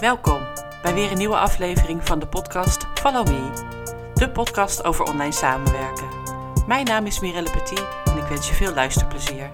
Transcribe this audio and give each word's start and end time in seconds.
Welkom 0.00 0.46
bij 0.82 0.94
weer 0.94 1.10
een 1.10 1.18
nieuwe 1.18 1.36
aflevering 1.36 2.06
van 2.06 2.18
de 2.18 2.28
podcast 2.28 2.86
Follow 2.94 3.26
Me, 3.26 4.12
de 4.14 4.30
podcast 4.30 4.84
over 4.84 5.04
online 5.04 5.32
samenwerken. 5.32 6.08
Mijn 6.66 6.84
naam 6.84 7.06
is 7.06 7.20
Mirelle 7.20 7.50
Petit 7.50 7.86
en 8.04 8.16
ik 8.16 8.28
wens 8.28 8.48
je 8.48 8.54
veel 8.54 8.74
luisterplezier. 8.74 9.52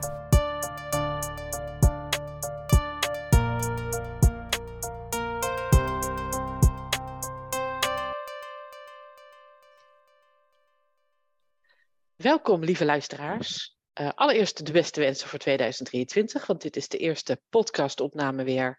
Welkom, 12.17 12.65
lieve 12.65 12.85
luisteraars. 12.85 13.77
Uh, 14.01 14.11
allereerst 14.15 14.67
de 14.67 14.73
beste 14.73 15.01
wensen 15.01 15.29
voor 15.29 15.39
2023, 15.39 16.47
want 16.47 16.63
dit 16.63 16.77
is 16.77 16.89
de 16.89 16.99
eerste 16.99 17.41
podcastopname 17.49 18.45
weer 18.45 18.79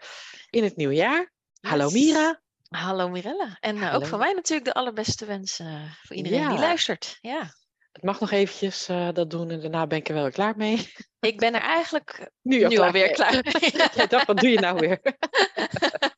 in 0.50 0.64
het 0.64 0.75
nieuwe 0.75 0.95
jaar. 0.95 1.32
Hallo 1.68 1.89
Mira. 1.89 2.41
Hallo 2.70 3.09
Mirella. 3.09 3.58
En 3.59 3.76
uh, 3.77 3.95
ook 3.95 4.05
van 4.05 4.20
mij 4.20 4.34
natuurlijk 4.34 4.66
de 4.66 4.73
allerbeste 4.73 5.26
wensen 5.26 5.66
uh, 5.66 5.91
voor 6.02 6.16
iedereen 6.16 6.39
Ja. 6.39 6.49
die 6.49 6.59
luistert. 6.59 7.17
Ja. 7.22 7.53
Het 7.91 8.03
mag 8.03 8.20
nog 8.20 8.31
eventjes 8.31 8.88
eh, 8.88 9.09
dat 9.13 9.30
doen 9.30 9.49
en 9.52 9.62
daarna 9.62 9.88
ben 9.88 9.98
ik 9.98 10.08
er 10.09 10.13
wel 10.13 10.31
klaar 10.31 10.58
mee. 10.58 10.94
Ik 11.20 11.38
ben 11.39 11.53
er 11.53 11.62
eigenlijk 11.62 12.30
Nu, 12.41 12.63
al 12.63 12.70
nu 12.70 12.76
klaar 12.76 12.88
alweer 12.88 13.05
mee. 13.05 13.13
klaar 13.13 13.31
mee. 13.31 13.72
Jij 13.95 14.08
dacht, 14.08 14.26
wat 14.26 14.38
doe 14.39 14.49
je 14.49 14.59
nou 14.59 14.80
weer? 14.80 15.02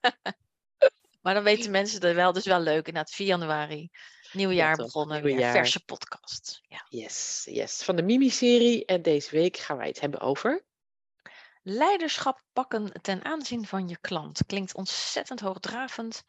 maar 1.23 1.33
dan 1.33 1.43
weten 1.43 1.71
mensen 1.71 2.01
er 2.01 2.15
wel, 2.15 2.33
dus 2.33 2.45
wel 2.45 2.59
leuk. 2.59 2.87
Inderdaad, 2.87 3.11
4 3.11 3.27
januari, 3.27 3.89
nieuw 4.31 4.51
jaar 4.51 4.75
begonnen, 4.75 5.23
weer 5.23 5.51
verse 5.51 5.85
podcast. 5.85 6.61
Ja. 6.67 6.85
Yes, 6.89 7.47
yes. 7.49 7.83
Van 7.83 7.95
de 7.95 8.03
Mimi-serie. 8.03 8.85
En 8.85 9.01
deze 9.01 9.31
week 9.31 9.57
gaan 9.57 9.77
wij 9.77 9.87
het 9.87 9.99
hebben 9.99 10.19
over... 10.19 10.63
Leiderschap 11.67 12.43
pakken 12.53 12.91
ten 13.01 13.23
aanzien 13.23 13.65
van 13.65 13.87
je 13.87 13.97
klant. 14.01 14.45
Klinkt 14.45 14.75
ontzettend 14.75 15.39
hoogdravend, 15.39 16.23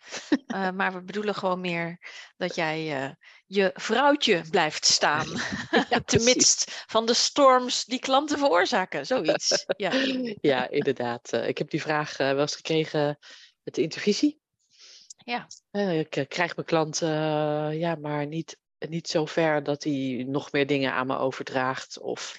eh, 0.46 0.70
maar 0.78 0.92
we 0.92 1.02
bedoelen 1.02 1.34
gewoon 1.34 1.60
meer 1.60 1.98
dat 2.36 2.54
jij 2.54 3.02
eh, 3.02 3.10
je 3.46 3.70
vrouwtje 3.74 4.42
blijft 4.50 4.86
staan. 4.86 5.26
Ja, 5.90 6.00
Te 6.00 6.18
midst 6.18 6.84
van 6.86 7.06
de 7.06 7.14
storms 7.14 7.84
die 7.84 7.98
klanten 7.98 8.38
veroorzaken. 8.38 9.06
Zoiets. 9.06 9.64
Ja. 9.76 9.92
Ja, 10.40 10.68
inderdaad. 10.68 11.32
Eh, 11.32 11.48
ik 11.48 11.58
heb 11.58 11.70
die 11.70 11.82
vraag 11.82 12.16
wel 12.16 12.40
eens 12.40 12.56
gekregen 12.56 13.18
met 13.62 13.74
de 13.74 13.82
intervisie. 13.82 14.40
Ja. 15.16 15.46
Ik 15.90 16.24
krijg 16.28 16.56
mijn 16.56 16.66
klant 16.66 16.98
ja, 17.78 17.94
maar 17.94 18.26
niet, 18.26 18.58
niet 18.78 19.08
zo 19.08 19.26
ver 19.26 19.62
dat 19.62 19.84
hij 19.84 20.24
nog 20.28 20.52
meer 20.52 20.66
dingen 20.66 20.92
aan 20.92 21.06
me 21.06 21.16
overdraagt. 21.16 21.98
Of 21.98 22.36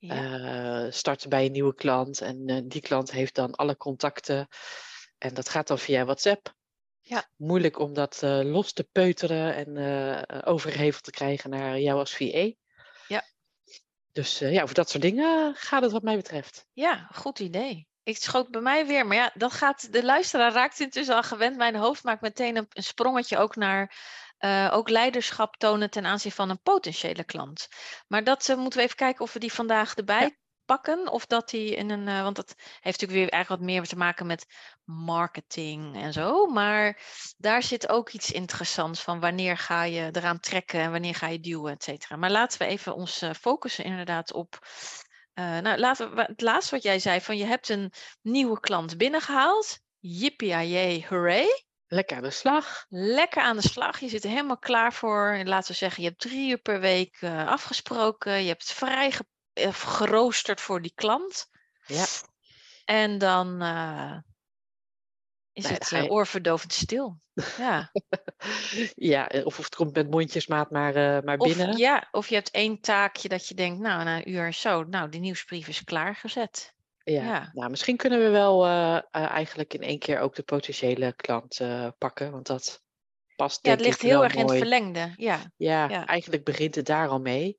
Ja. 0.00 0.84
eh 0.84 0.92
start 0.92 1.28
bij 1.28 1.44
een 1.44 1.52
nieuwe 1.52 1.74
klant 1.74 2.20
en 2.20 2.46
eh, 2.46 2.60
die 2.64 2.80
klant 2.80 3.10
heeft 3.10 3.34
dan 3.34 3.54
alle 3.54 3.76
contacten. 3.76 4.48
En 5.18 5.34
dat 5.34 5.48
gaat 5.48 5.66
dan 5.66 5.78
via 5.78 6.04
WhatsApp. 6.04 6.54
Ja. 7.00 7.28
Moeilijk 7.36 7.78
om 7.78 7.94
dat 7.94 8.22
eh, 8.22 8.40
los 8.42 8.72
te 8.72 8.88
peuteren 8.92 9.54
en 9.54 9.76
eh 9.76 10.38
overgeheveld 10.44 11.02
te 11.02 11.10
krijgen 11.10 11.50
naar 11.50 11.78
jou 11.80 11.98
als 11.98 12.16
VA. 12.16 12.50
Ja. 13.06 13.24
Dus 14.12 14.38
ja, 14.38 14.62
over 14.62 14.74
dat 14.74 14.90
soort 14.90 15.02
dingen 15.02 15.54
gaat 15.54 15.82
het 15.82 15.92
wat 15.92 16.02
mij 16.02 16.16
betreft. 16.16 16.66
Ja, 16.72 17.08
goed 17.12 17.38
idee. 17.38 17.88
Ik 18.02 18.16
schoot 18.16 18.50
bij 18.50 18.60
mij 18.60 18.86
weer, 18.86 19.06
maar 19.06 19.16
ja, 19.16 19.30
dat 19.34 19.52
gaat, 19.52 19.92
de 19.92 20.04
luisteraar 20.04 20.52
raakt 20.52 20.80
intussen 20.80 21.14
al 21.14 21.22
gewend. 21.22 21.56
Mijn 21.56 21.76
hoofd 21.76 22.04
maakt 22.04 22.20
meteen 22.20 22.56
een, 22.56 22.66
een 22.72 22.82
sprongetje 22.82 23.38
ook 23.38 23.56
naar 23.56 23.94
eh, 24.40 24.70
ook 24.72 24.88
leiderschap 24.88 25.56
tonen 25.56 25.90
ten 25.90 26.06
aanzien 26.06 26.32
van 26.32 26.50
een 26.50 26.62
potentiële 26.62 27.24
klant. 27.24 27.68
Maar 28.06 28.24
dat 28.24 28.48
eh, 28.48 28.56
moeten 28.56 28.78
we 28.78 28.84
even 28.84 28.96
kijken 28.96 29.24
of 29.24 29.32
we 29.32 29.38
die 29.38 29.52
vandaag 29.52 29.94
erbij 29.94 30.38
pakken. 30.64 31.08
Of 31.08 31.26
dat 31.26 31.50
die 31.50 31.74
in 31.74 31.90
een, 31.90 32.08
eh, 32.08 32.22
want 32.22 32.36
dat 32.36 32.54
heeft 32.56 33.00
natuurlijk 33.00 33.12
weer 33.12 33.28
eigenlijk 33.28 33.62
wat 33.62 33.70
meer 33.70 33.84
te 33.84 33.96
maken 33.96 34.26
met 34.26 34.46
marketing 34.84 35.96
en 35.96 36.12
zo. 36.12 36.46
Maar 36.46 37.02
daar 37.36 37.62
zit 37.62 37.88
ook 37.88 38.10
iets 38.10 38.30
interessants 38.30 39.02
van 39.02 39.20
wanneer 39.20 39.56
ga 39.56 39.82
je 39.82 40.08
eraan 40.12 40.40
trekken 40.40 40.80
en 40.80 40.90
wanneer 40.90 41.14
ga 41.14 41.26
je 41.26 41.40
duwen, 41.40 41.72
et 41.72 41.82
cetera. 41.82 42.16
Maar 42.16 42.30
laten 42.30 42.58
we 42.58 42.64
even 42.64 42.94
ons 42.94 43.24
focussen 43.40 43.84
inderdaad 43.84 44.32
op 44.32 44.58
nou, 45.34 45.78
laten 45.78 46.14
we, 46.14 46.22
het 46.22 46.40
laatste 46.40 46.74
wat 46.74 46.84
jij 46.84 46.98
zei, 46.98 47.20
van 47.20 47.36
je 47.36 47.44
hebt 47.44 47.68
een 47.68 47.92
nieuwe 48.22 48.60
klant 48.60 48.96
binnengehaald. 48.96 49.80
Yippie 49.98 51.06
hooray. 51.08 51.68
Lekker 51.92 52.16
aan 52.16 52.22
de 52.22 52.30
slag. 52.30 52.84
Lekker 52.88 53.42
aan 53.42 53.56
de 53.56 53.68
slag. 53.68 53.98
Je 54.00 54.08
zit 54.08 54.24
er 54.24 54.30
helemaal 54.30 54.58
klaar 54.58 54.92
voor. 54.92 55.28
En 55.28 55.48
Laten 55.48 55.70
we 55.70 55.76
zeggen, 55.76 56.02
je 56.02 56.08
hebt 56.08 56.20
drie 56.20 56.50
uur 56.50 56.58
per 56.58 56.80
week 56.80 57.16
eh, 57.20 57.46
afgesproken. 57.46 58.42
Je 58.42 58.48
hebt 58.48 58.72
vrij 58.72 59.10
ge- 59.10 59.24
eh, 59.52 59.72
geroosterd 59.74 60.60
voor 60.60 60.82
die 60.82 60.92
klant. 60.94 61.48
Ja. 61.86 62.04
En 62.84 63.18
dan 63.18 63.62
eh, 63.62 64.16
is 65.52 65.64
Nee, 65.64 65.72
het 65.72 66.10
oorverdovend 66.10 66.72
stil. 66.72 67.20
Ja. 67.58 67.90
Ja, 68.94 69.30
of 69.44 69.56
het 69.56 69.74
komt 69.74 69.94
met 69.94 70.10
mondjesmaat 70.10 70.70
maar, 70.70 71.24
maar 71.24 71.38
Of, 71.38 71.56
binnen. 71.56 71.76
ja, 71.76 72.08
of 72.10 72.28
je 72.28 72.34
hebt 72.34 72.50
één 72.50 72.80
taakje 72.80 73.28
dat 73.28 73.48
je 73.48 73.54
denkt, 73.54 73.80
nou, 73.80 74.04
na 74.04 74.16
een 74.16 74.30
uur 74.30 74.52
zo, 74.52 74.82
nou, 74.84 75.08
die 75.08 75.20
nieuwsbrief 75.20 75.68
is 75.68 75.84
klaargezet. 75.84 76.74
Ja. 77.12 77.22
ja. 77.22 77.50
Nou, 77.52 77.70
misschien 77.70 77.96
kunnen 77.96 78.18
we 78.18 78.28
wel 78.28 78.64
eh, 78.66 78.96
eh, 78.96 79.02
eigenlijk 79.10 79.74
in 79.74 79.82
één 79.82 79.98
keer 79.98 80.18
ook 80.18 80.34
de 80.34 80.42
potentiële 80.42 81.12
klant 81.12 81.60
eh, 81.60 81.88
pakken. 81.98 82.32
Want 82.32 82.46
dat 82.46 82.82
past 83.36 83.58
Ja, 83.66 83.70
het 83.70 83.80
ligt 83.80 84.02
heel 84.02 84.24
erg 84.24 84.34
in 84.34 84.48
het 84.48 84.56
verlengde. 84.56 85.12
Ja. 85.16 85.52
Ja, 85.56 85.88
ja. 85.88 86.06
eigenlijk 86.06 86.44
begint 86.44 86.74
het 86.74 86.86
daar 86.86 87.08
al 87.08 87.20
mee. 87.20 87.58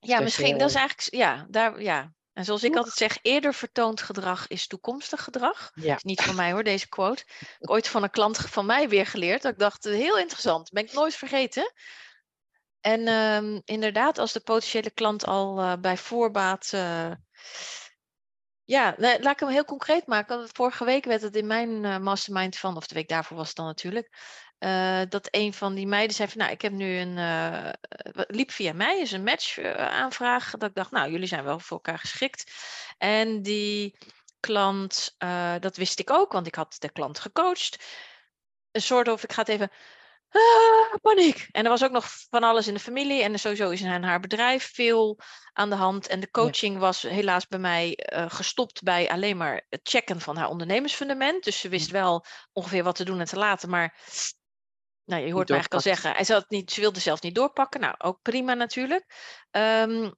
Ja, 0.00 0.20
misschien, 0.20 0.58
dat 0.58 0.68
is 0.68 0.74
eigenlijk, 0.74 1.14
ja, 1.14 1.46
daar, 1.48 1.82
ja. 1.82 2.12
En 2.32 2.44
zoals 2.44 2.64
ik 2.64 2.76
altijd 2.76 2.94
zeg, 2.94 3.18
eerder 3.22 3.54
vertoond 3.54 4.02
gedrag 4.02 4.48
is 4.48 4.66
toekomstig 4.66 5.22
gedrag. 5.22 5.70
Ja, 5.74 5.96
Is 5.96 6.02
niet 6.02 6.22
van 6.22 6.36
mij 6.36 6.52
hoor, 6.52 6.64
deze 6.64 6.88
quote. 6.88 7.22
Ik 7.22 7.56
heb 7.58 7.70
ooit 7.70 7.88
van 7.88 8.02
een 8.02 8.10
klant 8.10 8.36
van 8.36 8.66
mij 8.66 8.88
weer 8.88 9.06
geleerd. 9.06 9.42
Dat 9.42 9.52
ik 9.52 9.58
dacht, 9.58 9.84
heel 9.84 10.18
interessant, 10.18 10.70
ben 10.70 10.84
ik 10.84 10.92
nooit 10.92 11.14
vergeten. 11.14 11.72
En 12.80 13.06
ehm, 13.06 13.60
inderdaad, 13.64 14.18
als 14.18 14.32
de 14.32 14.40
potentiële 14.40 14.90
klant 14.90 15.26
al 15.26 15.78
bij 15.80 15.96
voorbaat. 15.96 16.72
Ja, 18.72 18.94
laat 18.98 19.26
ik 19.26 19.40
hem 19.40 19.48
heel 19.48 19.64
concreet 19.64 20.06
maken. 20.06 20.48
Vorige 20.52 20.84
week 20.84 21.04
werd 21.04 21.22
het 21.22 21.36
in 21.36 21.46
mijn 21.46 21.84
eh, 21.84 21.98
mastermind 21.98 22.56
van, 22.56 22.76
of 22.76 22.86
de 22.86 22.94
week 22.94 23.08
daarvoor 23.08 23.36
was 23.36 23.46
het 23.46 23.56
dan 23.56 23.66
natuurlijk. 23.66 24.08
eh, 24.58 25.00
dat 25.08 25.28
een 25.30 25.52
van 25.52 25.74
die 25.74 25.86
meiden 25.86 26.16
zei 26.16 26.28
van, 26.28 26.38
nou, 26.38 26.52
ik 26.52 26.62
heb 26.62 26.72
nu 26.72 26.96
een, 26.98 27.18
eh, 27.18 27.72
liep 28.26 28.50
via 28.50 28.72
mij, 28.72 29.00
is 29.00 29.12
een 29.12 29.22
match 29.22 29.58
aanvraag. 29.76 30.50
Dat 30.50 30.68
ik 30.68 30.74
dacht, 30.74 30.90
nou, 30.90 31.10
jullie 31.10 31.26
zijn 31.26 31.44
wel 31.44 31.58
voor 31.58 31.76
elkaar 31.76 31.98
geschikt. 31.98 32.52
En 32.98 33.42
die 33.42 33.98
klant, 34.40 35.14
dat 35.60 35.76
wist 35.76 35.98
ik 35.98 36.10
ook, 36.10 36.32
want 36.32 36.46
ik 36.46 36.54
had 36.54 36.76
de 36.78 36.92
klant 36.92 37.18
gecoacht. 37.18 37.84
Een 38.70 38.82
soort 38.82 39.08
of, 39.08 39.22
ik 39.22 39.32
ga 39.32 39.40
het 39.40 39.48
even, 39.48 39.70
ah, 40.32 40.94
paniek. 41.00 41.48
En 41.50 41.64
er 41.64 41.70
was 41.70 41.84
ook 41.84 41.90
nog 41.90 42.06
van 42.30 42.42
alles 42.42 42.66
in 42.66 42.74
de 42.74 42.80
familie 42.80 43.22
en 43.22 43.38
sowieso 43.38 43.70
is 43.70 43.80
in 43.80 44.02
haar 44.02 44.20
bedrijf 44.20 44.70
veel 44.74 45.18
aan 45.52 45.70
de 45.70 45.76
hand. 45.76 46.06
En 46.06 46.20
de 46.20 46.30
coaching 46.30 46.78
was 46.78 47.02
helaas 47.02 47.46
bij 47.46 47.58
mij 47.58 47.94
eh, 47.94 48.24
gestopt 48.28 48.82
bij 48.82 49.10
alleen 49.10 49.36
maar 49.36 49.66
het 49.68 49.80
checken 49.82 50.20
van 50.20 50.36
haar 50.36 50.48
ondernemersfundament. 50.48 51.44
Dus 51.44 51.60
ze 51.60 51.68
wist 51.68 51.90
wel 51.90 52.24
ongeveer 52.52 52.84
wat 52.84 52.96
te 52.96 53.04
doen 53.04 53.20
en 53.20 53.26
te 53.26 53.38
laten, 53.38 53.70
maar 53.70 53.98
nou, 55.04 55.22
je 55.26 55.32
hoort 55.32 55.48
me 55.48 55.54
eigenlijk 55.54 55.84
al 55.84 55.92
zeggen, 55.92 56.12
hij 56.12 56.24
zal 56.24 56.38
het 56.38 56.50
niet, 56.50 56.72
ze 56.72 56.80
wilde 56.80 57.00
zelf 57.00 57.22
niet 57.22 57.34
doorpakken. 57.34 57.80
Nou, 57.80 57.94
ook 57.98 58.22
prima 58.22 58.54
natuurlijk. 58.54 59.04
Ehm, 59.50 60.10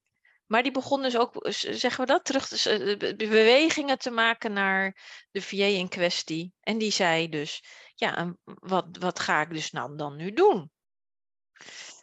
maar 0.47 0.63
die 0.63 0.73
begon 0.73 1.03
dus 1.03 1.17
ook, 1.17 1.47
z- 1.49 1.69
zeggen 1.71 2.01
we 2.07 2.13
dat, 2.13 2.25
terug 2.25 2.67
eh, 2.67 2.97
be- 2.97 3.15
bewegingen 3.17 3.99
te 3.99 4.11
maken 4.11 4.53
naar 4.53 4.97
de 5.31 5.43
VA 5.43 5.65
in 5.65 5.89
kwestie. 5.89 6.53
En 6.61 6.79
die 6.79 6.91
zei 6.93 7.29
dus, 7.29 7.65
ja, 7.95 8.35
wat, 8.45 8.87
wat 8.99 9.19
ga 9.19 9.41
ik 9.41 9.51
dus 9.51 9.71
nou 9.71 9.97
dan 9.97 10.17
nu 10.17 10.33
doen? 10.33 10.73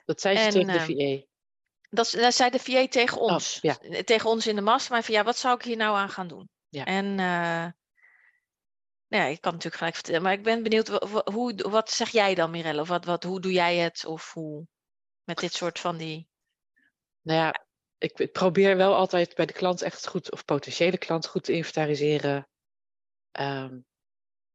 dat 0.05 0.21
zei 0.21 0.37
ze 0.37 0.43
En, 0.43 0.51
tegen 0.51 0.67
de 0.67 0.77
ehm, 0.79 1.19
VA. 1.19 1.25
Dat, 1.89 2.33
zei 2.33 2.49
de 2.49 2.59
VA 2.59 2.87
tegen 2.87 3.19
ons. 3.19 3.57
ja. 3.61 3.77
Eh, 3.79 3.99
Tegen 3.99 4.29
ons 4.29 4.47
in 4.47 4.55
de 4.55 4.61
mastermind 4.61 5.05
van, 5.05 5.15
ja, 5.15 5.23
wat 5.23 5.37
zou 5.37 5.55
ik 5.55 5.63
hier 5.63 5.77
nou 5.77 5.95
aan 5.97 6.09
gaan 6.09 6.27
doen? 6.27 6.49
Ja. 6.69 6.85
En 6.85 7.05
eh, 7.05 7.67
nou 9.07 9.23
ja, 9.23 9.25
ik 9.25 9.41
kan 9.41 9.51
natuurlijk 9.51 9.77
gelijk 9.77 9.95
vertellen, 9.95 10.21
maar 10.21 10.33
ik 10.33 10.43
ben 10.43 10.63
benieuwd, 10.63 10.87
hoe, 11.33 11.55
wat 11.69 11.91
zeg 11.91 12.09
jij 12.09 12.35
dan, 12.35 12.51
Mirelle? 12.51 12.81
Of 12.81 12.87
wat, 12.87 13.05
wat, 13.05 13.23
hoe 13.23 13.41
doe 13.41 13.51
jij 13.51 13.75
het? 13.75 14.05
Of 14.05 14.33
hoe, 14.33 14.67
met 15.23 15.37
dit 15.37 15.53
soort 15.53 15.79
van 15.79 15.97
die... 15.97 16.27
Nou 17.21 17.39
ja, 17.39 17.65
ik, 18.01 18.31
probeer 18.31 18.77
wel 18.77 18.95
altijd 18.95 19.35
bij 19.35 19.45
de 19.45 19.53
klant 19.53 19.81
echt 19.81 20.07
goed, 20.07 20.31
of 20.31 20.45
potentiële 20.45 20.97
klant 20.97 21.27
goed 21.27 21.43
te 21.43 21.53
inventariseren 21.53 22.47
ehm, 23.31 23.79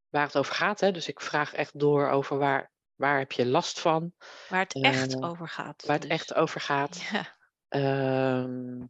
waar 0.09 0.27
het 0.27 0.37
over 0.39 0.55
gaat. 0.55 0.81
Hè. 0.81 0.93
Dus 0.93 1.09
ik 1.09 1.21
vraag 1.21 1.55
echt 1.55 1.79
door 1.79 2.09
over 2.09 2.39
waar, 2.39 2.73
waar 2.95 3.19
heb 3.19 3.33
je 3.33 3.47
last 3.47 3.81
van, 3.81 4.15
Waar 4.49 4.61
het 4.61 4.83
echt 4.83 5.15
Eh, 5.15 5.29
over 5.31 5.49
gaat. 5.49 5.85
waar 5.87 5.95
het 5.99 6.03
dus. 6.03 6.11
echt 6.11 6.35
over 6.35 6.61
gaat. 6.61 7.01
Ja, 7.11 7.35
Ehm, 7.69 8.87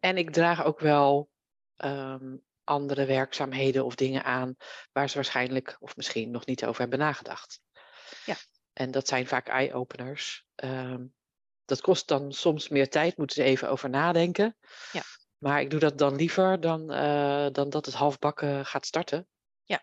en 0.00 0.16
ik 0.16 0.30
draag 0.30 0.64
ook 0.64 0.80
wel 0.80 1.30
ehm, 1.76 2.36
andere 2.64 3.04
werkzaamheden 3.06 3.84
of 3.84 3.94
dingen 3.94 4.24
aan 4.24 4.56
waar 4.92 5.08
ze 5.08 5.14
waarschijnlijk 5.14 5.76
of 5.80 5.96
misschien 5.96 6.30
nog 6.30 6.46
niet 6.46 6.64
over 6.64 6.80
hebben 6.80 6.98
nagedacht. 6.98 7.60
Ja. 8.24 8.34
En 8.72 8.90
dat 8.90 9.08
zijn 9.08 9.26
vaak 9.26 9.48
eye-openers. 9.48 10.44
Ehm, 10.54 11.04
dat 11.64 11.80
kost 11.80 12.08
dan 12.08 12.32
soms 12.32 12.68
meer 12.68 12.88
tijd, 12.88 13.16
moeten 13.16 13.36
ze 13.36 13.42
even 13.42 13.70
over 13.70 13.90
nadenken. 13.90 14.56
Ja. 14.92 15.02
Maar 15.38 15.60
ik 15.60 15.70
doe 15.70 15.80
dat 15.80 15.98
dan 15.98 16.16
liever 16.16 16.60
dan, 16.60 16.92
eh, 16.92 17.46
dan 17.52 17.70
dat 17.70 17.86
het 17.86 17.94
halfbakken 17.94 18.66
gaat 18.66 18.86
starten. 18.86 19.28
Ja. 19.64 19.82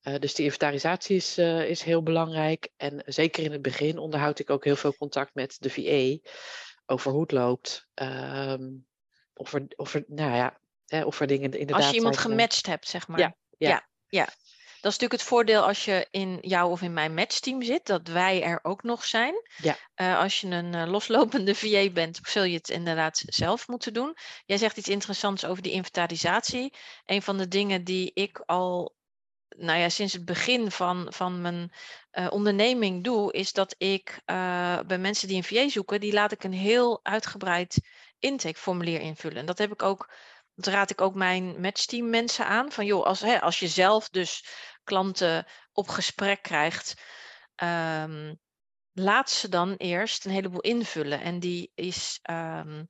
Eh, 0.00 0.18
dus 0.18 0.34
die 0.34 0.44
inventarisatie 0.44 1.16
is, 1.16 1.38
eh, 1.38 1.70
is 1.70 1.82
heel 1.82 2.02
belangrijk. 2.02 2.68
En 2.76 3.02
zeker 3.06 3.44
in 3.44 3.52
het 3.52 3.62
begin 3.62 3.98
onderhoud 3.98 4.38
ik 4.38 4.50
ook 4.50 4.64
heel 4.64 4.76
veel 4.76 4.94
contact 4.94 5.34
met 5.34 5.56
de 5.58 5.70
VA 5.70 6.30
over 6.86 7.12
hoe 7.12 7.20
het 7.20 7.32
loopt. 7.32 7.88
Ehm, 7.94 8.70
of, 9.34 9.52
er, 9.52 9.66
of, 9.76 9.94
er, 9.94 10.04
nou 10.06 10.36
ja, 10.36 10.60
hè, 10.86 11.04
of 11.04 11.20
er 11.20 11.26
dingen 11.26 11.52
inderdaad. 11.52 11.76
Als 11.76 11.90
je 11.90 11.96
iemand 11.96 12.14
zijn, 12.14 12.28
gematcht 12.28 12.66
hebt, 12.66 12.88
zeg 12.88 13.08
maar. 13.08 13.18
Ja, 13.18 13.36
ja. 13.58 13.68
ja, 13.68 13.88
ja. 14.08 14.28
Dat 14.80 14.92
is 14.92 14.98
natuurlijk 14.98 15.12
het 15.20 15.22
voordeel 15.22 15.66
als 15.66 15.84
je 15.84 16.06
in 16.10 16.38
jou 16.40 16.70
of 16.70 16.82
in 16.82 16.92
mijn 16.92 17.14
matchteam 17.14 17.62
zit, 17.62 17.86
dat 17.86 18.08
wij 18.08 18.42
er 18.42 18.58
ook 18.62 18.82
nog 18.82 19.04
zijn. 19.04 19.34
Ja. 19.56 19.76
Eh, 19.94 20.18
als 20.18 20.40
je 20.40 20.46
een 20.46 20.74
eh, 20.74 20.90
loslopende 20.90 21.54
VA 21.62 21.90
bent, 21.90 22.18
zul 22.22 22.42
je 22.44 22.56
het 22.56 22.68
inderdaad 22.68 23.22
zelf 23.26 23.68
moeten 23.68 23.92
doen. 23.92 24.16
Jij 24.46 24.58
zegt 24.58 24.76
iets 24.76 24.88
interessants 24.88 25.44
over 25.44 25.62
die 25.62 25.72
inventarisatie. 25.72 26.72
Een 27.04 27.22
van 27.22 27.38
de 27.38 27.48
dingen 27.48 27.84
die 27.84 28.10
ik 28.14 28.42
al 28.46 28.96
nou 29.48 29.78
ja, 29.78 29.88
sinds 29.88 30.12
het 30.12 30.24
begin 30.24 30.70
van, 30.70 31.06
van 31.10 31.40
mijn 31.40 31.72
eh, 32.10 32.26
onderneming 32.30 33.04
doe, 33.04 33.32
is 33.32 33.52
dat 33.52 33.74
ik 33.78 34.20
bij 34.86 34.98
mensen 34.98 35.28
die 35.28 35.36
een 35.36 35.44
VA 35.44 35.68
zoeken, 35.68 36.00
die 36.00 36.12
laat 36.12 36.32
ik 36.32 36.44
een 36.44 36.52
heel 36.52 37.00
uitgebreid 37.02 37.80
intakeformulier 38.18 39.00
invullen. 39.00 39.36
En 39.36 39.46
dat 39.46 39.58
heb 39.58 39.72
ik 39.72 39.82
ook, 39.82 40.10
dat 40.58 40.74
raad 40.74 40.90
ik 40.90 41.00
ook 41.00 41.14
mijn 41.14 41.60
matchteam 41.60 42.10
mensen 42.10 42.46
aan. 42.46 42.72
Van 42.72 42.86
joh, 42.86 43.04
als, 43.04 43.20
hè, 43.20 43.40
als 43.40 43.58
je 43.58 43.68
zelf 43.68 44.08
dus 44.08 44.44
klanten 44.84 45.46
op 45.72 45.88
gesprek 45.88 46.42
krijgt, 46.42 46.94
ehm, 47.54 48.34
laat 48.92 49.30
ze 49.30 49.48
dan 49.48 49.74
eerst 49.76 50.24
een 50.24 50.30
heleboel 50.32 50.60
invullen. 50.60 51.20
En 51.20 51.40
die 51.40 51.72
is. 51.74 52.18
ehm, 52.22 52.78
eh, 52.78 52.82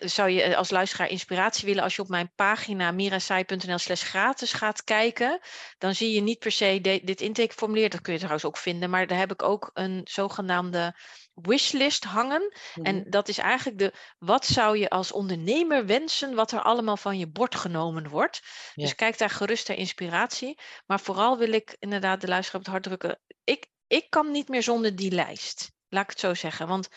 zou 0.00 0.30
je 0.30 0.56
als 0.56 0.70
luisteraar 0.70 1.08
inspiratie 1.08 1.66
willen 1.66 1.82
als 1.82 1.96
je 1.96 2.02
op 2.02 2.08
mijn 2.08 2.32
pagina 2.34 2.90
mirasai.nl 2.90 3.78
slash 3.78 4.02
gratis 4.02 4.52
gaat 4.52 4.84
kijken, 4.84 5.40
dan 5.78 5.94
zie 5.94 6.12
je 6.12 6.20
niet 6.20 6.38
per 6.38 6.52
se 6.52 6.78
de- 6.80 7.00
dit 7.04 7.20
intakeformulier, 7.20 7.90
dat 7.90 8.00
kun 8.00 8.12
je 8.12 8.18
trouwens 8.18 8.44
ook 8.44 8.56
vinden, 8.56 8.90
maar 8.90 9.06
daar 9.06 9.18
heb 9.18 9.32
ik 9.32 9.42
ook 9.42 9.70
een 9.74 10.00
zogenaamde 10.04 10.94
wishlist 11.34 12.04
hangen. 12.04 12.54
Mhm. 12.74 12.86
En 12.86 13.10
dat 13.10 13.28
is 13.28 13.38
eigenlijk 13.38 13.78
de, 13.78 13.92
wat 14.18 14.46
zou 14.46 14.78
je 14.78 14.88
als 14.88 15.12
ondernemer 15.12 15.86
wensen 15.86 16.34
wat 16.34 16.52
er 16.52 16.62
allemaal 16.62 16.96
van 16.96 17.18
je 17.18 17.26
bord 17.28 17.54
genomen 17.54 18.08
wordt. 18.08 18.40
Dus 18.74 18.94
kijk 18.94 19.18
daar 19.18 19.30
gerust 19.30 19.66
ter 19.66 19.76
inspiratie. 19.76 20.58
Maar 20.86 21.00
vooral 21.00 21.38
wil 21.38 21.52
ik 21.52 21.76
inderdaad 21.78 22.20
de 22.20 22.28
luisteraar 22.28 22.60
op 22.60 22.66
het 22.66 22.74
hart 22.74 22.82
drukken, 22.84 23.20
ik, 23.44 23.66
ik 23.86 24.10
kan 24.10 24.30
niet 24.30 24.48
meer 24.48 24.62
zonder 24.62 24.96
die 24.96 25.10
lijst. 25.10 25.72
Laat 25.88 26.02
ik 26.02 26.10
het 26.10 26.20
zo 26.20 26.34
zeggen, 26.34 26.68
want 26.68 26.88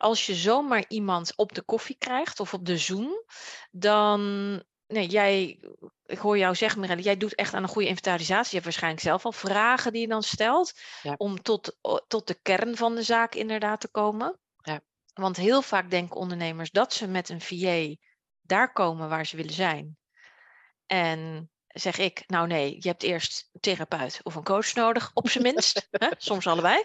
als 0.00 0.26
je 0.26 0.34
zomaar 0.34 0.84
iemand 0.88 1.32
op 1.36 1.54
de 1.54 1.62
koffie 1.62 1.96
krijgt 1.98 2.40
of 2.40 2.54
op 2.54 2.66
de 2.66 2.78
Zoom, 2.78 3.24
dan. 3.70 4.62
Nee, 4.86 5.06
jij, 5.06 5.60
ik 6.06 6.18
hoor 6.18 6.38
jou 6.38 6.54
zeggen, 6.54 6.80
Mirelle, 6.80 7.02
jij 7.02 7.16
doet 7.16 7.34
echt 7.34 7.54
aan 7.54 7.62
een 7.62 7.68
goede 7.68 7.88
inventarisatie. 7.88 8.48
Je 8.48 8.52
hebt 8.52 8.64
waarschijnlijk 8.64 9.02
zelf 9.02 9.24
al 9.24 9.32
vragen 9.32 9.92
die 9.92 10.00
je 10.00 10.08
dan 10.08 10.22
stelt. 10.22 10.80
Ja. 11.02 11.14
Om 11.16 11.42
tot, 11.42 11.76
tot 12.06 12.26
de 12.26 12.38
kern 12.42 12.76
van 12.76 12.94
de 12.94 13.02
zaak 13.02 13.34
inderdaad 13.34 13.80
te 13.80 13.88
komen. 13.88 14.38
Ja. 14.56 14.80
Want 15.12 15.36
heel 15.36 15.62
vaak 15.62 15.90
denken 15.90 16.16
ondernemers 16.16 16.70
dat 16.70 16.92
ze 16.92 17.06
met 17.06 17.28
een 17.28 17.40
VA 17.40 17.94
daar 18.40 18.72
komen 18.72 19.08
waar 19.08 19.26
ze 19.26 19.36
willen 19.36 19.52
zijn. 19.52 19.98
En 20.86 21.50
zeg 21.66 21.98
ik, 21.98 22.22
nou 22.26 22.46
nee, 22.46 22.76
je 22.78 22.88
hebt 22.88 23.02
eerst 23.02 23.48
een 23.52 23.60
therapeut 23.60 24.20
of 24.22 24.34
een 24.34 24.44
coach 24.44 24.74
nodig, 24.74 25.10
op 25.14 25.28
zijn 25.28 25.44
minst. 25.44 25.88
hè, 25.90 26.08
soms 26.16 26.46
allebei. 26.46 26.84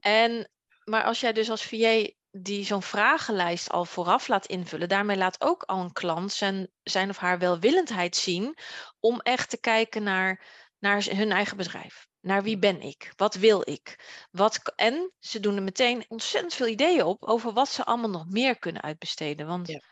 En, 0.00 0.50
maar 0.84 1.04
als 1.04 1.20
jij 1.20 1.32
dus 1.32 1.50
als 1.50 1.64
VA 1.64 2.08
die 2.42 2.64
zo'n 2.64 2.82
vragenlijst 2.82 3.70
al 3.70 3.84
vooraf 3.84 4.28
laat 4.28 4.46
invullen, 4.46 4.88
daarmee 4.88 5.16
laat 5.16 5.40
ook 5.40 5.62
al 5.62 5.80
een 5.80 5.92
klant 5.92 6.32
zijn, 6.32 6.68
zijn 6.82 7.08
of 7.08 7.16
haar 7.16 7.38
welwillendheid 7.38 8.16
zien 8.16 8.56
om 9.00 9.20
echt 9.20 9.50
te 9.50 9.60
kijken 9.60 10.02
naar, 10.02 10.44
naar 10.78 11.04
hun 11.04 11.30
eigen 11.30 11.56
bedrijf. 11.56 12.06
Naar 12.20 12.42
wie 12.42 12.58
ben 12.58 12.80
ik? 12.80 13.12
Wat 13.16 13.34
wil 13.34 13.60
ik? 13.64 14.04
Wat, 14.30 14.72
en 14.76 15.12
ze 15.18 15.40
doen 15.40 15.56
er 15.56 15.62
meteen 15.62 16.04
ontzettend 16.08 16.54
veel 16.54 16.66
ideeën 16.66 17.04
op 17.04 17.24
over 17.24 17.52
wat 17.52 17.68
ze 17.68 17.84
allemaal 17.84 18.10
nog 18.10 18.28
meer 18.28 18.58
kunnen 18.58 18.82
uitbesteden. 18.82 19.46
Want 19.46 19.68
Ja. 19.68 19.82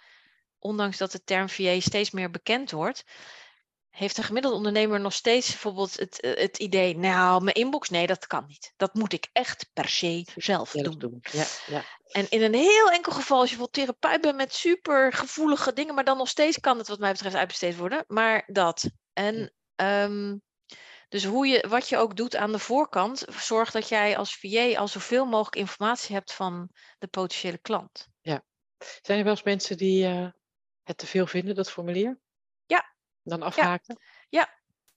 ondanks 0.59 0.97
dat 0.97 1.13
de 1.13 1.25
term 1.25 1.49
VA 1.49 1.81
steeds 1.81 2.11
meer 2.11 2.31
bekend 2.31 2.71
wordt, 2.71 3.05
heeft 3.97 4.19
een 4.19 4.25
gemiddelde 4.25 4.57
ondernemer 4.57 5.01
nog 5.01 5.13
steeds 5.13 5.51
bijvoorbeeld 5.51 5.99
het, 5.99 6.21
eh, 6.21 6.35
het 6.35 6.59
idee, 6.59 6.97
nou, 6.97 7.43
mijn 7.43 7.57
inbox, 7.57 7.89
nee, 7.89 8.07
dat 8.07 8.27
kan 8.27 8.45
niet. 8.47 8.73
Dat 8.77 8.95
moet 8.95 9.13
ik 9.13 9.29
echt 9.33 9.71
per 9.73 9.89
se 9.89 10.27
zelf 10.37 10.73
doen. 10.73 10.99
doen. 10.99 11.19
Ja, 11.33 11.45
ja. 11.67 11.85
En 12.11 12.31
in 12.31 12.43
een 12.43 12.55
heel 12.55 12.91
enkel 12.91 13.13
geval, 13.13 13.41
als 13.41 13.51
je 13.51 13.57
bijvoorbeeld 13.57 13.87
therapeut 13.99 14.21
bent 14.21 14.37
met 14.37 14.55
super 14.55 15.13
gevoelige 15.13 15.73
dingen, 15.73 15.95
maar 15.95 16.05
dan 16.05 16.17
nog 16.17 16.29
steeds 16.29 16.61
kan 16.61 16.79
het 16.79 16.89
wat 16.89 16.99
mij 16.99 17.13
betreft 17.13 17.35
uitbesteed 17.35 17.77
worden. 17.77 18.05
Maar 18.09 18.45
dat. 18.47 18.91
En 19.13 19.53
ehm, 19.75 20.37
dus 21.09 21.25
hoe 21.25 21.47
je, 21.47 21.65
wat 21.69 21.89
je 21.89 21.97
ook 21.97 22.17
doet 22.17 22.37
aan 22.37 22.53
de 22.53 22.59
voorkant, 22.59 23.25
zorg 23.29 23.71
dat 23.71 23.89
jij 23.89 24.17
als 24.17 24.37
VA 24.37 24.75
al 24.75 24.89
zoveel 24.89 25.25
mogelijk 25.25 25.57
informatie 25.57 26.15
hebt 26.15 26.33
van 26.33 26.71
de 26.99 27.07
potentiële 27.07 27.59
klant. 27.59 28.09
Zijn 29.03 29.19
er 29.19 29.25
wel 29.25 29.33
eens 29.33 29.43
mensen 29.43 29.77
die 29.77 30.07
eh, 30.07 30.29
het 30.83 30.99
te 30.99 31.07
veel 31.07 31.27
vinden, 31.27 31.55
dat 31.55 31.71
formulier? 31.71 32.19
Ja. 33.27 33.37
Dan 33.37 33.43
afhaken? 33.43 33.99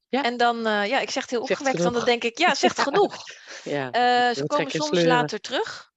Ja. 0.09 0.23
En 0.23 0.37
dan, 0.37 0.65
eh, 0.65 0.87
ja, 0.87 0.99
ik 0.99 1.09
zeg 1.09 1.21
het 1.23 1.31
heel 1.31 1.45
Zegt 1.45 1.59
opgewekt, 1.59 1.83
want 1.83 1.95
dan 1.95 2.05
denk 2.05 2.23
ik, 2.23 2.37
ja, 2.37 2.55
zegt 2.55 2.79
genoeg. 2.79 3.15
Ja. 3.63 3.91
Eh, 3.91 4.35
ze 4.35 4.45
komen 4.45 4.71
soms 4.71 4.87
sleuren. 4.87 5.07
later 5.07 5.39
terug. 5.39 5.91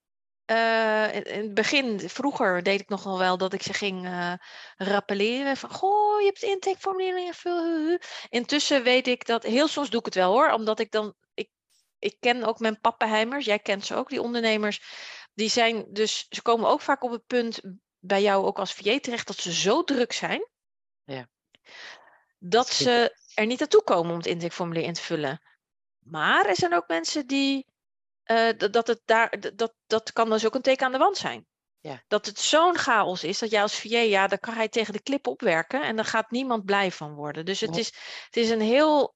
Eh, 0.44 1.14
in, 1.14 1.42
het 1.42 1.54
begin, 1.54 2.00
vroeger 2.00 2.62
deed 2.62 2.80
ik 2.80 2.88
nog 2.88 3.02
wel 3.02 3.18
wel 3.18 3.36
dat 3.36 3.52
ik 3.52 3.62
ze 3.62 3.72
ging 3.72 4.06
eh, 4.06 4.32
rappelleren. 4.76 5.56
Van, 5.56 5.70
goh, 5.70 6.20
je 6.20 6.26
hebt 6.26 6.40
het 6.40 6.50
intakeformulier 6.50 7.18
ingevuld. 7.18 8.06
Intussen 8.28 8.82
weet 8.82 9.06
ik 9.06 9.26
dat, 9.26 9.42
heel 9.42 9.68
soms 9.68 9.90
doe 9.90 9.98
ik 9.98 10.04
het 10.04 10.14
wel 10.14 10.32
hoor. 10.32 10.50
Omdat 10.50 10.78
ik 10.78 10.90
dan, 10.90 11.14
ik, 11.34 11.50
ik 11.98 12.16
ken 12.20 12.44
ook 12.44 12.58
mijn 12.58 12.80
pappenheimers. 12.80 13.44
Jij 13.44 13.58
kent 13.58 13.86
ze 13.86 13.94
ook, 13.94 14.08
die 14.08 14.22
ondernemers. 14.22 14.82
Die 15.34 15.48
zijn 15.48 15.86
dus, 15.88 16.26
ze 16.28 16.42
komen 16.42 16.68
ook 16.68 16.80
vaak 16.80 17.02
op 17.02 17.10
het 17.10 17.26
punt 17.26 17.60
bij 17.98 18.22
jou 18.22 18.46
ook 18.46 18.58
als 18.58 18.72
VA 18.72 18.98
terecht 19.00 19.26
dat 19.26 19.36
ze 19.36 19.52
zo 19.52 19.84
druk 19.84 20.12
zijn. 20.12 20.48
Ja. 21.04 21.28
Dat 22.44 22.70
ze 22.70 23.16
er 23.34 23.46
niet 23.46 23.58
naartoe 23.58 23.82
komen 23.82 24.10
om 24.10 24.16
het 24.16 24.26
intakeformulier 24.26 24.84
in 24.84 24.92
te 24.92 25.02
vullen. 25.02 25.42
Maar 25.98 26.46
er 26.46 26.56
zijn 26.56 26.74
ook 26.74 26.88
mensen 26.88 27.26
die 27.26 27.66
eh, 28.22 28.48
dat, 28.56 28.86
het 28.86 29.00
daar, 29.04 29.54
dat, 29.54 29.74
dat 29.86 30.12
kan 30.12 30.30
dus 30.30 30.46
ook 30.46 30.54
een 30.54 30.62
teken 30.62 30.86
aan 30.86 30.92
de 30.92 30.98
wand 30.98 31.16
zijn. 31.16 31.46
Ja. 31.80 32.02
Dat 32.08 32.26
het 32.26 32.38
zo'n 32.38 32.78
chaos 32.78 33.24
is 33.24 33.38
dat 33.38 33.50
jij 33.50 33.62
als 33.62 33.80
VA, 33.80 33.98
ja, 33.98 34.26
dan 34.26 34.38
kan 34.38 34.54
hij 34.54 34.68
tegen 34.68 34.92
de 34.92 35.02
klip 35.02 35.26
opwerken 35.26 35.82
en 35.82 35.96
daar 35.96 36.04
gaat 36.04 36.30
niemand 36.30 36.64
blij 36.64 36.92
van 36.92 37.14
worden. 37.14 37.44
Dus 37.44 37.60
het, 37.60 37.76
is, 37.76 37.86
het 38.24 38.36
is 38.36 38.50
een 38.50 38.60
heel, 38.60 39.14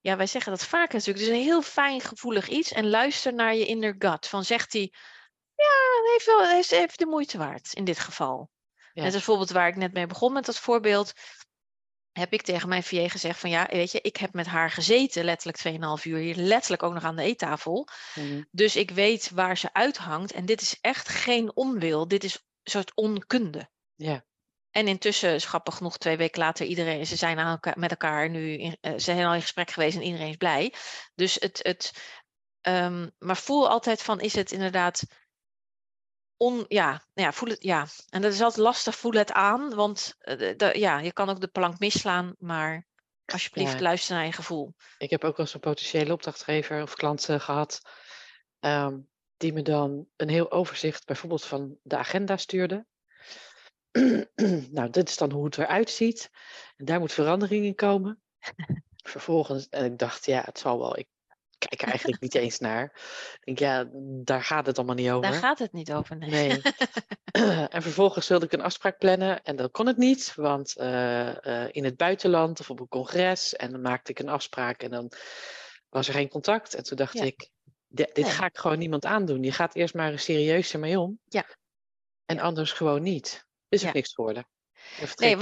ja, 0.00 0.16
wij 0.16 0.26
zeggen 0.26 0.52
dat 0.52 0.64
vaak 0.64 0.92
natuurlijk, 0.92 1.18
het 1.18 1.28
is 1.28 1.38
een 1.38 1.44
heel 1.44 1.62
fijn 1.62 2.00
gevoelig 2.00 2.48
iets 2.48 2.72
en 2.72 2.88
luister 2.88 3.34
naar 3.34 3.54
je 3.54 3.66
inner 3.66 3.94
gut. 3.98 4.26
Van 4.26 4.44
zegt 4.44 4.72
hij, 4.72 4.92
ja, 5.54 6.10
heeft 6.12 6.26
wel, 6.26 6.58
is 6.58 6.70
even 6.70 6.98
de 6.98 7.06
moeite 7.06 7.38
waard 7.38 7.72
in 7.72 7.84
dit 7.84 7.98
geval. 7.98 8.50
Ja. 8.74 9.02
Net 9.02 9.04
als 9.04 9.12
bijvoorbeeld 9.12 9.50
waar 9.50 9.68
ik 9.68 9.76
net 9.76 9.92
mee 9.92 10.06
begon 10.06 10.32
met 10.32 10.44
dat 10.44 10.58
voorbeeld 10.58 11.12
heb 12.12 12.32
ik 12.32 12.42
tegen 12.42 12.68
mijn 12.68 12.82
VA 12.82 13.08
gezegd 13.08 13.38
van 13.38 13.50
ja, 13.50 13.68
weet 13.70 13.92
je, 13.92 14.00
ik 14.00 14.16
heb 14.16 14.32
met 14.32 14.46
haar 14.46 14.70
gezeten, 14.70 15.24
letterlijk 15.24 15.80
2,5 15.98 16.04
uur 16.04 16.18
hier, 16.18 16.36
letterlijk 16.36 16.82
ook 16.82 16.92
nog 16.92 17.04
aan 17.04 17.16
de 17.16 17.22
eettafel. 17.22 17.88
Mhm. 18.14 18.42
Dus 18.50 18.76
ik 18.76 18.90
weet 18.90 19.30
waar 19.30 19.56
ze 19.58 19.72
uithangt. 19.72 20.32
En 20.32 20.46
dit 20.46 20.60
is 20.60 20.78
echt 20.80 21.08
geen 21.08 21.56
onwil. 21.56 22.08
Dit 22.08 22.24
is 22.24 22.34
een 22.34 22.70
soort 22.70 22.92
onkunde. 22.94 23.70
Ja. 23.94 24.24
En 24.70 24.88
intussen, 24.88 25.40
grappig 25.40 25.76
genoeg, 25.76 25.98
twee 25.98 26.16
weken 26.16 26.40
later, 26.40 26.66
iedereen, 26.66 27.06
ze 27.06 27.16
zijn 27.16 27.38
aan 27.38 27.50
elkaar, 27.50 27.78
met 27.78 27.90
elkaar 27.90 28.30
nu, 28.30 28.58
in, 28.58 28.76
eh, 28.80 28.92
ze 28.92 28.98
zijn 28.98 29.24
al 29.24 29.34
in 29.34 29.40
gesprek 29.40 29.70
geweest 29.70 29.96
en 29.96 30.02
iedereen 30.02 30.28
is 30.28 30.36
blij. 30.36 30.74
Dus 31.14 31.34
het, 31.34 31.60
het 31.62 31.92
ehm, 32.60 33.08
maar 33.18 33.36
voel 33.36 33.68
altijd 33.68 34.02
van, 34.02 34.20
is 34.20 34.34
het 34.34 34.52
inderdaad 34.52 35.02
on, 36.42 36.64
ja, 36.68 36.90
nou 36.90 37.28
ja, 37.28 37.32
voel 37.32 37.48
het, 37.48 37.62
ja. 37.62 37.86
En 38.08 38.22
dat 38.22 38.32
is 38.32 38.40
altijd 38.40 38.64
lastig, 38.64 38.96
voel 38.96 39.12
het 39.12 39.32
aan, 39.32 39.74
want 39.74 40.14
eh, 40.18 40.56
de- 40.56 40.78
ja, 40.78 40.98
je 40.98 41.12
kan 41.12 41.28
ook 41.28 41.40
de 41.40 41.48
plank 41.48 41.78
misslaan, 41.78 42.34
maar 42.38 42.86
alsjeblieft 43.24 43.72
Ja. 43.72 43.80
luister 43.80 44.14
naar 44.14 44.24
je 44.24 44.32
gevoel. 44.32 44.74
Ik 44.98 45.10
heb 45.10 45.24
ook 45.24 45.36
wel 45.36 45.44
eens 45.46 45.54
een 45.54 45.60
potentiële 45.60 46.12
opdrachtgever 46.12 46.82
of 46.82 46.94
klant 46.94 47.28
eh, 47.28 47.40
gehad. 47.40 47.80
ehm, 48.60 48.98
die 49.36 49.52
me 49.52 49.62
dan 49.62 50.06
een 50.16 50.28
heel 50.28 50.50
overzicht 50.50 51.06
bijvoorbeeld 51.06 51.44
van 51.44 51.76
de 51.82 51.96
agenda 51.96 52.36
stuurde. 52.36 52.86
nou, 54.76 54.90
dit 54.90 55.08
is 55.08 55.16
dan 55.16 55.32
hoe 55.32 55.44
het 55.44 55.58
eruit 55.58 55.90
ziet. 55.90 56.30
En 56.76 56.84
daar 56.84 57.00
moet 57.00 57.12
verandering 57.12 57.64
in 57.64 57.74
komen. 57.74 58.22
Vervolgens, 59.12 59.68
en 59.68 59.84
ik 59.84 59.98
dacht, 59.98 60.26
ja, 60.26 60.42
het 60.44 60.58
zal 60.58 60.78
wel. 60.78 60.98
Ik 60.98 61.08
kijk 61.68 61.82
er 61.82 61.88
eigenlijk 61.88 62.20
niet 62.22 62.34
eens 62.34 62.58
naar. 62.58 62.84
Ik 63.34 63.40
denk, 63.44 63.58
ja, 63.58 63.88
daar 64.24 64.42
gaat 64.42 64.66
het 64.66 64.76
allemaal 64.76 64.94
niet 64.94 65.10
over. 65.10 65.30
Daar 65.30 65.40
gaat 65.40 65.58
het 65.58 65.72
niet 65.72 65.92
over, 65.92 66.16
nee. 66.16 66.30
Nee. 66.30 66.60
en 67.68 67.82
vervolgens 67.82 68.28
wilde 68.28 68.44
ik 68.46 68.52
een 68.52 68.60
afspraak 68.60 68.98
plannen 68.98 69.42
en 69.42 69.56
dat 69.56 69.70
kon 69.70 69.86
het 69.86 69.96
niet, 69.96 70.34
want 70.34 70.76
eh, 70.76 71.62
eh, 71.64 71.68
in 71.72 71.84
het 71.84 71.96
buitenland 71.96 72.60
of 72.60 72.70
op 72.70 72.80
een 72.80 72.88
congres. 72.88 73.54
En 73.56 73.70
dan 73.70 73.80
maakte 73.80 74.10
ik 74.10 74.18
een 74.18 74.28
afspraak 74.28 74.82
en 74.82 74.90
dan 74.90 75.12
was 75.88 76.08
er 76.08 76.14
geen 76.14 76.28
contact. 76.28 76.74
En 76.74 76.82
toen 76.82 76.96
dacht 76.96 77.12
Ja. 77.18 77.24
ik, 77.24 77.50
di- 77.86 78.04
dit 78.12 78.24
Nee. 78.24 78.24
ga 78.32 78.46
ik 78.46 78.58
gewoon 78.58 78.78
niemand 78.78 79.04
aandoen. 79.04 79.42
Je 79.42 79.52
gaat 79.52 79.74
eerst 79.74 79.94
maar 79.94 80.18
serieus 80.18 80.72
ermee 80.72 81.00
om. 81.00 81.18
Ja. 81.24 81.44
En 82.24 82.36
Ja. 82.36 82.42
anders 82.42 82.72
gewoon 82.72 83.02
niet. 83.02 83.46
Is 83.68 83.86
ook 83.86 83.92
niks 83.92 84.14
geworden. 84.14 84.46
Nee, 85.16 85.36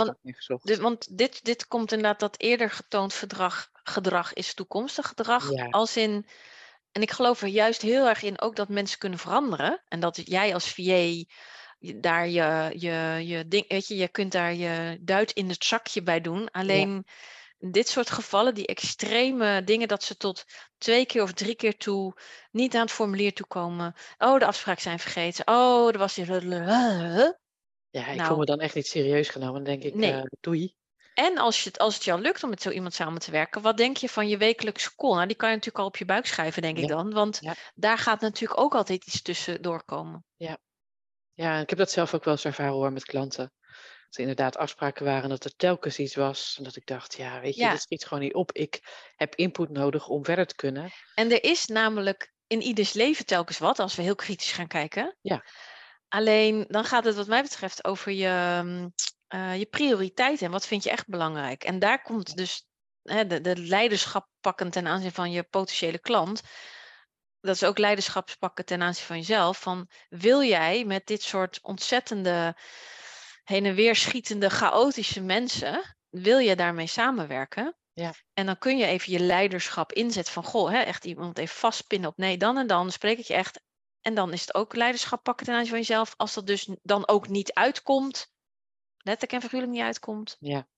want, 0.81 1.19
dit, 1.19 1.45
dit 1.45 1.67
komt 1.67 1.93
inderdaad 1.93 2.21
dat 2.21 2.41
eerder 2.41 2.71
getoond 2.71 3.13
verdrag, 3.15 3.71
gedrag 3.73 4.33
is 4.33 4.55
toekomstig 4.55 5.07
gedrag. 5.07 5.51
Ja. 5.53 5.67
Als 5.67 5.97
in, 5.97 6.27
en 6.93 7.03
ik 7.03 7.11
geloof 7.11 7.43
er 7.43 7.49
juist 7.49 7.83
heel 7.83 8.09
erg 8.09 8.23
in 8.23 8.41
ook 8.41 8.57
dat 8.57 8.69
mensen 8.69 8.99
kunnen 8.99 9.19
veranderen. 9.19 9.83
En 9.89 10.01
dat 10.01 10.21
jij 10.25 10.55
als 10.55 10.69
VA 10.69 11.25
daar 11.79 12.29
je, 12.29 12.71
je, 12.77 13.27
je 13.27 13.49
ding, 13.49 13.69
weet 13.69 13.87
je, 13.87 13.97
je 13.97 14.09
kunt 14.09 14.33
daar 14.33 14.55
je 14.55 14.99
duit 15.01 15.31
in 15.31 15.49
het 15.49 15.65
zakje 15.65 16.03
bij 16.03 16.21
doen. 16.21 16.51
Alleen 16.51 17.07
dit 17.59 17.89
soort 17.89 18.11
gevallen, 18.11 18.55
die 18.55 18.67
extreme 18.67 19.65
dingen, 19.65 19.89
dat 19.89 20.03
ze 20.05 20.17
tot 20.17 20.45
twee 20.79 21.07
keer 21.07 21.23
of 21.23 21.33
drie 21.33 21.55
keer 21.55 21.77
toe 21.77 22.17
niet 22.51 22.75
aan 22.75 22.81
het 22.81 22.91
formulier 22.91 23.33
toe 23.33 23.47
komen. 23.47 23.95
Oh, 24.19 24.39
de 24.39 24.47
afspraken 24.47 24.83
zijn 24.83 24.99
vergeten. 24.99 25.47
Oh, 25.47 25.89
er 25.89 25.99
was 25.99 26.15
hier. 26.15 27.39
Ja, 27.91 28.07
ik 28.07 28.17
nou, 28.17 28.29
voel 28.29 28.37
me 28.37 28.45
dan 28.45 28.61
echt 28.61 28.75
niet 28.75 28.87
serieus 28.87 29.29
genomen. 29.29 29.55
Dan 29.55 29.65
denk 29.65 29.83
ik, 29.83 29.95
nee. 29.95 30.13
Uh, 30.13 30.23
doei. 30.41 30.75
En 31.15 31.39
als, 31.39 31.63
je 31.63 31.69
het, 31.69 31.79
als 31.79 31.95
het 31.95 32.05
jou 32.05 32.21
lukt 32.21 32.43
om 32.43 32.51
met 32.51 32.63
zo 32.63 32.71
iemand 32.71 32.95
samen 32.95 33.21
te 33.21 33.31
werken, 33.31 33.63
wat 33.63 33.77
denk 33.77 33.97
je 33.97 34.09
van 34.09 34.29
je 34.29 34.37
wekelijkse 34.37 34.97
call? 34.97 35.15
Nou, 35.15 35.27
die 35.27 35.37
kan 35.37 35.49
je 35.49 35.55
natuurlijk 35.55 35.83
al 35.83 35.89
op 35.89 35.97
je 35.97 36.05
buik 36.05 36.27
schrijven, 36.27 36.63
denk 36.63 36.79
ik 36.79 36.89
dan. 36.89 37.13
Want 37.13 37.41
daar 37.75 37.99
gaat 37.99 38.21
natuurlijk 38.21 38.61
ook 38.61 38.75
altijd 38.75 39.07
iets 39.07 39.23
tussen 39.23 39.63
doorkomen. 39.63 40.25
Ja. 40.37 40.59
ja, 41.33 41.59
ik 41.59 41.69
heb 41.69 41.79
dat 41.79 41.91
zelf 41.91 42.15
ook 42.15 42.25
wel 42.25 42.35
eens 42.35 42.45
ervaren 42.45 42.73
hoor 42.73 42.93
met 42.93 43.05
klanten. 43.05 43.53
Dat 44.05 44.15
er 44.15 44.21
inderdaad 44.21 44.57
afspraken 44.57 45.05
waren 45.05 45.29
dat 45.29 45.45
er 45.45 45.57
telkens 45.57 45.99
iets 45.99 46.15
was. 46.15 46.55
En 46.59 46.65
dat 46.65 46.77
ik 46.77 46.87
dacht, 46.87 47.17
ja, 47.17 47.41
weet 47.41 47.55
je, 47.55 47.61
ja. 47.61 47.71
dit 47.71 47.81
schiet 47.81 48.05
gewoon 48.05 48.23
niet 48.23 48.35
op. 48.35 48.53
Ik 48.53 48.81
heb 49.17 49.35
input 49.35 49.71
nodig 49.71 50.09
om 50.09 50.25
verder 50.25 50.47
te 50.47 50.55
kunnen. 50.55 50.91
En 51.15 51.31
er 51.31 51.45
is 51.45 51.67
namelijk 51.67 52.33
in 52.47 52.63
ieders 52.63 52.93
leven 52.93 53.27
telkens 53.27 53.59
wat, 53.59 53.79
als 53.79 53.95
we 53.95 54.03
heel 54.03 54.15
kritisch 54.15 54.53
gaan 54.53 54.67
kijken. 54.67 55.17
Ja. 55.21 55.45
Alleen 56.11 56.65
dan 56.69 56.85
gaat 56.85 57.05
het 57.05 57.17
wat 57.17 57.27
mij 57.27 57.43
betreft 57.43 57.85
over 57.85 58.13
je, 58.13 58.63
uh, 59.35 59.59
je 59.59 59.67
prioriteiten 59.67 60.47
en 60.47 60.53
wat 60.53 60.67
vind 60.67 60.83
je 60.83 60.91
echt 60.91 61.09
belangrijk. 61.09 61.65
En 61.65 61.79
daar 61.79 62.03
komt 62.03 62.37
dus 62.37 62.67
hè, 63.03 63.27
de, 63.27 63.41
de 63.41 63.57
leiderschap 63.57 64.29
pakken 64.41 64.71
ten 64.71 64.87
aanzien 64.87 65.13
van 65.13 65.31
je 65.31 65.43
potentiële 65.43 65.99
klant. 65.99 66.43
Dat 67.41 67.55
is 67.55 67.65
ook 67.65 67.79
leiderschapspakken 67.79 68.65
ten 68.65 68.83
aanzien 68.83 69.05
van 69.05 69.17
jezelf. 69.17 69.61
Van 69.61 69.91
wil 70.09 70.43
jij 70.43 70.85
met 70.85 71.07
dit 71.07 71.23
soort 71.23 71.59
ontzettende 71.63 72.57
heen 73.45 73.67
en 73.67 73.75
weer 73.75 73.97
schietende, 73.97 74.51
chaotische 74.51 75.21
mensen, 75.21 75.97
wil 76.09 76.39
je 76.39 76.57
daarmee 76.57 76.87
samenwerken? 76.87 77.77
Ja. 77.93 78.15
En 78.35 78.47
dan 78.47 78.59
kun 78.59 78.79
je 78.79 78.87
even 78.87 79.13
je 79.13 79.21
leiderschap 79.21 79.93
inzetten 79.93 80.33
van, 80.33 80.45
goh, 80.45 80.71
hè, 80.71 80.79
echt 80.79 81.05
iemand 81.05 81.39
even 81.39 81.57
vastpinnen 81.57 82.11
op 82.11 82.17
nee, 82.17 82.37
dan 82.37 82.59
en 82.59 82.67
dan 82.67 82.91
spreek 82.91 83.19
ik 83.19 83.27
je 83.27 83.35
echt 83.35 83.61
en 84.03 84.15
dan 84.15 84.33
is 84.33 84.41
het 84.41 84.55
ook 84.55 84.75
leiderschap 84.75 85.23
pakken 85.23 85.47
ten 85.47 85.55
aanzien 85.55 85.71
van 85.71 85.79
jezelf. 85.79 86.15
Als 86.17 86.35
dat 86.35 86.47
dus 86.47 86.69
dan 86.83 87.09
ook 87.09 87.29
niet 87.29 87.53
uitkomt, 87.53 88.33
letterlijk 88.97 89.33
en 89.33 89.41
figuurlijk 89.41 89.73
niet 89.73 89.83
uitkomt, 89.83 90.37
ja. 90.41 90.69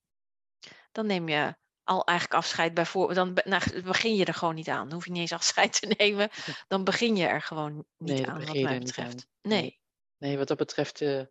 dan 0.93 1.07
neem 1.07 1.29
je 1.29 1.55
al 1.85 2.05
eigenlijk 2.05 2.38
afscheid 2.38 2.75
bijvoorbeeld. 2.75 3.17
Dan 3.17 3.38
nou, 3.45 3.83
begin 3.83 4.17
je 4.17 4.25
er 4.25 4.35
gewoon 4.35 4.55
niet 4.55 4.69
aan. 4.69 4.85
Dan 4.85 4.93
hoef 4.93 5.05
je 5.05 5.11
niet 5.11 5.21
eens 5.21 5.33
afscheid 5.33 5.81
te 5.81 5.95
nemen. 5.99 6.31
Dan 6.69 6.85
begin 6.85 7.17
je 7.17 7.26
er 7.26 7.43
gewoon 7.43 7.85
niet 7.97 8.17
nee, 8.17 8.26
aan, 8.26 8.45
wat 8.45 8.61
mij 8.61 8.79
betreft. 8.79 9.26
Nee. 9.43 9.81
nee. 10.19 10.38
wat 10.38 10.49
dat 10.49 10.57
betreft 10.57 11.00
uh, 11.00 11.23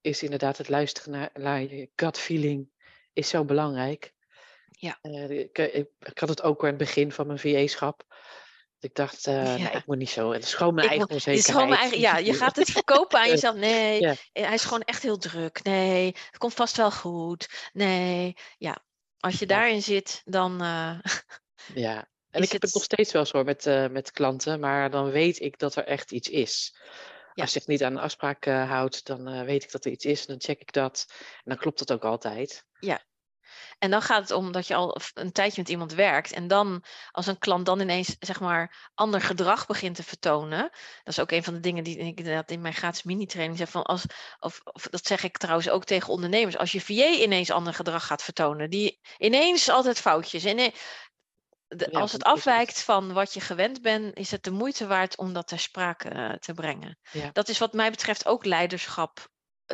is 0.00 0.22
inderdaad 0.22 0.58
het 0.58 0.68
luisteren 0.68 1.12
naar, 1.12 1.30
naar 1.34 1.62
je 1.62 1.90
gut 1.96 2.18
feeling 2.18 2.70
is 3.12 3.28
zo 3.28 3.44
belangrijk. 3.44 4.12
Ja. 4.70 4.98
Uh, 5.02 5.30
ik, 5.30 5.58
ik, 5.58 5.88
ik, 5.98 6.18
had 6.18 6.28
het 6.28 6.42
ook 6.42 6.62
aan 6.62 6.68
het 6.68 6.76
begin 6.76 7.12
van 7.12 7.26
mijn 7.26 7.38
VA-schap. 7.38 8.04
Ik 8.84 8.94
dacht, 8.94 9.26
uh, 9.26 9.34
ja. 9.34 9.56
nee, 9.56 9.72
ik 9.72 9.86
moet 9.86 9.96
niet 9.96 10.10
zo. 10.10 10.32
Het 10.32 10.44
is 10.44 10.54
gewoon 10.54 10.74
mijn 10.74 10.86
ik 10.86 10.92
eigen 10.92 11.08
moet, 11.08 11.26
onzekerheid. 11.26 11.46
Het 11.46 11.54
is 11.54 11.60
gewoon 11.60 11.68
mijn 11.68 11.80
eigen, 11.80 12.00
ja, 12.00 12.32
je 12.32 12.38
gaat 12.38 12.56
het 12.56 12.70
verkopen 12.70 13.18
aan 13.18 13.28
jezelf. 13.34 13.54
Nee, 13.54 14.00
ja. 14.00 14.14
hij 14.32 14.54
is 14.54 14.64
gewoon 14.64 14.82
echt 14.82 15.02
heel 15.02 15.18
druk. 15.18 15.62
Nee, 15.62 16.06
het 16.06 16.38
komt 16.38 16.54
vast 16.54 16.76
wel 16.76 16.90
goed. 16.90 17.70
Nee, 17.72 18.36
ja. 18.58 18.78
Als 19.18 19.38
je 19.38 19.46
daarin 19.46 19.82
zit, 19.82 20.22
dan. 20.24 20.62
Uh, 20.62 20.98
ja, 21.74 22.08
en 22.30 22.42
ik 22.42 22.52
heb 22.52 22.62
het... 22.62 22.74
nog 22.74 22.82
steeds 22.82 23.12
wel 23.12 23.24
zo 23.24 23.44
met, 23.44 23.66
uh, 23.66 23.88
met 23.88 24.10
klanten, 24.10 24.60
maar 24.60 24.90
dan 24.90 25.10
weet 25.10 25.40
ik 25.40 25.58
dat 25.58 25.76
er 25.76 25.84
echt 25.84 26.12
iets 26.12 26.28
is. 26.28 26.76
Als 27.34 27.52
je 27.52 27.58
het 27.58 27.68
niet 27.68 27.84
aan 27.84 27.92
een 27.92 28.02
afspraak 28.02 28.44
houdt, 28.44 29.06
dan 29.06 29.44
weet 29.44 29.62
ik 29.62 29.72
dat 29.72 29.84
er 29.84 29.90
iets 29.90 30.04
is 30.04 30.20
en 30.20 30.26
dan 30.26 30.40
check 30.40 30.60
ik 30.60 30.72
dat. 30.72 31.06
En 31.18 31.42
dan 31.44 31.56
klopt 31.56 31.78
dat 31.78 31.92
ook 31.92 32.04
altijd. 32.04 32.64
Ja, 32.78 33.02
en 33.78 33.90
dan 33.90 34.02
gaat 34.02 34.20
het 34.20 34.30
om 34.30 34.52
dat 34.52 34.66
je 34.66 34.74
al 34.74 34.96
een 35.14 35.32
tijdje 35.32 35.60
met 35.60 35.70
iemand 35.70 35.92
werkt. 35.92 36.32
En 36.32 36.48
dan, 36.48 36.84
als 37.10 37.26
een 37.26 37.38
klant 37.38 37.66
dan 37.66 37.80
ineens, 37.80 38.16
zeg 38.18 38.40
maar, 38.40 38.90
ander 38.94 39.20
gedrag 39.20 39.66
begint 39.66 39.96
te 39.96 40.02
vertonen. 40.02 40.58
Dat 41.04 41.14
is 41.14 41.20
ook 41.20 41.30
een 41.30 41.44
van 41.44 41.54
de 41.54 41.60
dingen 41.60 41.84
die 41.84 41.98
ik 41.98 42.18
inderdaad 42.18 42.50
in 42.50 42.60
mijn 42.60 42.74
gratis 42.74 43.02
mini-training 43.02 43.58
zeg. 43.58 43.68
Van 43.70 43.82
als, 43.82 44.04
of, 44.40 44.60
of, 44.64 44.82
dat 44.82 45.06
zeg 45.06 45.22
ik 45.22 45.36
trouwens 45.36 45.68
ook 45.68 45.84
tegen 45.84 46.12
ondernemers. 46.12 46.56
Als 46.56 46.72
je 46.72 46.80
VA 46.80 47.08
ineens 47.08 47.50
ander 47.50 47.74
gedrag 47.74 48.06
gaat 48.06 48.22
vertonen. 48.22 48.70
Die 48.70 49.00
ineens 49.18 49.68
altijd 49.68 50.00
foutjes. 50.00 50.44
En 50.44 50.72
de, 51.76 51.92
als 51.92 52.12
het 52.12 52.22
afwijkt 52.22 52.82
van 52.82 53.12
wat 53.12 53.34
je 53.34 53.40
gewend 53.40 53.82
bent, 53.82 54.16
is 54.16 54.30
het 54.30 54.44
de 54.44 54.50
moeite 54.50 54.86
waard 54.86 55.16
om 55.16 55.32
dat 55.32 55.46
ter 55.46 55.58
sprake 55.58 56.14
uh, 56.14 56.32
te 56.32 56.54
brengen. 56.54 56.98
Ja. 57.10 57.30
Dat 57.32 57.48
is 57.48 57.58
wat 57.58 57.72
mij 57.72 57.90
betreft 57.90 58.26
ook 58.26 58.44
leiderschap 58.44 59.28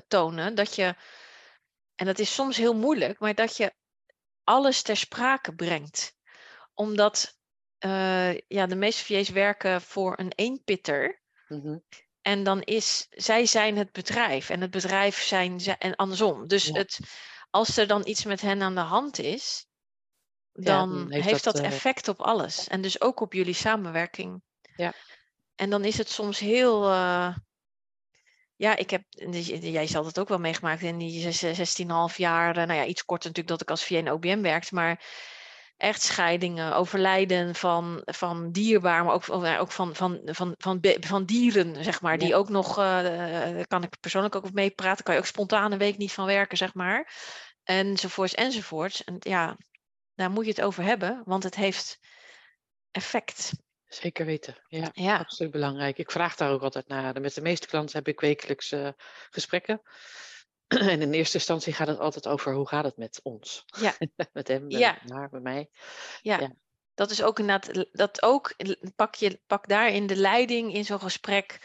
tonen. 0.08 0.54
Dat 0.54 0.74
je, 0.74 0.94
en 2.00 2.06
dat 2.06 2.18
is 2.18 2.34
soms 2.34 2.56
heel 2.56 2.74
moeilijk, 2.74 3.18
maar 3.18 3.34
dat 3.34 3.56
je 3.56 3.74
alles 4.44 4.82
ter 4.82 4.96
sprake 4.96 5.54
brengt. 5.54 6.14
Omdat 6.74 7.38
uh, 7.84 8.38
ja, 8.38 8.66
de 8.66 8.74
meeste 8.74 9.04
VA's 9.04 9.28
werken 9.28 9.82
voor 9.82 10.18
een 10.18 10.32
eenpitter. 10.34 11.20
Mm 11.48 11.84
En 12.20 12.42
dan 12.44 12.62
is, 12.62 13.06
zij 13.10 13.46
zijn 13.46 13.76
het 13.76 13.92
bedrijf 13.92 14.50
en 14.50 14.60
het 14.60 14.70
bedrijf 14.70 15.22
zijn 15.22 15.60
ze, 15.60 15.72
en 15.72 15.96
andersom. 15.96 16.48
Dus 16.48 16.64
ja. 16.64 16.72
het, 16.72 16.98
als 17.50 17.76
er 17.76 17.86
dan 17.86 18.06
iets 18.06 18.24
met 18.24 18.40
hen 18.40 18.62
aan 18.62 18.74
de 18.74 18.80
hand 18.80 19.18
is, 19.18 19.66
dan, 20.52 20.88
ja, 20.88 20.94
dan 20.94 21.12
heeft, 21.12 21.24
heeft, 21.24 21.44
dat, 21.44 21.54
dat 21.54 21.64
uh... 21.64 21.70
effect 21.72 22.08
op 22.08 22.20
alles. 22.20 22.68
En 22.68 22.80
dus 22.80 23.00
ook 23.00 23.20
op 23.20 23.32
jullie 23.32 23.54
samenwerking. 23.54 24.42
Ja. 24.76 24.92
En 25.54 25.70
dan 25.70 25.84
is 25.84 25.98
het 25.98 26.08
soms 26.08 26.38
heel, 26.38 26.90
uh, 26.90 27.36
ja, 28.60 28.76
ik 28.76 28.90
heb, 28.90 29.02
jij 29.60 29.86
zal 29.86 30.04
het 30.04 30.18
ook 30.18 30.28
wel 30.28 30.38
meegemaakt 30.38 30.82
in 30.82 30.98
die 30.98 31.24
16,5 32.10 32.16
jaar, 32.16 32.54
nou 32.54 32.72
ja, 32.72 32.84
iets 32.84 33.04
korter 33.04 33.28
natuurlijk 33.28 33.48
dat 33.48 33.60
ik 33.60 33.70
als 33.70 33.84
VN 33.84 33.94
en 33.94 34.12
OBM 34.12 34.40
werkte, 34.40 34.74
maar 34.74 35.04
echt 35.76 36.02
scheidingen, 36.02 36.74
overlijden 36.74 37.54
van, 37.54 38.02
van 38.04 38.52
dierbaar, 38.52 39.04
maar 39.04 39.14
ook, 39.14 39.28
ook 39.60 39.72
van, 39.72 39.94
van, 39.94 40.20
van, 40.24 40.54
van, 40.58 40.80
van 41.00 41.24
dieren, 41.24 41.84
zeg 41.84 42.00
maar, 42.00 42.18
die 42.18 42.28
ja. 42.28 42.36
ook 42.36 42.48
nog, 42.48 42.78
uh, 42.78 43.60
kan 43.66 43.82
ik 43.82 44.00
persoonlijk 44.00 44.34
ook 44.34 44.52
mee 44.52 44.70
praten, 44.70 45.04
kan 45.04 45.14
je 45.14 45.20
ook 45.20 45.26
spontaan 45.26 45.72
een 45.72 45.78
week 45.78 45.96
niet 45.96 46.12
van 46.12 46.26
werken, 46.26 46.56
zeg 46.56 46.74
maar, 46.74 47.12
enzovoorts, 47.62 48.34
enzovoorts. 48.34 49.04
En 49.04 49.16
ja, 49.18 49.56
daar 50.14 50.30
moet 50.30 50.44
je 50.44 50.50
het 50.50 50.62
over 50.62 50.82
hebben, 50.82 51.22
want 51.24 51.42
het 51.42 51.54
heeft 51.54 51.98
effect. 52.90 53.52
Zeker 53.90 54.26
weten, 54.26 54.56
ja, 54.68 54.90
ja, 54.92 55.16
absoluut 55.16 55.52
belangrijk. 55.52 55.98
Ik 55.98 56.10
vraag 56.10 56.36
daar 56.36 56.50
ook 56.50 56.62
altijd 56.62 56.88
naar. 56.88 57.20
Met 57.20 57.34
de 57.34 57.40
meeste 57.40 57.66
klanten 57.66 57.96
heb 57.96 58.08
ik 58.08 58.20
wekelijks 58.20 58.72
uh, 58.72 58.88
gesprekken. 59.30 59.82
En 60.68 61.02
in 61.02 61.12
eerste 61.12 61.36
instantie 61.36 61.72
gaat 61.72 61.86
het 61.86 61.98
altijd 61.98 62.28
over 62.28 62.54
hoe 62.54 62.68
gaat 62.68 62.84
het 62.84 62.96
met 62.96 63.20
ons? 63.22 63.64
Ja. 63.80 63.94
met 64.32 64.48
hem, 64.48 64.62
met 64.62 64.78
ja. 64.78 64.98
haar, 65.06 65.28
met 65.30 65.42
mij. 65.42 65.70
Ja. 66.22 66.38
ja. 66.38 66.52
dat 66.94 67.10
is 67.10 67.22
ook 67.22 67.38
inderdaad, 67.38 67.86
dat 67.92 68.22
ook, 68.22 68.54
pak, 68.96 69.14
je, 69.14 69.40
pak 69.46 69.68
daarin 69.68 70.06
de 70.06 70.16
leiding 70.16 70.74
in 70.74 70.84
zo'n 70.84 71.00
gesprek 71.00 71.60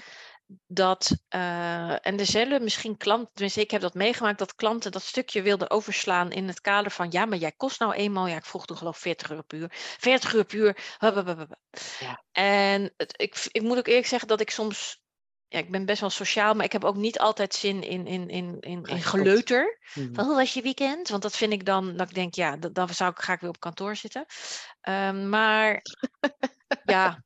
dat, 0.67 1.17
uh, 1.35 2.05
en 2.07 2.19
er 2.19 2.25
zullen 2.25 2.63
misschien 2.63 2.97
klanten, 2.97 3.33
tenminste 3.33 3.61
ik 3.61 3.71
heb 3.71 3.81
dat 3.81 3.93
meegemaakt, 3.93 4.39
dat 4.39 4.55
klanten 4.55 4.91
dat 4.91 5.01
stukje 5.01 5.41
wilden 5.41 5.69
overslaan 5.69 6.31
in 6.31 6.47
het 6.47 6.61
kader 6.61 6.91
van, 6.91 7.11
ja, 7.11 7.25
maar 7.25 7.37
jij 7.37 7.51
kost 7.51 7.79
nou 7.79 7.93
eenmaal, 7.93 8.27
ja, 8.27 8.35
ik 8.35 8.45
vroeg 8.45 8.65
toen 8.65 8.77
geloof 8.77 8.97
40 8.97 9.29
euro 9.29 9.41
per 9.41 9.57
uur, 9.57 9.69
40 9.71 10.33
euro 10.33 10.45
per 10.45 10.57
uur, 10.57 10.77
ja. 11.99 12.23
en 12.31 12.93
het, 12.97 13.13
ik, 13.21 13.47
ik 13.51 13.61
moet 13.61 13.77
ook 13.77 13.87
eerlijk 13.87 14.07
zeggen 14.07 14.27
dat 14.27 14.41
ik 14.41 14.49
soms, 14.49 15.03
ja, 15.47 15.59
ik 15.59 15.71
ben 15.71 15.85
best 15.85 16.01
wel 16.01 16.09
sociaal, 16.09 16.53
maar 16.53 16.65
ik 16.65 16.71
heb 16.71 16.83
ook 16.83 16.95
niet 16.95 17.19
altijd 17.19 17.53
zin 17.53 17.83
in, 17.83 18.07
in, 18.07 18.29
in, 18.29 18.59
in, 18.59 18.83
in 18.83 19.01
geleuter, 19.01 19.79
mm. 19.93 20.15
van 20.15 20.25
hoe 20.25 20.35
was 20.35 20.53
je 20.53 20.61
weekend, 20.61 21.09
want 21.09 21.21
dat 21.21 21.35
vind 21.35 21.53
ik 21.53 21.65
dan, 21.65 21.97
dat 21.97 22.09
ik 22.09 22.15
denk, 22.15 22.33
ja, 22.33 22.57
dan 22.57 22.89
zou 22.89 23.11
ik, 23.11 23.19
ga 23.19 23.33
ik 23.33 23.39
weer 23.39 23.49
op 23.49 23.59
kantoor 23.59 23.95
zitten, 23.95 24.25
um, 24.81 25.29
maar 25.29 25.81
ja, 26.83 27.23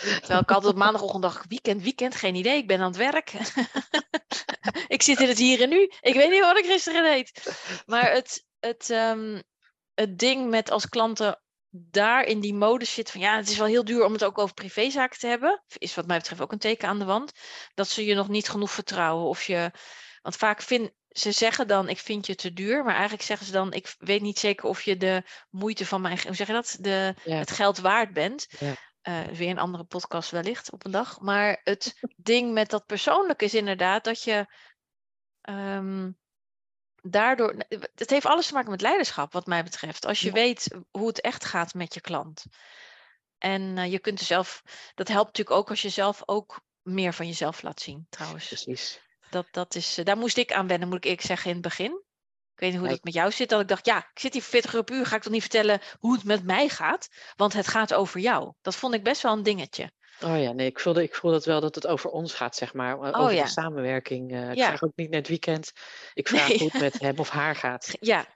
Terwijl 0.00 0.40
ik 0.40 0.50
altijd 0.50 0.72
op 0.72 0.78
maandagochtend 0.78 1.22
dacht, 1.22 1.44
weekend, 1.48 1.82
weekend, 1.82 2.14
geen 2.14 2.34
idee, 2.34 2.56
ik 2.56 2.66
ben 2.66 2.80
aan 2.80 2.86
het 2.86 2.96
werk. 2.96 3.32
ik 4.88 5.02
zit 5.02 5.20
in 5.20 5.28
het 5.28 5.38
hier 5.38 5.62
en 5.62 5.68
nu. 5.68 5.90
Ik 6.00 6.14
weet 6.14 6.30
niet 6.30 6.40
wat 6.40 6.58
ik 6.58 6.64
gisteren 6.64 7.02
deed. 7.02 7.52
Maar 7.86 8.12
het, 8.12 8.46
het, 8.60 8.88
um, 8.90 9.42
het 9.94 10.18
ding 10.18 10.50
met 10.50 10.70
als 10.70 10.88
klanten 10.88 11.42
daar 11.74 12.24
in 12.24 12.40
die 12.40 12.54
mode 12.54 12.84
zit 12.84 13.10
van 13.10 13.20
ja, 13.20 13.36
het 13.36 13.48
is 13.48 13.56
wel 13.56 13.66
heel 13.66 13.84
duur 13.84 14.04
om 14.04 14.12
het 14.12 14.24
ook 14.24 14.38
over 14.38 14.54
privézaken 14.54 15.18
te 15.18 15.26
hebben. 15.26 15.62
Is 15.78 15.94
wat 15.94 16.06
mij 16.06 16.18
betreft 16.18 16.40
ook 16.40 16.52
een 16.52 16.58
teken 16.58 16.88
aan 16.88 16.98
de 16.98 17.04
wand. 17.04 17.32
Dat 17.74 17.88
ze 17.88 18.04
je 18.04 18.14
nog 18.14 18.28
niet 18.28 18.48
genoeg 18.48 18.70
vertrouwen. 18.70 19.26
Of 19.28 19.42
je, 19.42 19.70
want 20.22 20.36
vaak 20.36 20.62
vind, 20.62 20.90
ze 21.08 21.32
zeggen 21.32 21.68
dan, 21.68 21.88
ik 21.88 21.98
vind 21.98 22.26
je 22.26 22.34
te 22.34 22.52
duur. 22.52 22.84
Maar 22.84 22.94
eigenlijk 22.94 23.22
zeggen 23.22 23.46
ze 23.46 23.52
dan, 23.52 23.72
ik 23.72 23.94
weet 23.98 24.22
niet 24.22 24.38
zeker 24.38 24.68
of 24.68 24.82
je 24.82 24.96
de 24.96 25.22
moeite 25.50 25.86
van 25.86 26.00
mijn, 26.00 26.18
hoe 26.26 26.34
zeg 26.34 26.46
je 26.46 26.52
dat? 26.52 26.76
De, 26.80 27.14
ja. 27.24 27.36
het 27.36 27.50
geld 27.50 27.78
waard 27.78 28.12
bent. 28.12 28.46
Ja. 28.58 28.74
Uh, 29.08 29.24
weer 29.24 29.50
een 29.50 29.58
andere 29.58 29.84
podcast 29.84 30.30
wellicht 30.30 30.72
op 30.72 30.84
een 30.84 30.90
dag. 30.90 31.20
Maar 31.20 31.60
het 31.64 31.94
ding 32.16 32.52
met 32.52 32.70
dat 32.70 32.86
persoonlijke 32.86 33.44
is 33.44 33.54
inderdaad 33.54 34.04
dat 34.04 34.22
je. 34.22 34.46
Um, 35.48 36.18
daardoor, 37.02 37.54
het 37.94 38.10
heeft 38.10 38.26
alles 38.26 38.46
te 38.46 38.54
maken 38.54 38.70
met 38.70 38.80
leiderschap, 38.80 39.32
wat 39.32 39.46
mij 39.46 39.64
betreft. 39.64 40.06
Als 40.06 40.20
je 40.20 40.26
Ja. 40.26 40.32
weet 40.32 40.78
hoe 40.90 41.06
het 41.06 41.20
echt 41.20 41.44
gaat 41.44 41.74
met 41.74 41.94
je 41.94 42.00
klant. 42.00 42.44
En 43.38 43.78
eh, 43.78 43.90
je 43.90 43.98
kunt 43.98 44.20
er 44.20 44.26
zelf, 44.26 44.62
dat 44.94 45.08
helpt 45.08 45.26
natuurlijk 45.26 45.56
ook 45.56 45.70
als 45.70 45.82
je 45.82 45.88
zelf 45.88 46.22
ook 46.26 46.60
meer 46.82 47.12
van 47.14 47.26
jezelf 47.26 47.62
laat 47.62 47.80
zien, 47.80 48.06
trouwens. 48.10 48.46
Precies. 48.46 49.00
Dat, 49.30 49.46
dat 49.50 49.74
is, 49.74 49.98
eh, 49.98 50.04
daar 50.04 50.16
moest 50.16 50.36
ik 50.36 50.52
aan 50.52 50.66
wennen, 50.66 50.88
moet 50.88 51.04
ik 51.04 51.20
zeggen, 51.20 51.48
in 51.48 51.56
het 51.56 51.62
begin. 51.62 52.02
Ik 52.54 52.60
weet 52.60 52.70
niet 52.70 52.78
hoe 52.78 52.88
Ja, 52.88 52.94
dat 52.94 53.04
met 53.04 53.14
jou 53.14 53.30
zit. 53.30 53.48
Dat 53.48 53.60
ik 53.60 53.68
dacht, 53.68 53.86
ja, 53.86 53.98
ik 53.98 54.18
zit 54.18 54.32
hier 54.32 54.42
voor 54.42 54.50
40 54.50 54.72
euro 54.72 54.84
per 54.84 54.94
uur. 54.96 55.06
Ga 55.06 55.16
ik 55.16 55.22
toch 55.22 55.32
niet 55.32 55.40
vertellen 55.40 55.80
hoe 55.98 56.12
het 56.14 56.24
met 56.24 56.44
mij 56.44 56.68
gaat? 56.68 57.08
Want 57.36 57.52
het 57.52 57.66
gaat 57.68 57.94
over 57.94 58.20
jou. 58.20 58.52
Dat 58.62 58.76
vond 58.76 58.94
ik 58.94 59.02
best 59.02 59.22
wel 59.22 59.32
een 59.32 59.42
dingetje. 59.42 59.90
Oh 60.20 60.40
ja, 60.42 60.52
nee, 60.52 60.66
ik 60.66 60.80
voelde, 60.80 61.02
ik 61.02 61.14
voelde 61.14 61.36
het 61.36 61.46
wel 61.46 61.60
dat 61.60 61.74
het 61.74 61.86
over 61.86 62.10
ons 62.10 62.34
gaat, 62.34 62.56
zeg 62.56 62.74
maar. 62.74 62.98
Oh 62.98 63.18
over 63.20 63.32
ja. 63.34 63.42
de 63.42 63.48
samenwerking. 63.48 64.32
eh, 64.32 64.50
ik 64.50 64.56
Ja. 64.56 64.66
vraag 64.66 64.82
ook 64.82 64.92
niet 64.96 65.10
naar 65.10 65.18
het 65.18 65.28
weekend. 65.28 65.72
Ik 66.14 66.28
vraag 66.28 66.48
Nee. 66.48 66.58
hoe 66.58 66.68
het 66.72 66.80
met 66.80 66.98
hem 67.00 67.18
of 67.18 67.28
haar 67.28 67.56
gaat. 67.56 67.96
Ja, 68.00 68.26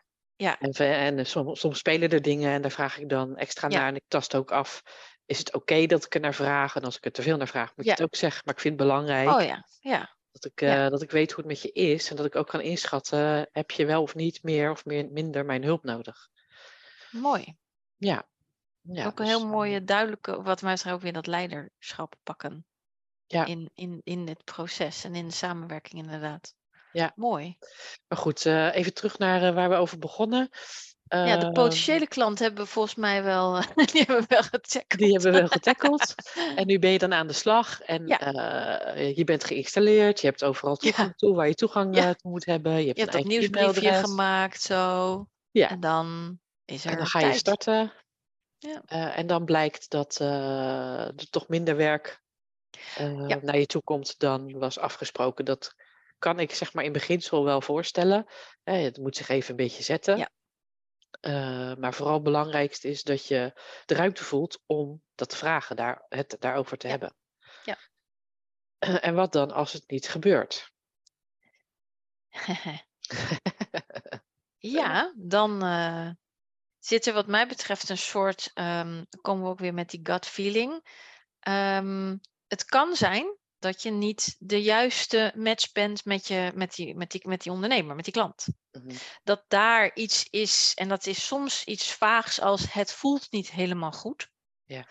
En, 0.58 0.74
ve- 0.74 0.84
en 0.92 1.18
eh, 1.18 1.24
soms, 1.24 1.60
soms 1.60 1.78
spelen 1.78 2.10
er 2.10 2.22
dingen 2.22 2.52
en 2.52 2.62
daar 2.62 2.70
vraag 2.70 2.98
ik 2.98 3.08
dan 3.08 3.36
extra 3.36 3.68
Ja. 3.68 3.78
naar. 3.78 3.88
En 3.88 3.94
ik 3.94 4.04
tast 4.08 4.34
ook 4.34 4.50
af, 4.50 4.82
is 5.26 5.38
het 5.38 5.54
oké 5.54 5.86
dat 5.86 6.04
ik 6.04 6.14
er 6.14 6.20
naar 6.20 6.34
vraag? 6.34 6.76
En 6.76 6.82
als 6.84 6.96
ik 6.96 7.04
er 7.04 7.12
te 7.12 7.22
veel 7.22 7.36
naar 7.36 7.48
vraag, 7.48 7.72
moet 7.76 7.84
Ja. 7.84 7.90
je 7.92 8.02
het 8.02 8.02
ook 8.02 8.16
zeggen. 8.16 8.42
Maar 8.44 8.54
ik 8.54 8.60
vind 8.60 8.78
het 8.78 8.88
belangrijk 8.88 9.28
oh 9.28 9.42
ja, 9.44 9.66
ja. 9.80 10.14
Dat, 10.42 10.52
ik, 10.52 10.60
ja. 10.60 10.84
eh, 10.84 10.90
dat 10.90 11.02
ik 11.02 11.10
weet 11.10 11.32
hoe 11.32 11.44
het 11.44 11.52
met 11.52 11.62
je 11.62 11.72
is. 11.72 12.10
En 12.10 12.16
dat 12.16 12.26
ik 12.26 12.36
ook 12.36 12.46
kan 12.46 12.60
inschatten, 12.60 13.48
heb 13.52 13.70
je 13.70 13.86
wel 13.86 14.02
of 14.02 14.14
niet 14.14 14.42
meer 14.42 14.70
of 14.70 14.84
meer, 14.84 15.10
minder 15.10 15.44
mijn 15.44 15.64
hulp 15.64 15.84
nodig? 15.84 16.28
Mooi. 17.10 17.56
Ja. 17.96 18.28
ja 18.80 19.06
ook 19.06 19.18
een 19.18 19.24
dus, 19.24 19.34
heel 19.34 19.44
eh, 19.44 19.50
mooie, 19.50 19.84
duidelijke, 19.84 20.42
wat 20.42 20.62
mij 20.62 20.72
betreft 20.72 20.96
ook 20.96 21.02
weer 21.02 21.12
dat 21.12 21.26
leiderschap 21.26 22.14
pakken. 22.22 22.66
Ja. 23.26 23.44
In, 23.44 23.70
in, 23.74 24.00
in 24.04 24.28
het 24.28 24.44
proces 24.44 25.04
en 25.04 25.14
in 25.14 25.26
de 25.26 25.34
samenwerking 25.34 26.02
inderdaad. 26.02 26.54
Ja. 26.92 27.12
Mooi. 27.14 27.56
Maar 28.08 28.18
goed, 28.18 28.46
eh, 28.46 28.74
even 28.74 28.94
terug 28.94 29.18
naar 29.18 29.54
waar 29.54 29.68
we 29.68 29.74
over 29.74 29.98
begonnen. 29.98 30.48
Ja, 31.08 31.36
de 31.36 31.44
Ehm, 31.44 31.52
potentiële 31.52 32.06
klant 32.06 32.38
hebben 32.38 32.64
we 32.64 32.70
volgens 32.70 32.94
mij 32.94 33.22
wel, 33.22 33.60
die 33.74 34.02
hebben 34.06 34.16
we 34.20 34.24
wel 34.28 34.42
gecheckt. 34.42 34.98
Die 34.98 35.12
hebben 35.12 35.32
we 35.32 35.38
wel 35.38 35.48
getackeld. 35.48 36.14
En 36.56 36.66
nu 36.66 36.78
ben 36.78 36.90
je 36.90 36.98
dan 36.98 37.12
aan 37.14 37.26
de 37.26 37.32
slag. 37.32 37.80
En 37.80 38.06
Ja. 38.06 38.18
eh, 38.18 39.16
je 39.16 39.24
bent 39.24 39.44
geïnstalleerd. 39.44 40.20
Je 40.20 40.26
hebt 40.26 40.44
overal 40.44 40.76
Ja. 40.80 40.90
toegang 40.90 41.16
toe 41.16 41.34
waar 41.34 41.48
je 41.48 41.54
toegang 41.54 41.96
Ja. 41.96 42.08
eh, 42.08 42.10
toe 42.14 42.30
moet 42.30 42.44
hebben. 42.44 42.72
Je 42.72 42.92
hebt, 42.92 43.12
Je 43.12 43.18
een 43.18 43.26
nieuwsbriefje 43.26 43.92
gemaakt, 43.92 44.60
zo. 44.62 45.26
Ja. 45.50 45.68
En 45.68 45.80
dan 45.80 46.38
is 46.64 46.84
er 46.84 46.90
En 46.90 46.96
dan 46.96 47.06
ga 47.06 47.20
je 47.20 47.32
starten. 47.32 47.92
Ja. 48.58 48.82
Eh, 48.86 49.18
en 49.18 49.26
dan 49.26 49.44
blijkt 49.44 49.90
dat 49.90 50.18
er 50.18 51.30
toch 51.30 51.48
minder 51.48 51.76
werk 51.76 52.20
naar 53.40 53.58
je 53.58 53.66
toe 53.66 53.82
komt 53.82 54.18
dan 54.18 54.58
was 54.58 54.78
afgesproken. 54.78 55.44
Dat 55.44 55.74
kan 56.18 56.40
ik 56.40 56.54
zeg 56.54 56.72
maar 56.74 56.84
in 56.84 56.92
beginsel 56.92 57.44
wel 57.44 57.60
voorstellen. 57.60 58.26
Het 58.64 58.98
moet 58.98 59.16
zich 59.16 59.28
even 59.28 59.50
een 59.50 59.56
beetje 59.56 59.82
zetten. 59.82 60.16
Ja. 60.16 60.30
Eh, 61.20 61.74
maar 61.74 61.94
vooral 61.94 62.14
het 62.14 62.22
belangrijkste 62.22 62.88
is 62.88 63.02
dat 63.02 63.26
je 63.26 63.60
de 63.86 63.94
ruimte 63.94 64.24
voelt 64.24 64.62
om 64.66 65.02
dat 65.14 65.28
te 65.28 65.36
vragen, 65.36 65.76
daar, 65.76 66.04
het 66.08 66.36
daarover 66.40 66.78
te 66.78 66.86
Ja. 66.86 66.92
hebben. 66.92 67.16
Ja. 67.64 67.78
en 69.08 69.14
wat 69.14 69.32
dan 69.32 69.50
als 69.50 69.72
het 69.72 69.90
niet 69.90 70.08
gebeurt? 70.08 70.72
ja, 74.78 75.12
dan 75.16 75.62
eh, 75.62 76.10
zit 76.78 77.06
er 77.06 77.12
wat 77.12 77.26
mij 77.26 77.48
betreft 77.48 77.88
een 77.88 77.98
soort, 77.98 78.50
dan 78.54 79.06
komen 79.20 79.44
we 79.44 79.50
ook 79.50 79.58
weer 79.58 79.74
met 79.74 79.90
die 79.90 80.00
gut 80.02 80.26
feeling. 80.26 80.84
Ehm, 81.40 82.16
het 82.46 82.64
kan 82.64 82.96
zijn 82.96 83.36
dat 83.58 83.82
je 83.82 83.90
niet 83.90 84.36
de 84.38 84.62
juiste 84.62 85.32
match 85.36 85.72
bent 85.72 86.04
met, 86.04 86.28
je, 86.28 86.52
met, 86.54 86.74
die, 86.74 86.94
met, 86.94 87.10
die, 87.10 87.28
met 87.28 87.42
die 87.42 87.52
ondernemer, 87.52 87.94
met 87.96 88.04
die 88.04 88.14
klant. 88.14 88.46
Mhm. 88.70 88.96
Dat 89.24 89.44
daar 89.48 89.94
iets 89.94 90.26
is, 90.30 90.72
en 90.74 90.88
dat 90.88 91.06
is 91.06 91.26
soms 91.26 91.64
iets 91.64 91.92
vaags 91.92 92.40
als 92.40 92.72
het 92.72 92.92
voelt 92.92 93.30
niet 93.30 93.50
helemaal 93.50 93.92
goed. 93.92 94.30
Ja. 94.64 94.86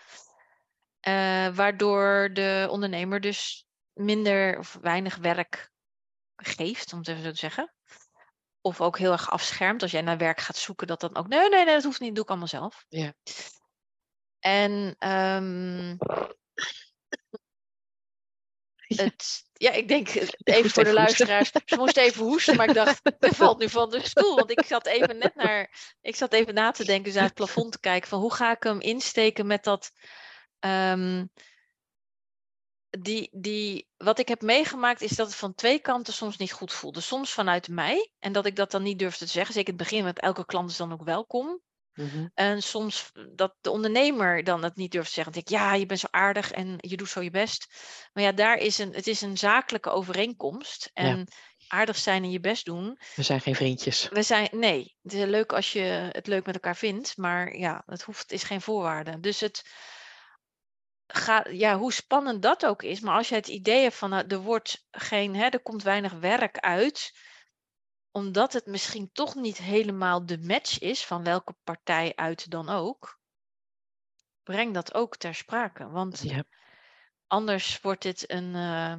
Eh, 1.00 1.54
waardoor 1.54 2.30
de 2.32 2.68
ondernemer 2.70 3.20
dus 3.20 3.66
minder 3.92 4.58
of 4.58 4.78
weinig 4.80 5.16
werk 5.16 5.70
geeft, 6.36 6.92
om 6.92 6.98
het 6.98 7.08
even 7.08 7.22
zo 7.22 7.30
te 7.30 7.36
zeggen. 7.36 7.74
Of 8.60 8.80
ook 8.80 8.98
heel 8.98 9.12
erg 9.12 9.30
afschermt. 9.30 9.82
Als 9.82 9.90
jij 9.90 10.02
naar 10.02 10.18
werk 10.18 10.40
gaat 10.40 10.56
zoeken, 10.56 10.86
dat 10.86 11.00
dan 11.00 11.16
ook. 11.16 11.28
Nee, 11.28 11.48
nee, 11.48 11.64
nee, 11.64 11.74
dat 11.74 11.84
hoeft 11.84 12.00
niet. 12.00 12.14
Dat 12.14 12.16
doe 12.16 12.24
ik 12.24 12.30
allemaal 12.30 12.48
zelf. 12.48 12.84
Ja. 12.88 13.14
En 14.38 14.94
ehm, 14.98 15.96
het, 18.86 19.44
ja, 19.52 19.70
ik 19.72 19.88
denk 19.88 20.08
eh, 20.08 20.28
even 20.44 20.70
voor 20.70 20.84
de 20.84 20.90
hoesten. 20.90 20.92
luisteraars. 20.92 21.50
Ze 21.64 21.76
moest 21.76 21.96
even 21.96 22.24
hoesten, 22.24 22.56
maar 22.56 22.68
ik 22.68 22.74
dacht, 22.74 23.00
er 23.18 23.34
valt 23.34 23.58
nu 23.58 23.68
van 23.68 23.90
de 23.90 24.06
stoel. 24.06 24.36
Want 24.36 24.50
ik 24.50 24.64
zat 24.64 24.86
even 24.86 25.18
net 25.18 25.34
naar, 25.34 25.94
ik 26.00 26.16
zat 26.16 26.32
even 26.32 26.54
na 26.54 26.70
te 26.70 26.84
denken, 26.84 27.04
dus 27.04 27.14
naar 27.14 27.24
het 27.24 27.34
plafond 27.34 27.72
te 27.72 27.80
kijken 27.80 28.08
van 28.08 28.20
hoe 28.20 28.34
ga 28.34 28.50
ik 28.52 28.62
hem 28.62 28.80
insteken 28.80 29.46
met 29.46 29.64
dat. 29.64 29.92
ehm, 30.58 31.24
die, 33.00 33.28
die, 33.32 33.88
wat 33.96 34.18
ik 34.18 34.28
heb 34.28 34.42
meegemaakt 34.42 35.00
is 35.00 35.16
dat 35.16 35.26
het 35.26 35.36
van 35.36 35.54
twee 35.54 35.78
kanten 35.78 36.12
soms 36.12 36.36
niet 36.36 36.52
goed 36.52 36.72
voelde. 36.72 37.00
Soms 37.00 37.32
vanuit 37.32 37.68
mij 37.68 38.10
en 38.18 38.32
dat 38.32 38.46
ik 38.46 38.56
dat 38.56 38.70
dan 38.70 38.82
niet 38.82 38.98
durfde 38.98 39.24
te 39.24 39.30
zeggen. 39.30 39.54
Zeker 39.54 39.72
in 39.72 39.78
het 39.78 39.88
begin, 39.88 40.04
want 40.04 40.20
elke 40.20 40.44
klant 40.46 40.70
is 40.70 40.76
dan 40.76 40.92
ook 40.92 41.04
welkom. 41.04 41.60
Mhm. 41.96 42.26
En 42.34 42.62
soms 42.62 43.12
dat 43.34 43.54
de 43.60 43.70
ondernemer 43.70 44.44
dan 44.44 44.62
het 44.62 44.76
niet 44.76 44.92
durft 44.92 45.08
te 45.08 45.14
zeggen. 45.14 45.32
Dan 45.32 45.42
denk 45.42 45.54
ik, 45.54 45.66
ja, 45.66 45.74
je 45.74 45.86
bent 45.86 46.00
zo 46.00 46.06
aardig 46.10 46.50
en 46.50 46.76
je 46.76 46.96
doet 46.96 47.08
zo 47.08 47.20
je 47.20 47.30
best. 47.30 47.66
Maar 48.12 48.22
ja, 48.22 48.32
daar 48.32 48.58
is 48.58 48.78
een, 48.78 48.92
het 48.92 49.06
is 49.06 49.20
een 49.20 49.38
zakelijke 49.38 49.90
overeenkomst. 49.90 50.90
Ja. 50.94 51.02
En 51.02 51.28
aardig 51.68 51.96
zijn 51.96 52.22
en 52.22 52.30
je 52.30 52.40
best 52.40 52.64
doen. 52.64 52.98
We 53.14 53.22
zijn 53.22 53.40
geen 53.40 53.54
vriendjes. 53.54 54.08
We 54.08 54.22
zijn, 54.22 54.48
nee, 54.50 54.96
het 55.02 55.12
is 55.12 55.24
leuk 55.24 55.52
als 55.52 55.72
je 55.72 56.08
het 56.12 56.26
leuk 56.26 56.46
met 56.46 56.54
elkaar 56.54 56.76
vindt. 56.76 57.16
Maar 57.16 57.56
ja, 57.56 57.82
het 57.86 58.02
hoeft, 58.02 58.32
is 58.32 58.42
geen 58.42 58.60
voorwaarde. 58.60 59.20
Dus 59.20 59.40
het 59.40 59.62
gaat, 61.06 61.48
ja, 61.50 61.78
hoe 61.78 61.92
spannend 61.92 62.42
dat 62.42 62.66
ook 62.66 62.82
is. 62.82 63.00
Maar 63.00 63.16
als 63.16 63.28
je 63.28 63.34
het 63.34 63.48
idee 63.48 63.82
hebt 63.82 63.94
van, 63.94 64.10
nou, 64.10 64.26
er 64.26 64.40
wordt 64.40 64.86
geen, 64.90 65.34
hè, 65.34 65.46
er 65.46 65.62
komt 65.62 65.82
weinig 65.82 66.12
werk 66.12 66.58
uit 66.58 67.12
omdat 68.16 68.52
het 68.52 68.66
misschien 68.66 69.10
toch 69.12 69.34
niet 69.34 69.58
helemaal 69.58 70.26
de 70.26 70.38
match 70.38 70.78
is 70.78 71.04
van 71.04 71.24
welke 71.24 71.54
partij 71.64 72.12
uit 72.14 72.50
dan 72.50 72.68
ook, 72.68 73.18
breng 74.42 74.74
dat 74.74 74.94
ook 74.94 75.16
ter 75.16 75.34
sprake. 75.34 75.88
Want 75.88 76.20
Ja. 76.22 76.44
anders 77.26 77.80
wordt 77.80 78.02
dit 78.02 78.30
een, 78.30 78.54
eh, 78.54 78.94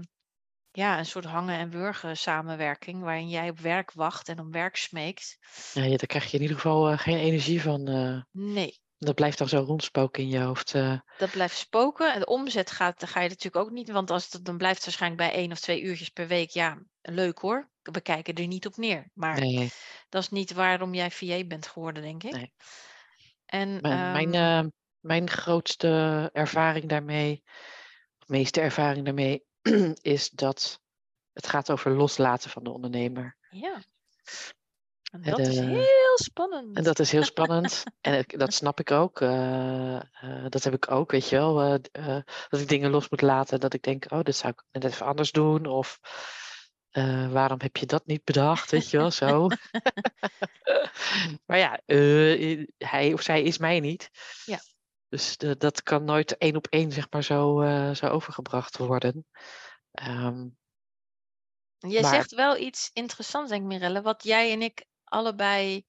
ja, 0.71 0.97
een 0.99 1.05
soort 1.05 1.25
hangen 1.25 1.57
en 1.57 1.69
wurgen 1.69 2.17
samenwerking, 2.17 3.01
waarin 3.01 3.29
jij 3.29 3.49
op 3.49 3.59
werk 3.59 3.91
wacht 3.91 4.29
en 4.29 4.39
om 4.39 4.51
werk 4.51 4.75
smeekt. 4.75 5.37
Ja, 5.73 5.83
ja, 5.83 5.97
daar 5.97 6.07
krijg 6.07 6.31
je 6.31 6.35
in 6.37 6.41
ieder 6.41 6.55
geval 6.57 6.89
eh, 6.89 6.97
geen 6.97 7.17
energie 7.17 7.61
van. 7.61 7.87
eh. 7.87 8.21
Nee, 8.31 8.79
dat 8.97 9.15
blijft 9.15 9.37
dan 9.37 9.47
zo 9.47 9.63
rondspoken 9.63 10.23
in 10.23 10.29
je 10.29 10.39
hoofd. 10.39 10.73
eh. 10.73 10.99
dat 11.17 11.31
blijft 11.31 11.57
spoken. 11.57 12.13
En 12.13 12.19
de 12.19 12.25
omzet 12.25 12.71
gaat, 12.71 12.99
dan 12.99 13.09
ga 13.09 13.21
je 13.21 13.29
natuurlijk 13.29 13.65
ook 13.65 13.71
niet, 13.71 13.89
want 13.89 14.11
als 14.11 14.31
het, 14.31 14.45
dan 14.45 14.57
blijft 14.57 14.75
het 14.75 14.85
waarschijnlijk 14.85 15.21
bij 15.21 15.39
één 15.41 15.51
of 15.51 15.59
twee 15.59 15.81
uurtjes 15.81 16.09
per 16.09 16.27
week. 16.27 16.49
Ja, 16.49 16.77
leuk 17.01 17.39
hoor. 17.39 17.69
We 17.81 18.01
kijken 18.01 18.33
er 18.33 18.47
niet 18.47 18.65
op 18.65 18.77
neer. 18.77 19.09
Maar 19.13 19.39
nee, 19.39 19.71
dat 20.09 20.21
is 20.21 20.29
niet 20.29 20.53
waarom 20.53 20.93
jij 20.93 21.11
VA 21.11 21.43
bent 21.43 21.67
geworden, 21.67 22.03
denk 22.03 22.23
ik. 22.23 22.31
Nee. 22.31 22.53
En 23.45 23.81
mijn, 23.81 24.11
mijn, 24.11 24.33
ehm, 24.33 24.65
eh, 24.65 24.71
mijn 24.99 25.29
grootste 25.29 26.29
ervaring 26.33 26.85
daarmee, 26.89 27.43
of 28.19 28.27
meeste 28.27 28.61
ervaring 28.61 29.05
daarmee, 29.05 29.45
is 30.01 30.29
dat 30.29 30.79
het 31.33 31.47
gaat 31.47 31.71
over 31.71 31.91
loslaten 31.91 32.49
van 32.49 32.63
de 32.63 32.71
ondernemer. 32.71 33.37
Ja. 33.49 33.81
En 35.11 35.21
dat 35.21 35.39
is 35.39 35.57
eh, 35.57 35.65
heel 35.67 36.17
spannend. 36.17 36.77
En 36.77 36.83
dat 36.83 36.99
is 36.99 37.11
heel 37.11 37.23
spannend. 37.33 37.83
en 38.01 38.23
dat 38.27 38.53
snap 38.53 38.79
ik 38.79 38.91
ook. 38.91 39.21
eh, 39.21 39.95
eh, 39.95 40.45
dat 40.49 40.63
heb 40.63 40.73
ik 40.73 40.91
ook, 40.91 41.11
weet 41.11 41.29
je 41.29 41.35
wel. 41.35 41.79
dat 42.49 42.59
ik 42.59 42.67
dingen 42.67 42.91
los 42.91 43.09
moet 43.09 43.21
laten. 43.21 43.59
Dat 43.59 43.73
ik 43.73 43.81
denk, 43.81 44.05
oh, 44.11 44.21
dit 44.21 44.35
zou 44.35 44.53
ik 44.53 44.63
net 44.71 44.91
even 44.91 45.05
anders 45.05 45.31
doen. 45.31 45.65
Of 45.65 45.99
waarom 47.29 47.61
heb 47.61 47.77
je 47.77 47.85
dat 47.85 48.05
niet 48.05 48.23
bedacht? 48.23 48.71
Weet 48.71 48.89
je 48.89 48.97
wel, 48.97 49.11
zo. 49.11 49.47
maar 51.45 51.57
ja, 51.57 51.79
hij 52.77 53.13
of 53.13 53.21
zij 53.21 53.43
is 53.43 53.57
mij 53.57 53.79
niet. 53.79 54.09
Ja. 54.45 54.59
Dus 55.09 55.37
dat 55.37 55.83
kan 55.83 56.03
nooit 56.03 56.37
één 56.37 56.55
op 56.55 56.67
één, 56.69 56.91
zeg 56.91 57.07
maar, 57.09 57.23
zo, 57.23 57.61
zo 57.93 58.07
overgebracht 58.07 58.77
worden. 58.77 59.25
Ehm, 59.91 60.47
Je 61.77 62.01
maar- 62.01 62.13
zegt 62.13 62.31
wel 62.31 62.57
iets 62.57 62.89
interessants, 62.93 63.49
denk 63.49 63.61
ik, 63.61 63.67
Mirelle. 63.67 64.01
Wat 64.01 64.23
jij 64.23 64.51
en 64.51 64.61
ik 64.61 64.85
allebei, 65.09 65.85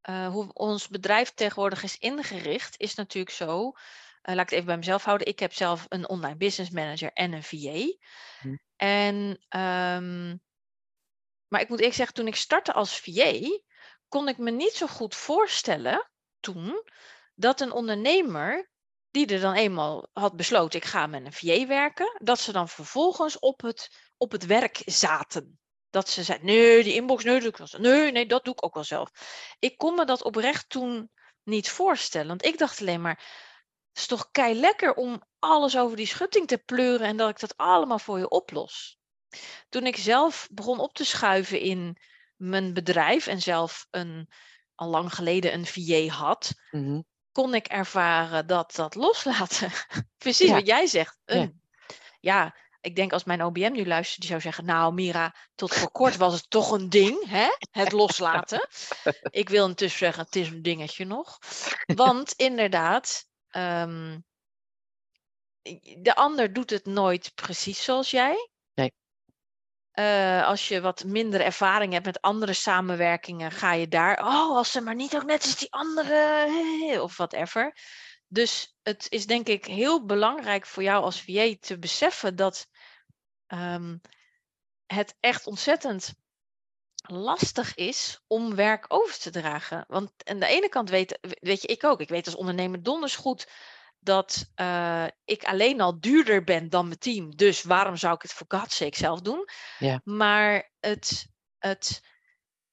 eh, 0.00 0.28
hoe 0.28 0.52
ons 0.52 0.88
bedrijf 0.88 1.30
tegenwoordig 1.34 1.82
is 1.82 1.98
ingericht, 1.98 2.80
is 2.80 2.94
natuurlijk 2.94 3.34
zo. 3.34 3.72
eh, 4.22 4.34
laat 4.34 4.44
ik 4.44 4.50
het 4.50 4.52
even 4.52 4.66
bij 4.66 4.76
mezelf 4.76 5.04
houden. 5.04 5.26
Ik 5.26 5.38
heb 5.38 5.52
zelf 5.52 5.86
een 5.88 6.08
online 6.08 6.36
business 6.36 6.70
manager 6.70 7.12
en 7.12 7.32
een 7.32 7.42
VA. 7.42 7.96
Hm. 8.40 8.56
En, 8.76 9.44
ehm, 9.48 10.36
maar 11.48 11.60
ik 11.60 11.68
moet 11.68 11.78
eerlijk 11.78 11.96
zeggen, 11.96 12.14
toen 12.14 12.26
ik 12.26 12.36
startte 12.36 12.72
als 12.72 13.00
VA, 13.00 13.60
kon 14.08 14.28
ik 14.28 14.38
me 14.38 14.50
niet 14.50 14.72
zo 14.72 14.86
goed 14.86 15.14
voorstellen 15.14 16.10
toen 16.40 16.82
dat 17.34 17.60
een 17.60 17.72
ondernemer 17.72 18.70
die 19.10 19.26
er 19.26 19.40
dan 19.40 19.54
eenmaal 19.54 20.08
had 20.12 20.36
besloten, 20.36 20.78
ik 20.80 20.84
ga 20.86 21.06
met 21.06 21.24
een 21.24 21.32
VA 21.32 21.66
werken, 21.66 22.18
dat 22.22 22.40
ze 22.40 22.52
dan 22.52 22.68
vervolgens 22.68 23.38
op 23.38 23.60
het, 23.62 24.10
op 24.16 24.32
het 24.32 24.46
werk 24.46 24.82
zaten. 24.84 25.58
Dat 25.94 26.08
ze 26.08 26.22
zei, 26.22 26.38
nee, 26.42 26.82
die 26.82 26.94
inbox, 26.94 27.24
nee, 27.24 27.32
dat 27.32 27.42
doe 27.42 27.50
ik 27.50 27.56
wel 27.56 27.66
zelf. 27.66 27.82
Nee, 27.82 28.12
nee, 28.12 28.26
dat 28.26 28.44
doe 28.44 28.54
ik 28.54 28.64
ook 28.64 28.74
wel 28.74 28.84
zelf. 28.84 29.10
Ik 29.58 29.78
kon 29.78 29.94
me 29.94 30.04
dat 30.04 30.22
oprecht 30.22 30.68
toen 30.68 31.10
niet 31.42 31.70
voorstellen. 31.70 32.28
Want 32.28 32.44
ik 32.44 32.58
dacht 32.58 32.80
alleen 32.80 33.00
maar, 33.00 33.16
het 33.88 33.98
is 33.98 34.06
toch 34.06 34.28
kei 34.30 34.54
lekker 34.54 34.94
om 34.94 35.22
alles 35.38 35.78
over 35.78 35.96
die 35.96 36.06
schutting 36.06 36.46
te 36.46 36.58
pleuren 36.58 37.06
en 37.06 37.16
dat 37.16 37.28
ik 37.30 37.40
dat 37.40 37.56
allemaal 37.56 37.98
voor 37.98 38.18
je 38.18 38.28
oplos. 38.28 38.98
Toen 39.68 39.86
ik 39.86 39.96
zelf 39.96 40.48
begon 40.50 40.78
op 40.78 40.94
te 40.94 41.04
schuiven 41.04 41.60
in 41.60 41.98
mijn 42.36 42.72
bedrijf 42.72 43.26
en 43.26 43.40
zelf 43.40 43.86
een, 43.90 44.28
al 44.74 44.88
lang 44.88 45.14
geleden 45.14 45.54
een 45.54 45.66
VA 45.66 46.14
had, 46.14 46.52
Mhm. 46.70 47.00
kon 47.32 47.54
ik 47.54 47.66
ervaren 47.66 48.46
dat 48.46 48.74
dat 48.74 48.94
loslaten, 48.94 49.70
precies 50.24 50.48
Ja. 50.48 50.54
wat 50.54 50.66
jij 50.66 50.86
zegt, 50.86 51.18
Ja. 51.24 51.50
ja, 52.20 52.56
ik 52.84 52.96
denk 52.96 53.12
als 53.12 53.24
mijn 53.24 53.42
OBM 53.42 53.72
nu 53.72 53.86
luistert, 53.86 54.20
die 54.20 54.30
zou 54.30 54.40
zeggen, 54.40 54.64
nou 54.64 54.94
Mira, 54.94 55.34
tot 55.54 55.74
voor 55.74 55.90
kort 55.90 56.16
was 56.16 56.34
het 56.34 56.50
toch 56.50 56.70
een 56.70 56.88
ding, 56.88 57.28
hè? 57.28 57.48
het 57.70 57.92
loslaten. 57.92 58.68
ik 59.30 59.48
wil 59.48 59.66
intussen 59.66 59.98
zeggen, 59.98 60.24
het 60.24 60.36
is 60.36 60.48
een 60.48 60.62
dingetje 60.62 61.04
nog. 61.04 61.38
Want 61.94 62.32
inderdaad, 62.32 63.26
ehm, 63.48 64.18
de 65.98 66.14
ander 66.14 66.52
doet 66.52 66.70
het 66.70 66.86
nooit 66.86 67.32
precies 67.34 67.84
zoals 67.84 68.10
jij. 68.10 68.48
Nee. 68.74 68.92
Eh, 69.90 70.46
als 70.46 70.68
je 70.68 70.80
wat 70.80 71.04
minder 71.04 71.40
ervaring 71.40 71.92
hebt 71.92 72.06
met 72.06 72.20
andere 72.20 72.52
samenwerkingen, 72.52 73.50
ga 73.50 73.72
je 73.72 73.88
daar, 73.88 74.18
oh, 74.18 74.56
als 74.56 74.70
ze 74.70 74.80
maar 74.80 74.94
niet 74.94 75.16
ook 75.16 75.24
net 75.24 75.42
als 75.42 75.56
die 75.56 75.72
andere, 75.72 76.48
of 77.02 77.16
whatever. 77.16 77.74
Dus 78.28 78.76
het 78.82 79.06
is 79.08 79.26
denk 79.26 79.48
ik 79.48 79.64
heel 79.64 80.04
belangrijk 80.04 80.66
voor 80.66 80.82
jou 80.82 81.04
als 81.04 81.22
VA 81.22 81.54
te 81.60 81.78
beseffen 81.78 82.36
dat 82.36 82.68
ehm, 83.54 83.96
het 84.86 85.16
echt 85.20 85.46
ontzettend 85.46 86.14
lastig 87.06 87.74
is 87.74 88.20
om 88.26 88.54
werk 88.54 88.84
over 88.88 89.18
te 89.18 89.30
dragen. 89.30 89.84
Want 89.88 90.12
aan 90.24 90.38
de 90.38 90.46
ene 90.46 90.68
kant 90.68 90.90
weet, 90.90 91.18
weet 91.40 91.62
je, 91.62 91.68
ik 91.68 91.84
ook, 91.84 92.00
ik 92.00 92.08
weet 92.08 92.26
als 92.26 92.34
ondernemer 92.34 92.82
donders 92.82 93.16
goed 93.16 93.48
dat 93.98 94.50
eh, 94.54 95.06
ik 95.24 95.44
alleen 95.44 95.80
al 95.80 96.00
duurder 96.00 96.44
ben 96.44 96.68
dan 96.68 96.86
mijn 96.86 96.98
team. 96.98 97.36
Dus 97.36 97.62
waarom 97.62 97.96
zou 97.96 98.14
ik 98.14 98.22
het 98.22 98.32
voor 98.32 98.46
God's 98.48 98.76
sake 98.76 98.96
zelf 98.96 99.20
doen? 99.20 99.48
Ja. 99.78 100.00
Maar 100.04 100.70
het, 100.80 101.26
het 101.58 102.02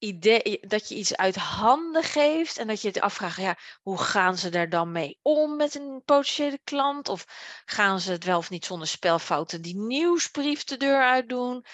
idee 0.02 0.60
dat 0.68 0.90
je 0.90 0.96
iets 0.96 1.16
uit 1.16 1.36
handen 1.36 2.04
geeft 2.04 2.58
en 2.58 2.68
dat 2.68 2.82
je 2.82 2.88
het 2.88 3.02
afvraagt, 3.02 3.38
ja, 3.38 3.58
hoe 3.82 3.98
gaan 3.98 4.38
ze 4.38 4.50
daar 4.50 4.70
dan 4.70 4.92
mee 4.92 5.20
om 5.22 5.56
met 5.56 5.76
een 5.76 6.02
potentiële 6.06 6.60
klant? 6.64 7.10
Of 7.10 7.26
gaan 7.66 8.00
ze 8.00 8.12
het 8.12 8.24
wel 8.24 8.38
of 8.38 8.50
niet 8.50 8.66
zonder 8.66 8.88
spelfouten 8.88 9.62
die 9.62 9.76
nieuwsbrief 9.76 10.64
de 10.64 10.78
deur 10.78 11.04
uit 11.04 11.30
doen? 11.30 11.66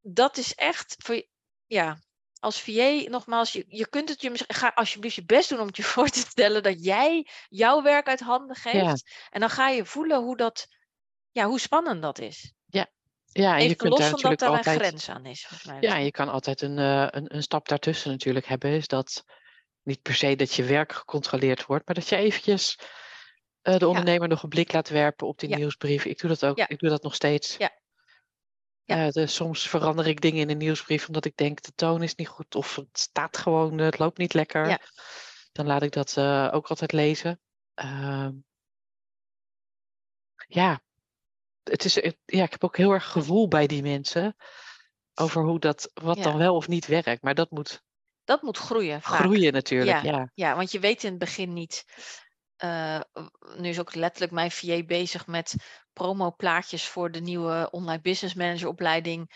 Dat 0.00 0.36
is 0.36 0.54
echt 0.54 0.94
voor 0.98 1.26
ja, 1.66 1.98
als 2.40 2.60
VA, 2.62 3.02
nogmaals, 3.08 3.52
je, 3.52 3.64
je 3.68 3.88
kunt 3.88 4.08
het 4.08 4.20
je 4.20 4.30
misschien, 4.30 4.54
ga 4.54 4.72
alsjeblieft 4.74 5.14
je 5.14 5.24
best 5.24 5.48
doen 5.48 5.60
om 5.60 5.66
het 5.66 5.76
je 5.76 5.82
voor 5.92 6.08
te 6.08 6.18
stellen 6.18 6.62
dat 6.62 6.84
jij 6.84 7.28
jouw 7.48 7.82
werk 7.82 8.08
uit 8.08 8.20
handen 8.20 8.56
geeft. 8.56 9.10
En 9.30 9.40
dan 9.40 9.50
ga 9.50 9.68
je 9.68 9.84
voelen 9.84 10.22
hoe 10.22 10.36
dat, 10.36 10.68
ja, 11.30 11.46
hoe 11.46 11.60
spannend 11.60 12.02
dat 12.02 12.18
is. 12.18 12.52
Ja, 13.32 13.58
en 13.58 13.68
je 13.68 13.74
kunt 13.74 13.90
los 13.90 13.98
daar 13.98 14.08
van 14.08 14.20
dat 14.20 14.30
natuurlijk 14.30 14.40
daar 14.40 14.48
een 14.50 14.56
altijd. 14.56 14.78
grens 14.78 15.08
aan 15.08 15.26
is. 15.26 15.46
volgens 15.46 15.70
mij. 15.70 15.80
Ja, 15.80 15.96
en 15.96 16.04
je 16.04 16.10
kan 16.10 16.28
altijd 16.28 16.60
een, 16.62 16.78
eh, 16.78 17.06
een, 17.10 17.34
een 17.34 17.42
stap 17.42 17.68
daartussen 17.68 18.10
natuurlijk 18.10 18.46
hebben. 18.46 18.70
Is 18.70 18.86
dat 18.86 19.24
niet 19.82 20.02
per 20.02 20.14
se 20.14 20.36
dat 20.36 20.54
je 20.54 20.64
werk 20.64 20.92
gecontroleerd 20.92 21.66
wordt, 21.66 21.86
maar 21.86 21.94
dat 21.94 22.08
je 22.08 22.16
eventjes 22.16 22.78
eh, 23.62 23.76
de 23.76 23.88
ondernemer 23.88 24.28
nog 24.28 24.42
een 24.42 24.48
blik 24.48 24.72
laat 24.72 24.88
werpen 24.88 25.26
op 25.26 25.38
die 25.38 25.48
Ja. 25.48 25.56
nieuwsbrief. 25.56 26.04
Ik 26.04 26.18
doe 26.18 26.30
dat 26.30 26.44
ook. 26.44 26.56
Ja. 26.56 26.68
Ik 26.68 26.78
doe 26.78 26.88
dat 26.88 27.02
nog 27.02 27.14
steeds. 27.14 27.56
Ja. 27.56 27.70
Ja. 28.84 29.06
Eh, 29.06 29.12
dus 29.12 29.34
soms 29.34 29.68
verander 29.68 30.06
ik 30.06 30.20
dingen 30.20 30.40
in 30.40 30.50
een 30.50 30.58
nieuwsbrief 30.58 31.06
omdat 31.06 31.24
ik 31.24 31.36
denk 31.36 31.62
de 31.62 31.72
toon 31.74 32.02
is 32.02 32.14
niet 32.14 32.28
goed 32.28 32.54
of 32.54 32.76
het 32.76 32.98
staat 32.98 33.36
gewoon, 33.36 33.78
het 33.78 33.98
loopt 33.98 34.18
niet 34.18 34.34
lekker. 34.34 34.68
Ja. 34.68 34.80
Dan 35.52 35.66
laat 35.66 35.82
ik 35.82 35.92
dat 35.92 36.18
ook 36.52 36.66
altijd 36.66 36.92
lezen. 36.92 37.40
Ehm, 37.74 38.32
ja, 40.46 40.80
het 41.70 41.84
is, 41.84 41.94
het- 41.94 42.16
ja, 42.24 42.42
ik 42.44 42.50
heb 42.50 42.64
ook 42.64 42.76
heel 42.76 42.92
erg 42.92 43.10
gevoel 43.10 43.48
bij 43.48 43.66
die 43.66 43.82
mensen 43.82 44.36
over 45.14 45.42
hoe 45.42 45.58
dat, 45.58 45.90
wat 45.94 46.16
Ja. 46.16 46.22
dan 46.22 46.36
wel 46.38 46.54
of 46.54 46.68
niet 46.68 46.86
werkt. 46.86 47.22
Maar 47.22 47.34
dat 47.34 47.50
moet 47.50 47.82
Dat 48.24 48.42
moet 48.42 48.58
groeien. 48.58 49.02
Vaak. 49.02 49.20
groeien 49.20 49.52
natuurlijk. 49.52 50.02
Ja. 50.02 50.30
Ja, 50.34 50.56
want 50.56 50.70
je 50.72 50.78
weet 50.78 51.02
in 51.04 51.10
het 51.10 51.18
begin 51.18 51.52
niet. 51.52 51.84
eh, 52.56 53.00
nu 53.56 53.68
is 53.68 53.78
ook 53.80 53.94
letterlijk 53.94 54.32
mijn 54.32 54.50
VA 54.50 54.82
bezig 54.82 55.26
met 55.26 55.54
promoplaatjes 55.92 56.86
voor 56.88 57.10
de 57.10 57.20
nieuwe 57.20 57.68
online 57.70 58.00
business 58.00 58.34
manager 58.34 58.68
opleiding. 58.68 59.30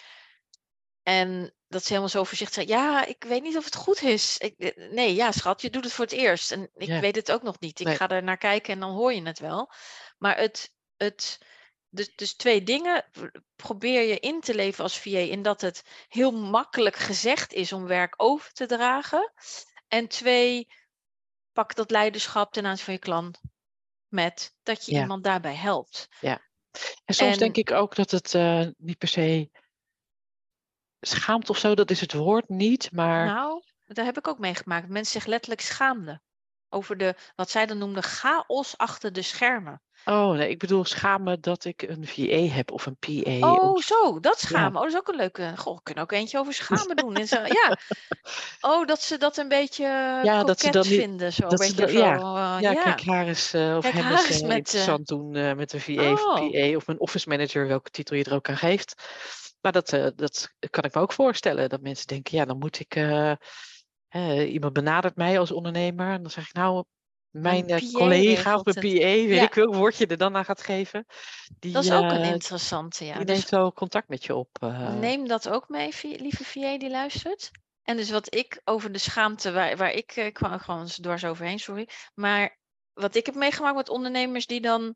En 1.03 1.55
dat 1.69 1.81
ze 1.83 1.89
helemaal 1.89 2.09
zo 2.09 2.25
voorzichtig 2.25 2.55
zei: 2.65 2.79
Ja, 2.79 3.05
ik 3.07 3.25
weet 3.29 3.43
niet 3.43 3.57
of 3.57 3.65
het 3.65 3.75
goed 3.77 4.03
is. 4.03 4.39
Ik, 4.39 4.55
eh, 4.59 4.91
nee, 4.91 5.15
ja, 5.15 5.33
schat, 5.33 5.63
je 5.63 5.71
doet 5.71 5.85
het 5.85 5.93
voor 5.93 6.05
het 6.05 6.15
eerst. 6.15 6.53
En 6.53 6.71
ik 6.75 6.89
Ja. 6.89 7.01
weet 7.01 7.17
het 7.17 7.33
ook 7.33 7.43
nog 7.43 7.61
niet. 7.61 7.81
Ik 7.81 7.87
Nee. 7.87 7.97
ga 7.97 8.09
er 8.09 8.23
naar 8.23 8.37
kijken 8.39 8.73
en 8.73 8.81
dan 8.81 8.91
hoor 8.91 9.13
je 9.13 9.23
het 9.23 9.39
wel. 9.39 9.73
Maar 10.19 10.37
het. 10.39 10.73
het 10.97 11.39
dus, 11.93 12.15
dus 12.15 12.35
twee 12.35 12.63
dingen. 12.63 13.05
Probeer 13.57 14.03
je 14.03 14.19
in 14.19 14.41
te 14.41 14.55
leven 14.55 14.83
als 14.83 14.99
VA 14.99 15.19
in 15.19 15.43
dat 15.43 15.61
het 15.61 16.07
heel 16.09 16.31
makkelijk 16.33 16.97
gezegd 16.97 17.53
is 17.53 17.73
om 17.73 17.87
werk 17.87 18.15
over 18.17 18.53
te 18.53 18.67
dragen. 18.67 19.33
En 19.89 20.09
twee, 20.09 20.69
pak 21.53 21.75
dat 21.75 21.91
leiderschap 21.91 22.53
ten 22.53 22.67
aanzien 22.67 22.85
van 22.85 22.95
je 22.95 23.01
klant 23.01 23.41
met 24.09 24.55
dat 24.63 24.87
je 24.87 24.93
Ja. 24.93 25.01
iemand 25.01 25.25
daarbij 25.25 25.55
helpt. 25.55 26.09
En 27.05 27.15
soms 27.15 27.33
En- 27.33 27.39
denk 27.39 27.57
ik 27.57 27.71
ook 27.71 27.95
dat 27.95 28.11
het 28.11 28.35
eh, 28.35 28.67
niet 28.77 28.99
per 28.99 29.09
se 29.09 29.51
schaamt 31.01 31.51
of 31.51 31.59
zo, 31.59 31.75
dat 31.75 31.91
is 31.91 32.01
het 32.01 32.13
woord 32.13 32.49
niet. 32.49 32.93
Maar 32.93 33.27
Nou, 33.27 33.63
daar 33.87 34.05
heb 34.05 34.19
ik 34.19 34.29
ook 34.29 34.39
meegemaakt. 34.39 34.89
Mensen 34.89 35.21
zich 35.21 35.29
letterlijk 35.29 35.61
schaamden 35.61 36.23
over 36.73 36.97
de, 36.97 37.15
wat 37.37 37.51
zij 37.51 37.67
dan 37.67 37.79
noemden, 37.79 38.03
chaos 38.03 38.77
achter 38.77 39.13
de 39.13 39.23
schermen. 39.23 39.83
oh 40.05 40.31
nee, 40.37 40.49
ik 40.49 40.59
bedoel 40.59 40.85
schamen 40.85 41.41
dat 41.41 41.65
ik 41.65 41.83
een 41.83 42.07
VA 42.07 42.55
heb 42.55 42.71
of 42.71 42.87
een 42.87 42.97
PA. 42.97 43.49
Oh, 43.53 43.71
of- 43.73 43.83
zo, 43.85 44.21
dat 44.21 44.41
schamen. 44.41 44.77
Oh, 44.77 44.83
dat 44.83 44.93
is 44.93 44.99
ook 44.99 45.09
een 45.09 45.17
leuke. 45.17 45.53
Goh, 45.57 45.75
we 45.77 45.83
kunnen 45.83 46.03
ook 46.05 46.13
eentje 46.13 46.39
over 46.39 46.53
schamen 46.55 46.97
doen. 46.97 47.15
En 47.15 47.27
zo, 47.29 47.37
ja. 47.63 47.77
Oh, 48.61 48.87
dat 48.87 49.03
ze 49.03 49.19
dat 49.19 49.37
een 49.37 49.49
beetje 49.49 49.85
Ja, 50.23 50.43
dat 50.45 50.61
ze 50.61 50.67
koket 50.67 50.73
dan 50.83 50.93
niet- 50.93 51.01
vinden. 51.01 51.33
Zo, 51.33 51.43
dat 51.49 51.61
een 51.61 51.67
ze 51.67 51.75
beetje 51.75 51.99
ja, 51.99 52.19
zo, 52.19 52.25
eh, 52.37 52.57
ja, 52.61 52.71
ja. 52.71 52.83
kijk, 52.83 53.05
haar 53.05 53.27
is 53.27 53.55
eh, 53.55 53.77
of 53.77 53.83
Kijk, 53.83 53.95
hem 53.95 54.13
is 54.15 54.41
eh, 54.41 54.41
met, 54.41 54.51
eh, 54.51 54.57
interessant 54.57 55.07
doen 55.07 55.35
eh, 55.35 55.53
met 55.55 55.73
een 55.73 55.81
VA 55.81 56.13
of 56.13 56.25
Oh. 56.25 56.35
PA 56.51 56.77
of 56.77 56.89
een 56.89 57.01
office 57.01 57.29
manager, 57.29 57.67
welke 57.67 57.91
titel 57.91 58.17
je 58.17 58.25
er 58.25 58.35
ook 58.35 58.49
aan 58.49 58.57
geeft. 58.57 58.95
Maar 59.61 59.73
dat, 59.73 59.93
eh, 59.93 60.07
dat 60.17 60.49
kan 60.71 60.85
ik 60.85 60.95
me 60.95 61.01
ook 61.01 61.13
voorstellen. 61.13 61.69
Dat 61.69 61.81
mensen 61.81 62.07
denken, 62.07 62.37
ja, 62.39 62.45
dan 62.45 62.59
moet 62.59 62.81
ik. 62.81 62.95
Iemand 64.49 64.73
benadert 64.73 65.17
mij 65.17 65.39
als 65.39 65.51
ondernemer. 65.51 66.11
En 66.13 66.23
dan 66.23 66.31
zeg 66.31 66.47
ik, 66.47 66.53
nou, 66.53 66.85
mijn 67.31 67.69
eh, 67.69 67.93
PA 67.93 67.99
collega 67.99 68.57
of 68.57 68.65
mijn 68.65 68.77
PA, 68.77 68.83
het. 68.91 69.01
weet 69.01 69.29
Ja. 69.29 69.43
ik 69.43 69.55
welk 69.55 69.75
woord 69.75 69.97
je 69.97 70.07
er 70.07 70.17
dan 70.17 70.37
aan 70.37 70.45
gaat 70.45 70.63
geven. 70.63 71.07
Die, 71.59 71.73
Dat 71.73 71.85
is 71.85 71.93
ook 71.93 72.11
een 72.11 72.23
eh, 72.23 72.31
interessante, 72.31 73.05
ja. 73.05 73.17
die 73.17 73.25
Dus 73.25 73.37
neemt 73.37 73.49
zo 73.49 73.73
contact 73.73 74.09
met 74.09 74.25
je 74.25 74.35
op. 74.35 74.49
eh. 74.61 74.95
Neem 74.95 75.29
dat 75.29 75.49
ook 75.49 75.69
mee, 75.69 75.93
lieve 76.03 76.45
VA 76.45 76.79
die 76.79 76.91
luistert. 76.91 77.51
En 77.83 77.97
dus 77.97 78.11
wat 78.11 78.35
ik 78.35 78.61
over 78.65 78.93
de 78.93 78.99
schaamte, 78.99 79.53
waar, 79.53 79.77
waar 79.77 79.93
ik, 79.93 80.17
ik 80.17 80.33
kwam 80.33 80.59
gewoon 80.59 80.87
dwars 80.87 81.25
overheen, 81.25 81.59
sorry. 81.59 81.89
Maar 82.15 82.59
wat 82.93 83.15
ik 83.15 83.27
heb 83.27 83.35
meegemaakt 83.35 83.77
met 83.77 83.89
ondernemers 83.89 84.47
die 84.47 84.61
dan, 84.61 84.95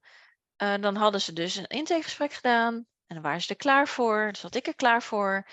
dan 0.56 0.96
hadden 0.96 1.20
ze 1.20 1.32
dus 1.32 1.56
een 1.56 1.66
intakegesprek 1.66 2.32
gedaan. 2.32 2.86
En 3.06 3.14
dan 3.14 3.22
waren 3.22 3.42
ze 3.42 3.48
er 3.48 3.56
klaar 3.56 3.88
voor, 3.88 4.28
dus 4.32 4.42
had 4.42 4.54
ik 4.54 4.66
er 4.66 4.74
klaar 4.74 5.02
voor. 5.02 5.46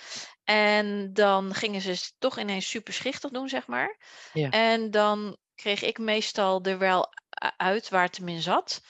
En 0.43 1.13
dan 1.13 1.53
gingen 1.53 1.81
ze 1.81 1.89
het 1.89 2.15
toch 2.19 2.39
ineens 2.39 2.69
super 2.69 2.93
schichtig 2.93 3.31
doen, 3.31 3.49
zeg 3.49 3.67
maar. 3.67 3.97
Ja. 4.33 4.49
En 4.49 4.91
dan 4.91 5.37
kreeg 5.55 5.81
ik 5.81 5.97
meestal 5.97 6.61
er 6.61 6.77
wel 6.77 7.13
uit 7.57 7.89
waar 7.89 8.03
het 8.03 8.17
hem 8.17 8.27
in 8.27 8.41
zat. 8.41 8.81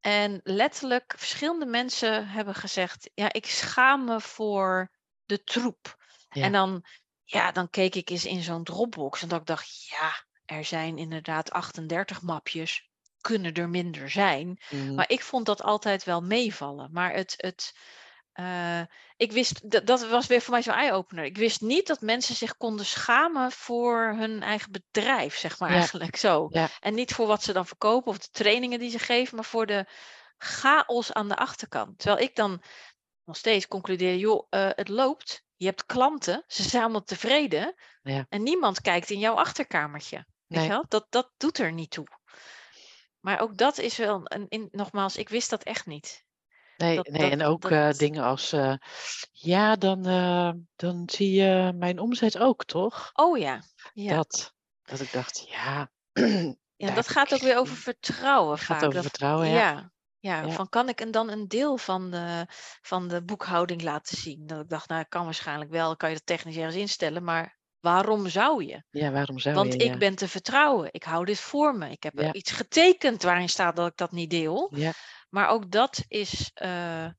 En 0.00 0.40
letterlijk, 0.42 1.14
verschillende 1.16 1.66
mensen 1.66 2.28
hebben 2.28 2.54
gezegd: 2.54 3.10
Ja, 3.14 3.32
ik 3.32 3.46
schaam 3.46 4.04
me 4.04 4.20
voor 4.20 4.90
de 5.24 5.44
troep. 5.44 5.96
Ja. 6.28 6.42
En 6.42 6.52
dan, 6.52 6.84
ja, 7.24 7.52
dan 7.52 7.70
keek 7.70 7.94
ik 7.94 8.10
eens 8.10 8.24
in 8.24 8.42
zo'n 8.42 8.64
Dropbox 8.64 9.22
en 9.22 9.28
dat 9.28 9.40
ik 9.40 9.46
dacht: 9.46 9.86
Ja, 9.86 10.24
er 10.44 10.64
zijn 10.64 10.98
inderdaad 10.98 11.50
38 11.50 12.22
mapjes. 12.22 12.90
Kunnen 13.22 13.52
er 13.52 13.68
minder 13.68 14.10
zijn? 14.10 14.60
Mhm. 14.70 14.94
Maar 14.94 15.08
ik 15.10 15.22
vond 15.22 15.46
dat 15.46 15.62
altijd 15.62 16.04
wel 16.04 16.20
meevallen. 16.20 16.88
Maar 16.92 17.12
het. 17.14 17.34
het 17.36 17.72
eh, 18.32 18.80
ik 19.16 19.32
wist, 19.32 19.70
dat, 19.70 19.86
dat 19.86 20.08
was 20.08 20.26
weer 20.26 20.40
voor 20.40 20.52
mij 20.52 20.62
zo'n 20.62 20.74
eye-opener. 20.74 21.24
Ik 21.24 21.36
wist 21.36 21.60
niet 21.60 21.86
dat 21.86 22.00
mensen 22.00 22.34
zich 22.34 22.56
konden 22.56 22.86
schamen 22.86 23.52
voor 23.52 24.14
hun 24.16 24.42
eigen 24.42 24.72
bedrijf, 24.72 25.36
zeg 25.36 25.58
maar 25.58 25.70
Ja. 25.70 25.76
eigenlijk 25.76 26.16
zo. 26.16 26.46
Ja. 26.50 26.68
En 26.80 26.94
niet 26.94 27.14
voor 27.14 27.26
wat 27.26 27.42
ze 27.42 27.52
dan 27.52 27.66
verkopen 27.66 28.10
of 28.10 28.18
de 28.18 28.28
trainingen 28.30 28.78
die 28.78 28.90
ze 28.90 28.98
geven, 28.98 29.36
maar 29.36 29.44
voor 29.44 29.66
de 29.66 29.86
chaos 30.38 31.12
aan 31.12 31.28
de 31.28 31.36
achterkant. 31.36 31.98
Terwijl 31.98 32.22
ik 32.22 32.36
dan 32.36 32.62
nog 33.24 33.36
steeds 33.36 33.68
concludeer, 33.68 34.16
joh, 34.16 34.46
eh, 34.50 34.68
het 34.70 34.88
loopt. 34.88 35.44
Je 35.56 35.66
hebt 35.66 35.86
klanten, 35.86 36.44
ze 36.46 36.62
zijn 36.62 36.82
allemaal 36.82 37.04
tevreden. 37.04 37.74
Ja. 38.02 38.26
En 38.28 38.42
niemand 38.42 38.80
kijkt 38.80 39.10
in 39.10 39.18
jouw 39.18 39.34
achterkamertje. 39.34 40.16
Weet 40.16 40.58
Nee. 40.58 40.62
je 40.62 40.68
wel? 40.68 40.84
Dat, 40.88 41.06
dat 41.08 41.32
doet 41.36 41.58
er 41.58 41.72
niet 41.72 41.90
toe. 41.90 42.06
Maar 43.22 43.40
ook 43.40 43.56
dat 43.56 43.78
is 43.78 43.96
wel, 43.96 44.20
een, 44.24 44.46
in, 44.48 44.68
nogmaals, 44.70 45.16
ik 45.16 45.28
wist 45.28 45.50
dat 45.50 45.62
echt 45.62 45.86
niet. 45.86 46.24
Nee, 46.76 46.96
Dat- 46.96 47.06
nee 47.08 47.20
dat- 47.30 47.30
en 47.40 47.46
ook 47.46 47.62
dat- 47.62 47.70
eh, 47.70 47.90
dingen 47.90 48.22
als, 48.24 48.52
eh, 48.52 48.74
ja, 49.32 49.76
dan, 49.76 50.06
eh, 50.06 50.50
dan 50.76 51.02
zie 51.12 51.32
je 51.32 51.72
mijn 51.74 51.98
omzet 51.98 52.38
ook, 52.38 52.64
toch? 52.64 53.10
Oh 53.12 53.38
ja, 53.38 53.62
ja. 53.92 54.16
Dat, 54.16 54.54
dat 54.82 55.00
ik 55.00 55.12
dacht, 55.12 55.48
ja. 55.48 55.90
ja 56.76 56.94
dat 56.94 57.08
gaat 57.08 57.34
ook 57.34 57.40
weer 57.40 57.56
over 57.56 57.76
vertrouwen 57.76 58.58
gaat 58.58 58.66
vaak. 58.66 58.76
over 58.82 58.94
Dat- 58.94 59.02
vertrouwen, 59.02 59.48
ja. 59.48 59.54
ja. 59.70 59.90
Ja, 60.18 60.40
Ja. 60.42 60.50
van 60.50 60.68
kan 60.68 60.88
ik 60.88 61.00
en 61.00 61.10
dan 61.10 61.30
een 61.30 61.48
deel 61.48 61.76
van 61.76 62.10
de, 62.10 62.46
van 62.80 63.08
de 63.08 63.22
boekhouding 63.24 63.82
laten 63.82 64.16
zien? 64.16 64.46
Dat 64.46 64.60
ik 64.60 64.68
dacht, 64.68 64.88
nou, 64.88 65.04
kan 65.08 65.24
waarschijnlijk 65.24 65.70
wel, 65.70 65.96
kan 65.96 66.08
je 66.08 66.14
dat 66.14 66.26
technisch 66.26 66.56
ergens 66.56 66.76
instellen, 66.76 67.24
maar 67.24 67.58
waarom 67.82 68.28
zou 68.28 68.64
je? 68.64 68.82
Ja, 68.90 69.10
waarom 69.10 69.38
zou 69.38 69.54
Want 69.54 69.72
je? 69.72 69.78
ik 69.78 69.90
ja. 69.92 69.96
ben 69.98 70.14
te 70.14 70.28
vertrouwen. 70.28 70.88
Ik 70.92 71.02
hou 71.02 71.24
dit 71.24 71.40
voor 71.40 71.74
me. 71.76 71.90
Ik 71.90 72.02
heb 72.02 72.18
Ja. 72.18 72.32
iets 72.32 72.50
getekend 72.50 73.22
waarin 73.22 73.48
staat 73.48 73.76
dat 73.76 73.86
ik 73.90 73.96
dat 73.96 74.12
niet 74.12 74.30
deel. 74.30 74.70
Ja, 74.74 74.92
Maar 75.30 75.48
ook 75.48 75.70
dat 75.70 76.04
is. 76.08 76.50
eh, 76.54 76.68
ja, 76.68 77.14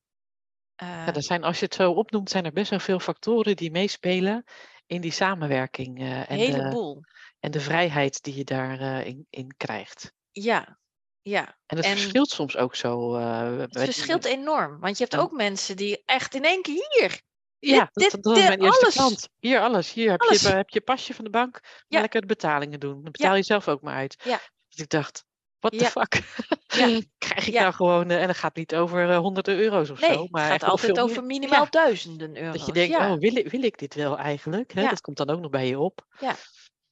eh, 0.75 1.15
er 1.15 1.23
zijn, 1.23 1.43
als 1.43 1.59
je 1.59 1.65
het 1.65 1.73
zo 1.75 1.91
opnoemt, 1.91 2.29
zijn 2.29 2.45
er 2.45 2.51
best 2.53 2.69
wel 2.69 2.79
veel 2.79 2.99
factoren 2.99 3.55
die 3.55 3.71
meespelen 3.71 4.43
in 4.85 5.01
die 5.01 5.11
samenwerking 5.11 5.99
eh, 5.99 6.17
een 6.17 6.25
en, 6.27 6.37
de, 6.37 6.43
heleboel. 6.43 7.01
en 7.39 7.51
de 7.51 7.59
vrijheid 7.59 8.23
die 8.23 8.35
je 8.35 8.43
daarin 8.43 9.05
in, 9.05 9.27
in 9.29 9.53
krijgt. 9.57 10.13
Ja, 10.31 10.79
ja. 11.21 11.57
En 11.65 11.77
het 11.77 11.85
En- 11.85 11.91
verschilt 11.97 12.29
soms 12.29 12.57
ook 12.57 12.75
zo. 12.75 13.15
eh, 13.15 13.57
Het 13.57 13.79
verschilt 13.79 14.25
enorm. 14.25 14.79
Want 14.79 14.97
je 14.97 15.03
hebt 15.03 15.17
ook 15.17 15.31
mensen 15.31 15.75
die 15.75 16.01
echt 16.05 16.35
in 16.35 16.43
één 16.43 16.61
keer 16.61 16.87
hier. 16.89 17.21
Ja, 17.65 17.89
dit- 17.93 17.93
dat, 17.93 18.11
dit- 18.11 18.23
dat 18.23 18.33
was 18.33 18.43
mijn 18.47 18.61
eerste 18.63 18.81
alles. 18.83 18.95
klant. 18.95 19.29
Hier 19.39 19.59
alles. 19.61 19.93
Hier 19.93 20.11
heb, 20.11 20.21
Alles. 20.21 20.41
Je, 20.41 20.47
heb 20.47 20.69
je 20.69 20.81
pasje 20.81 21.13
van 21.13 21.23
de 21.23 21.29
bank. 21.31 21.59
Ja. 21.87 21.99
lekker 21.99 22.21
de 22.21 22.27
betalingen 22.27 22.79
doen. 22.79 22.93
Dan 23.03 23.11
betaal 23.11 23.35
je 23.35 23.43
zelf 23.43 23.67
ook 23.67 23.81
maar 23.81 23.95
uit. 23.95 24.21
Ja. 24.23 24.39
Dus 24.69 24.79
ik 24.83 24.89
dacht, 24.89 25.25
what 25.59 25.77
the 25.77 25.85
fuck? 25.85 26.21
Ja. 26.67 26.99
Krijg 27.17 27.47
ik 27.47 27.53
nou 27.53 27.73
gewoon... 27.73 28.09
eh, 28.09 28.21
en 28.21 28.27
het 28.27 28.37
gaat 28.37 28.55
niet 28.55 28.75
over 28.75 29.09
eh, 29.09 29.17
honderden 29.17 29.57
euro's 29.57 29.89
of 29.89 30.01
Nee, 30.01 30.13
zo. 30.13 30.27
Maar 30.29 30.43
het 30.51 30.51
gaat 30.61 30.69
altijd 30.69 30.99
over 30.99 31.23
minimaal 31.23 31.69
duizenden 31.69 32.37
euro's. 32.37 32.57
dat 32.57 32.65
je 32.65 32.71
denkt, 32.73 32.95
oh, 32.97 33.13
wil 33.19 33.35
ik, 33.35 33.47
wil 33.49 33.63
ik 33.63 33.77
dit 33.77 33.93
wel 33.95 34.17
eigenlijk? 34.17 34.73
Hè? 34.73 34.87
Dat 34.89 35.01
komt 35.01 35.17
dan 35.17 35.29
ook 35.29 35.39
nog 35.39 35.49
bij 35.51 35.67
je 35.67 35.79
op. 35.79 36.05
Ja. 36.19 36.35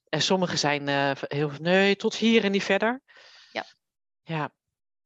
En 0.09 0.21
sommige 0.21 0.57
zijn 0.57 0.87
eh, 0.87 1.11
heel... 1.19 1.51
Nee, 1.61 1.95
tot 1.95 2.15
hier 2.15 2.43
en 2.43 2.51
niet 2.51 2.63
verder. 2.63 3.01
Ja. 3.51 3.63
Ja. 4.23 4.53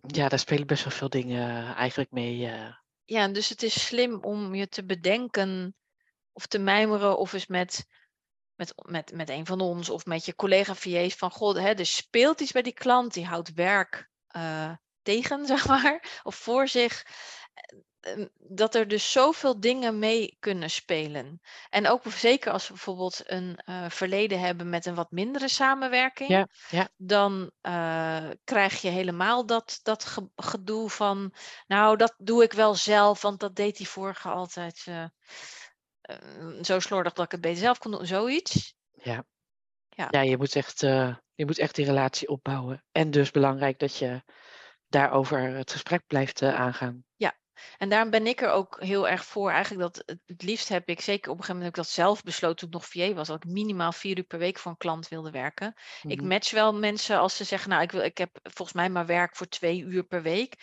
Ja, 0.08 0.30
daar 0.30 0.40
spelen 0.40 0.68
best 0.68 0.84
wel 0.84 0.94
veel 0.94 1.10
dingen 1.10 1.76
eigenlijk 1.76 2.12
mee. 2.12 2.48
eh. 2.48 2.74
Ja, 3.06 3.28
dus 3.28 3.50
het 3.50 3.64
is 3.64 3.86
slim 3.86 4.24
om 4.24 4.56
je 4.56 4.68
te 4.68 4.86
bedenken 4.86 5.76
of 6.32 6.46
te 6.46 6.60
mijmeren 6.60 7.18
of 7.18 7.34
eens 7.34 7.48
met, 7.48 7.86
met, 8.56 8.74
met, 8.76 9.12
met 9.14 9.30
een 9.30 9.46
van 9.46 9.62
ons 9.62 9.90
of 9.90 10.06
met 10.06 10.26
je 10.26 10.36
collega 10.36 10.76
VA's 10.76 11.16
van 11.16 11.32
god, 11.32 11.56
hè, 11.56 11.74
er 11.74 11.86
speelt 11.86 12.42
iets 12.42 12.52
bij 12.52 12.62
die 12.62 12.74
klant, 12.74 13.14
die 13.14 13.26
houdt 13.26 13.54
werk 13.54 14.10
eh, 14.28 14.72
tegen, 15.02 15.46
zeg 15.56 15.68
maar, 15.68 16.22
of 16.24 16.36
voor 16.36 16.68
zich. 16.68 17.06
Eh, 18.06 18.26
Dat 18.38 18.76
er 18.76 18.88
dus 18.88 19.12
zoveel 19.12 19.60
dingen 19.60 20.00
mee 20.00 20.38
kunnen 20.40 20.70
spelen. 20.70 21.40
En 21.70 21.88
ook 21.88 22.04
zeker 22.08 22.52
als 22.52 22.68
we 22.68 22.74
bijvoorbeeld 22.74 23.22
een 23.26 23.58
eh, 23.66 23.90
verleden 23.90 24.40
hebben 24.40 24.70
met 24.70 24.86
een 24.86 24.96
wat 24.96 25.12
mindere 25.12 25.48
samenwerking. 25.48 26.30
Ja, 26.30 26.48
ja. 26.70 26.90
dan 26.98 27.52
eh, 27.62 28.30
krijg 28.44 28.82
je 28.82 28.90
helemaal 28.90 29.46
dat, 29.46 29.80
dat 29.84 30.06
ge- 30.06 30.30
gedoe 30.36 30.90
van, 30.90 31.34
nou, 31.68 31.98
dat 31.98 32.16
doe 32.18 32.44
ik 32.44 32.54
wel 32.54 32.76
zelf, 32.76 33.22
want 33.22 33.40
dat 33.40 33.56
deed 33.56 33.78
die 33.78 33.88
vorige 33.90 34.30
altijd 34.30 34.84
eh, 34.88 35.04
eh, 36.02 36.18
zo 36.62 36.80
slordig 36.80 37.14
dat 37.14 37.26
ik 37.26 37.32
het 37.32 37.42
beter 37.42 37.60
zelf 37.60 37.78
kon 37.78 37.92
doen, 37.92 38.06
zoiets. 38.06 38.76
Ja. 38.92 39.26
Ja. 39.90 40.08
ja, 40.10 40.22
je 40.22 40.38
moet 40.38 40.56
echt, 40.56 40.80
je 40.80 41.46
moet 41.46 41.60
echt 41.60 41.76
die 41.76 41.86
relatie 41.86 42.28
opbouwen. 42.28 42.86
En 42.92 43.12
dus 43.12 43.32
belangrijk 43.32 43.80
dat 43.80 43.98
je 43.98 44.24
daarover 44.88 45.40
het 45.42 45.72
gesprek 45.72 46.04
blijft 46.08 46.42
aangaan. 46.42 47.04
En 47.78 47.90
daarom 47.90 48.10
ben 48.10 48.28
ik 48.28 48.42
er 48.42 48.50
ook 48.50 48.78
heel 48.80 49.08
erg 49.08 49.26
voor. 49.26 49.52
Eigenlijk 49.52 49.82
dat 49.94 50.18
het, 50.26 50.42
liefst 50.44 50.70
heb 50.70 50.90
ik, 50.90 51.02
zeker 51.02 51.32
op 51.32 51.38
een 51.38 51.44
gegeven 51.44 51.56
moment 51.56 51.76
heb 51.76 51.86
ik 51.86 51.92
dat 51.94 52.06
zelf 52.06 52.24
besloten 52.24 52.58
toen 52.58 52.68
ik 52.68 52.74
nog 52.74 52.86
VA 52.86 53.14
was, 53.14 53.28
dat 53.28 53.44
ik 53.44 53.52
minimaal 53.52 53.92
vier 53.92 54.18
uur 54.18 54.24
per 54.24 54.40
week 54.40 54.60
voor 54.60 54.72
een 54.72 54.78
klant 54.78 55.08
wilde 55.08 55.32
werken. 55.32 55.74
Ik 56.02 56.20
Mhm. 56.20 56.28
match 56.28 56.52
wel 56.52 56.74
mensen 56.74 57.20
als 57.20 57.36
ze 57.36 57.44
zeggen, 57.44 57.70
nou, 57.70 57.82
ik, 57.82 57.92
wil, 57.92 58.02
ik 58.02 58.18
heb 58.18 58.40
volgens 58.44 58.78
mij 58.78 58.90
maar 58.90 59.06
werk 59.06 59.36
voor 59.36 59.48
twee 59.48 59.82
uur 59.82 60.04
per 60.04 60.22
week. 60.22 60.56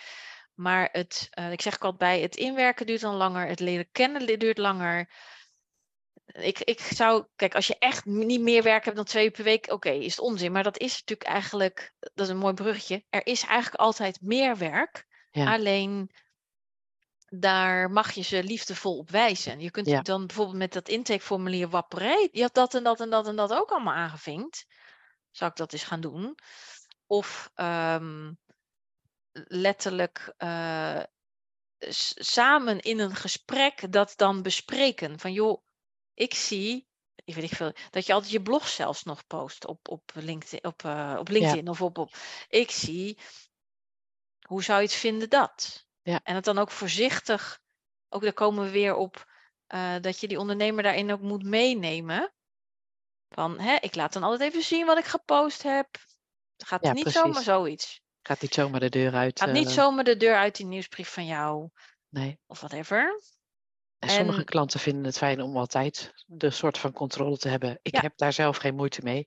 Maar 0.54 0.88
het, 0.92 1.26
eh, 1.30 1.52
ik 1.52 1.60
zeg 1.62 1.74
ook 1.74 1.82
altijd 1.82 1.98
bij, 2.10 2.20
het 2.20 2.36
inwerken 2.36 2.86
duurt 2.86 3.00
dan 3.00 3.14
langer, 3.14 3.46
het 3.46 3.60
leren 3.60 3.88
kennen 3.92 4.38
duurt 4.38 4.58
langer. 4.58 5.10
Ik, 6.26 6.58
ik 6.58 6.80
zou, 6.80 7.26
kijk, 7.36 7.54
als 7.54 7.66
je 7.66 7.76
echt 7.78 8.04
niet 8.04 8.40
meer 8.40 8.62
werk 8.62 8.84
hebt 8.84 8.96
dan 8.96 9.04
twee 9.04 9.24
uur 9.24 9.30
per 9.30 9.44
week, 9.44 9.72
oké, 9.72 9.90
is 9.90 10.16
het 10.16 10.24
onzin. 10.24 10.52
Maar 10.52 10.62
dat 10.62 10.78
is 10.78 10.92
natuurlijk 10.92 11.28
eigenlijk, 11.28 11.94
dat 11.98 12.26
is 12.26 12.28
een 12.28 12.38
mooi 12.38 12.54
bruggetje. 12.54 13.04
Er 13.08 13.26
is 13.26 13.42
eigenlijk 13.42 13.82
altijd 13.82 14.18
meer 14.20 14.56
werk. 14.56 15.06
Ja. 15.30 15.52
Alleen 15.52 16.10
daar 17.34 17.90
mag 17.90 18.12
je 18.12 18.22
ze 18.22 18.44
liefdevol 18.44 18.98
op 18.98 19.10
wijzen. 19.10 19.60
Je 19.60 19.70
kunt 19.70 19.86
Ja. 19.86 20.00
dan 20.00 20.26
bijvoorbeeld 20.26 20.56
met 20.58 20.72
dat 20.72 20.88
intakeformulier 20.88 21.68
wapperij, 21.68 22.28
je 22.32 22.42
had 22.42 22.54
dat 22.54 22.74
en 22.74 22.82
dat 22.82 23.00
en 23.00 23.10
dat 23.10 23.26
en 23.26 23.36
dat 23.36 23.52
ook 23.52 23.70
allemaal 23.70 23.94
aangevinkt. 23.94 24.66
Zou 25.30 25.50
ik 25.50 25.56
dat 25.56 25.72
eens 25.72 25.84
gaan 25.84 26.00
doen? 26.00 26.34
Of 27.06 27.50
ehm, 27.54 28.32
letterlijk 29.32 30.34
eh, 30.36 31.02
samen 32.14 32.80
in 32.80 32.98
een 32.98 33.14
gesprek 33.14 33.92
dat 33.92 34.12
dan 34.16 34.42
bespreken. 34.42 35.18
Van 35.18 35.32
joh, 35.32 35.62
ik 36.14 36.34
zie, 36.34 36.88
ik 37.24 37.34
weet 37.34 37.42
niet 37.42 37.56
veel, 37.56 37.72
dat 37.90 38.06
je 38.06 38.12
altijd 38.12 38.32
je 38.32 38.42
blog 38.42 38.68
zelfs 38.68 39.02
nog 39.02 39.26
post 39.26 39.66
op, 39.66 39.88
op 39.88 40.10
LinkedIn, 40.14 40.64
op, 40.64 40.84
eh, 40.84 41.16
op 41.18 41.28
LinkedIn 41.28 41.68
of 41.68 41.82
op, 41.82 41.98
op. 41.98 42.14
Ik 42.48 42.70
zie, 42.70 43.18
hoe 44.46 44.62
zou 44.62 44.80
je 44.80 44.86
het 44.86 44.94
vinden 44.94 45.30
dat? 45.30 45.86
Ja. 46.02 46.20
En 46.22 46.34
het 46.34 46.44
dan 46.44 46.58
ook 46.58 46.70
voorzichtig, 46.70 47.60
ook 48.08 48.22
daar 48.22 48.32
komen 48.32 48.64
we 48.64 48.70
weer 48.70 48.94
op, 48.94 49.24
eh, 49.66 49.94
dat 50.00 50.20
je 50.20 50.28
die 50.28 50.38
ondernemer 50.38 50.82
daarin 50.82 51.12
ook 51.12 51.20
moet 51.20 51.42
meenemen. 51.44 52.32
Van, 53.28 53.58
hè, 53.60 53.76
ik 53.80 53.94
laat 53.94 54.12
dan 54.12 54.22
altijd 54.22 54.50
even 54.50 54.62
zien 54.62 54.86
wat 54.86 54.98
ik 54.98 55.04
gepost 55.04 55.62
heb. 55.62 55.88
Gaat 56.56 56.84
Ja, 56.84 56.92
niet 56.92 57.02
precies. 57.02 57.20
zomaar 57.20 57.42
zoiets. 57.42 58.00
Gaat 58.22 58.40
niet 58.40 58.54
zomaar 58.54 58.80
de 58.80 58.88
deur 58.88 59.14
uit. 59.14 59.40
Gaat 59.40 59.52
niet 59.52 59.66
eh, 59.66 59.72
zomaar 59.72 60.04
de 60.04 60.16
deur 60.16 60.36
uit 60.36 60.56
die 60.56 60.66
nieuwsbrief 60.66 61.08
van 61.08 61.26
jou 61.26 61.68
Nee. 62.08 62.38
of 62.46 62.58
whatever. 62.60 63.20
En 63.98 64.08
sommige 64.10 64.38
En- 64.38 64.44
klanten 64.44 64.80
vinden 64.80 65.04
het 65.04 65.18
fijn 65.18 65.40
om 65.40 65.56
altijd 65.56 66.12
de 66.26 66.50
soort 66.50 66.78
van 66.78 66.92
controle 66.92 67.36
te 67.36 67.48
hebben. 67.48 67.78
Ik 67.82 67.94
Ja. 67.94 68.00
heb 68.00 68.12
daar 68.16 68.32
zelf 68.32 68.56
geen 68.56 68.74
moeite 68.74 69.00
mee. 69.02 69.18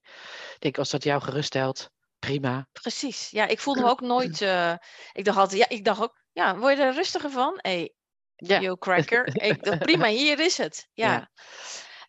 Ik 0.53 0.55
denk, 0.59 0.77
als 0.77 0.89
dat 0.89 1.03
jou 1.03 1.21
geruststelt, 1.21 1.89
prima. 2.19 2.67
Precies. 2.71 3.29
Ja, 3.29 3.45
ik 3.47 3.59
voelde 3.59 3.81
me 3.81 3.89
ook 3.93 4.01
nooit. 4.01 4.41
eh, 4.41 4.73
ik 5.13 5.25
dacht 5.25 5.38
altijd, 5.38 5.59
ja, 5.59 5.69
ik 5.69 5.85
dacht 5.85 6.01
ook, 6.01 6.23
ja, 6.36 6.58
word 6.58 6.78
je 6.78 6.84
er 6.84 6.93
rustiger 6.93 7.30
van? 7.32 7.54
Hey, 7.62 7.93
Ja. 8.36 8.60
yo 8.60 8.76
cracker. 8.76 9.43
ik 9.43 9.78
prima, 9.80 10.08
hier 10.21 10.39
is 10.39 10.58
het. 10.58 10.88
Ja. 10.93 11.12
Ja. 11.12 11.30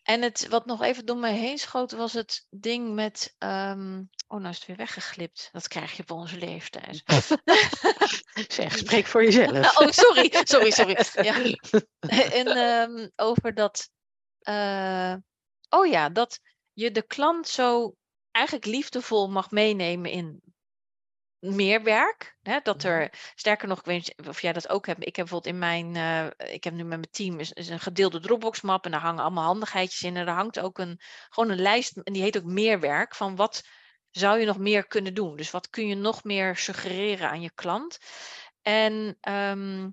En 0.03 0.21
het, 0.21 0.47
wat 0.47 0.65
nog 0.65 0.81
even 0.81 1.05
door 1.05 1.17
mij 1.17 1.33
heen 1.35 1.57
schoot, 1.57 1.91
was 1.91 2.13
het 2.13 2.45
ding 2.49 2.93
met. 2.93 3.35
ehm, 3.37 4.03
oh, 4.27 4.37
nou 4.39 4.49
is 4.49 4.57
het 4.57 4.65
weer 4.67 4.75
weggeglipt. 4.75 5.49
Dat 5.51 5.67
krijg 5.67 5.95
je 5.95 6.01
op 6.01 6.11
onze 6.11 6.37
leeftijd. 6.37 7.03
Zeg, 8.57 8.77
spreek 8.77 9.05
voor 9.05 9.23
jezelf. 9.23 9.51
oh, 9.79 9.87
sorry, 9.91 10.31
sorry, 10.43 10.71
sorry. 10.71 10.97
Ja. 11.21 11.35
en 12.31 12.47
ehm, 12.47 13.07
over 13.15 13.53
dat. 13.53 13.89
eh, 14.39 15.15
oh 15.69 15.85
ja, 15.87 16.09
dat 16.09 16.39
je 16.73 16.91
de 16.91 17.03
klant 17.03 17.47
zo 17.47 17.95
eigenlijk 18.31 18.65
liefdevol 18.65 19.29
mag 19.29 19.51
meenemen 19.51 20.11
in 20.11 20.41
meer 21.39 21.83
werk. 21.83 22.37
Hè? 22.41 22.59
Dat 22.63 22.83
er, 22.83 23.13
sterker 23.35 23.67
nog, 23.67 23.79
ik 23.79 23.85
weet 23.85 23.97
niet 24.17 24.27
of 24.27 24.41
jij 24.41 24.53
dat 24.53 24.69
ook 24.69 24.85
hebt. 24.85 25.05
Ik 25.05 25.15
heb 25.15 25.25
bijvoorbeeld 25.25 25.53
in 25.53 25.59
mijn, 25.59 25.95
eh, 25.95 26.53
ik 26.53 26.63
heb 26.63 26.73
nu 26.73 26.83
met 26.83 26.99
mijn 26.99 27.11
team 27.11 27.39
is, 27.39 27.51
is 27.51 27.69
een 27.69 27.79
gedeelde 27.79 28.19
Dropbox 28.19 28.61
map 28.61 28.85
en 28.85 28.91
daar 28.91 29.01
hangen 29.01 29.23
allemaal 29.23 29.45
handigheidjes 29.45 30.01
in. 30.01 30.17
En 30.17 30.25
daar 30.25 30.35
hangt 30.35 30.59
ook 30.59 30.77
een, 30.77 30.99
gewoon 31.29 31.49
een 31.49 31.61
lijst 31.61 31.97
en 31.97 32.13
die 32.13 32.21
heet 32.21 32.37
ook 32.37 32.43
meer 32.43 32.79
werk 32.79 33.15
van 33.15 33.35
wat 33.35 33.67
zou 34.11 34.39
je 34.39 34.45
nog 34.45 34.57
meer 34.57 34.87
kunnen 34.87 35.13
doen. 35.13 35.35
Dus 35.35 35.51
wat 35.51 35.69
kun 35.69 35.87
je 35.87 35.95
nog 35.95 36.23
meer 36.23 36.55
suggereren 36.55 37.29
aan 37.29 37.41
je 37.41 37.51
klant. 37.55 37.97
En 38.61 39.17
ehm, 39.21 39.89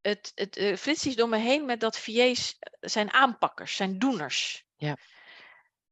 het, 0.00 0.32
het 0.34 0.56
eh, 0.56 0.76
flitst 0.76 1.06
iets 1.06 1.16
door 1.16 1.28
me 1.28 1.38
heen 1.38 1.64
met 1.64 1.80
dat 1.80 1.98
VA's 1.98 2.58
zijn 2.80 3.12
aanpakkers, 3.12 3.76
zijn 3.76 3.98
doeners. 3.98 4.64
Ja. 4.76 4.96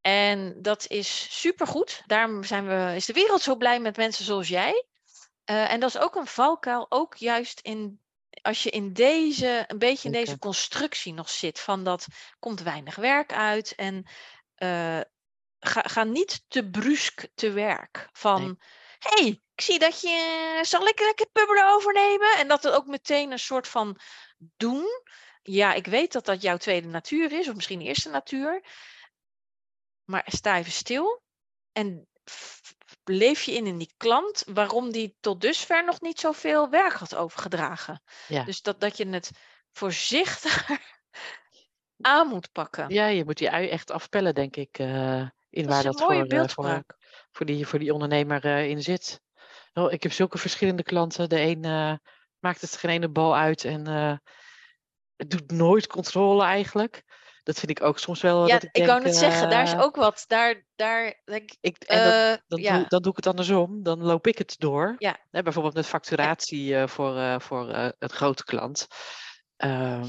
En 0.08 0.62
dat 0.62 0.86
is 0.86 1.40
supergoed. 1.40 2.02
Daarom 2.06 2.44
zijn 2.44 2.66
we, 2.66 2.92
is 2.96 3.06
de 3.06 3.12
wereld 3.12 3.42
zo 3.42 3.56
blij 3.56 3.80
met 3.80 3.96
mensen 3.96 4.24
zoals 4.24 4.48
jij. 4.48 4.84
Eh, 5.44 5.72
en 5.72 5.80
dat 5.80 5.88
is 5.88 5.98
ook 5.98 6.14
een 6.14 6.26
valkuil, 6.26 6.86
ook 6.88 7.14
juist 7.16 7.60
in, 7.60 8.00
als 8.42 8.62
je 8.62 8.70
in 8.70 8.92
deze, 8.92 9.64
een 9.66 9.78
beetje 9.78 10.08
in 10.08 10.14
deze 10.14 10.38
constructie 10.38 11.12
nog 11.12 11.30
zit, 11.30 11.60
van 11.60 11.84
dat 11.84 12.06
komt 12.38 12.62
weinig 12.62 12.96
werk 12.96 13.32
uit 13.32 13.74
en 13.74 14.08
eh, 14.54 15.00
ga, 15.60 15.80
ga 15.82 16.04
niet 16.04 16.44
te 16.48 16.70
brusk 16.70 17.26
te 17.34 17.50
werk. 17.50 18.08
Van, 18.12 18.60
hey, 18.98 19.42
ik 19.54 19.60
zie 19.60 19.78
dat 19.78 20.00
je, 20.00 20.58
zal 20.62 20.86
ik 20.86 21.00
lekker 21.00 21.26
pubbelen 21.32 21.68
overnemen? 21.68 22.36
En 22.36 22.48
dat 22.48 22.64
er 22.64 22.74
ook 22.74 22.86
meteen 22.86 23.32
een 23.32 23.38
soort 23.38 23.68
van 23.68 24.00
doen. 24.38 24.86
Ja, 25.42 25.72
ik 25.72 25.86
weet 25.86 26.12
dat 26.12 26.24
dat 26.24 26.42
jouw 26.42 26.56
tweede 26.56 26.88
natuur 26.88 27.32
is, 27.32 27.48
of 27.48 27.54
misschien 27.54 27.80
eerste 27.80 28.10
natuur. 28.10 28.62
Maar 30.08 30.24
sta 30.26 30.56
even 30.56 30.72
stil 30.72 31.22
en 31.72 32.08
leef 33.04 33.42
je 33.42 33.52
in 33.52 33.66
in 33.66 33.78
die 33.78 33.92
klant 33.96 34.44
waarom 34.52 34.92
die 34.92 35.16
tot 35.20 35.40
dusver 35.40 35.84
nog 35.84 36.00
niet 36.00 36.20
zoveel 36.20 36.70
werk 36.70 36.92
had 36.92 37.14
overgedragen. 37.14 38.02
Ja. 38.28 38.44
Dus 38.44 38.62
dat, 38.62 38.80
dat 38.80 38.96
je 38.96 39.08
het 39.08 39.30
voorzichtig 39.72 40.68
aan 42.00 42.28
moet 42.28 42.52
pakken. 42.52 42.88
Ja, 42.88 43.06
je 43.06 43.24
moet 43.24 43.38
die 43.38 43.50
ui 43.50 43.68
echt 43.68 43.90
afpellen, 43.90 44.34
denk 44.34 44.56
ik. 44.56 44.78
eh, 44.78 45.20
in 45.50 45.66
Dat 45.66 45.72
waar 45.72 45.82
dat 45.82 46.00
voor, 46.52 46.66
eh, 46.66 46.78
voor, 47.30 47.46
die, 47.46 47.66
voor 47.66 47.78
die 47.78 47.92
ondernemer 47.92 48.44
eh, 48.44 48.68
in 48.68 48.82
zit. 48.82 49.20
Oh, 49.72 49.92
ik 49.92 50.02
heb 50.02 50.12
zulke 50.12 50.38
verschillende 50.38 50.82
klanten. 50.82 51.28
De 51.28 51.40
een 51.40 51.60
maakt 52.38 52.60
het 52.60 52.76
geen 52.76 52.90
ene 52.90 53.08
bal 53.08 53.36
uit 53.36 53.64
en 53.64 53.86
het 55.16 55.30
doet 55.30 55.50
nooit 55.50 55.86
controle 55.86 56.44
eigenlijk. 56.44 57.02
Dat 57.48 57.58
vind 57.58 57.70
ik 57.70 57.82
ook 57.82 57.98
soms 57.98 58.20
wel. 58.20 58.46
Ja, 58.46 58.52
dat 58.52 58.62
ik, 58.62 58.76
ik 58.76 58.86
wou 58.86 59.02
net 59.02 59.12
denk, 59.12 59.24
zeggen, 59.24 59.50
daar 59.50 59.62
is 59.62 59.72
eh, 59.72 59.80
ook 59.80 59.96
wat. 59.96 60.24
Daar, 60.26 60.66
daar 60.76 61.20
denk 61.24 61.50
ik, 61.60 61.82
en 61.82 62.04
dat, 62.04 62.12
eh, 62.12 62.44
dan, 62.48 62.60
ja, 62.60 62.76
doe, 62.76 62.88
dan 62.88 63.02
doe 63.02 63.10
ik 63.10 63.16
het 63.16 63.26
andersom. 63.26 63.82
Dan 63.82 64.02
loop 64.02 64.26
ik 64.26 64.38
het 64.38 64.54
door. 64.58 64.94
Ja. 64.98 65.16
Hè, 65.30 65.42
bijvoorbeeld 65.42 65.74
met 65.74 65.86
facturatie 65.86 66.76
eh, 66.76 66.88
voor, 66.88 67.40
voor 67.40 67.68
een 67.98 68.10
grote 68.10 68.44
klant. 68.44 68.86
Ehm, 69.56 70.08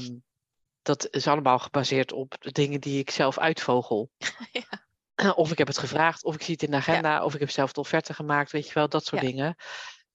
dat 0.82 1.08
is 1.10 1.26
allemaal 1.26 1.58
gebaseerd 1.58 2.12
op 2.12 2.36
de 2.40 2.52
dingen 2.52 2.80
die 2.80 2.98
ik 2.98 3.10
zelf 3.10 3.38
uitvogel. 3.38 4.10
Of 5.34 5.50
ik 5.50 5.58
heb 5.58 5.66
het 5.66 5.78
gevraagd, 5.78 6.24
of 6.24 6.34
ik 6.34 6.42
zie 6.42 6.52
het 6.52 6.62
in 6.62 6.70
de 6.70 6.76
agenda, 6.76 7.24
of 7.24 7.34
ik 7.34 7.40
heb 7.40 7.50
zelf 7.50 7.72
de 7.72 7.80
offerte 7.80 8.14
gemaakt, 8.14 8.50
weet 8.50 8.66
je 8.66 8.74
wel, 8.74 8.88
dat 8.88 9.04
soort 9.04 9.22
Ja. 9.22 9.28
dingen. 9.28 9.56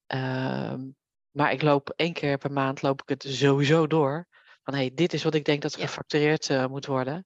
Ehm, 0.07 0.79
maar 1.31 1.51
ik 1.51 1.61
loop 1.61 1.89
één 1.89 2.13
keer 2.13 2.37
per 2.37 2.51
maand 2.51 2.81
loop 2.81 3.01
ik 3.01 3.09
het 3.09 3.25
sowieso 3.27 3.87
door. 3.87 4.27
Van 4.65 4.73
hé, 4.73 4.79
hey, 4.79 4.91
dit 4.93 5.13
is 5.13 5.23
wat 5.23 5.33
ik 5.33 5.45
denk 5.45 5.61
dat 5.61 5.75
gefactureerd 5.75 6.49
eh, 6.49 6.65
moet 6.67 6.85
worden. 6.85 7.25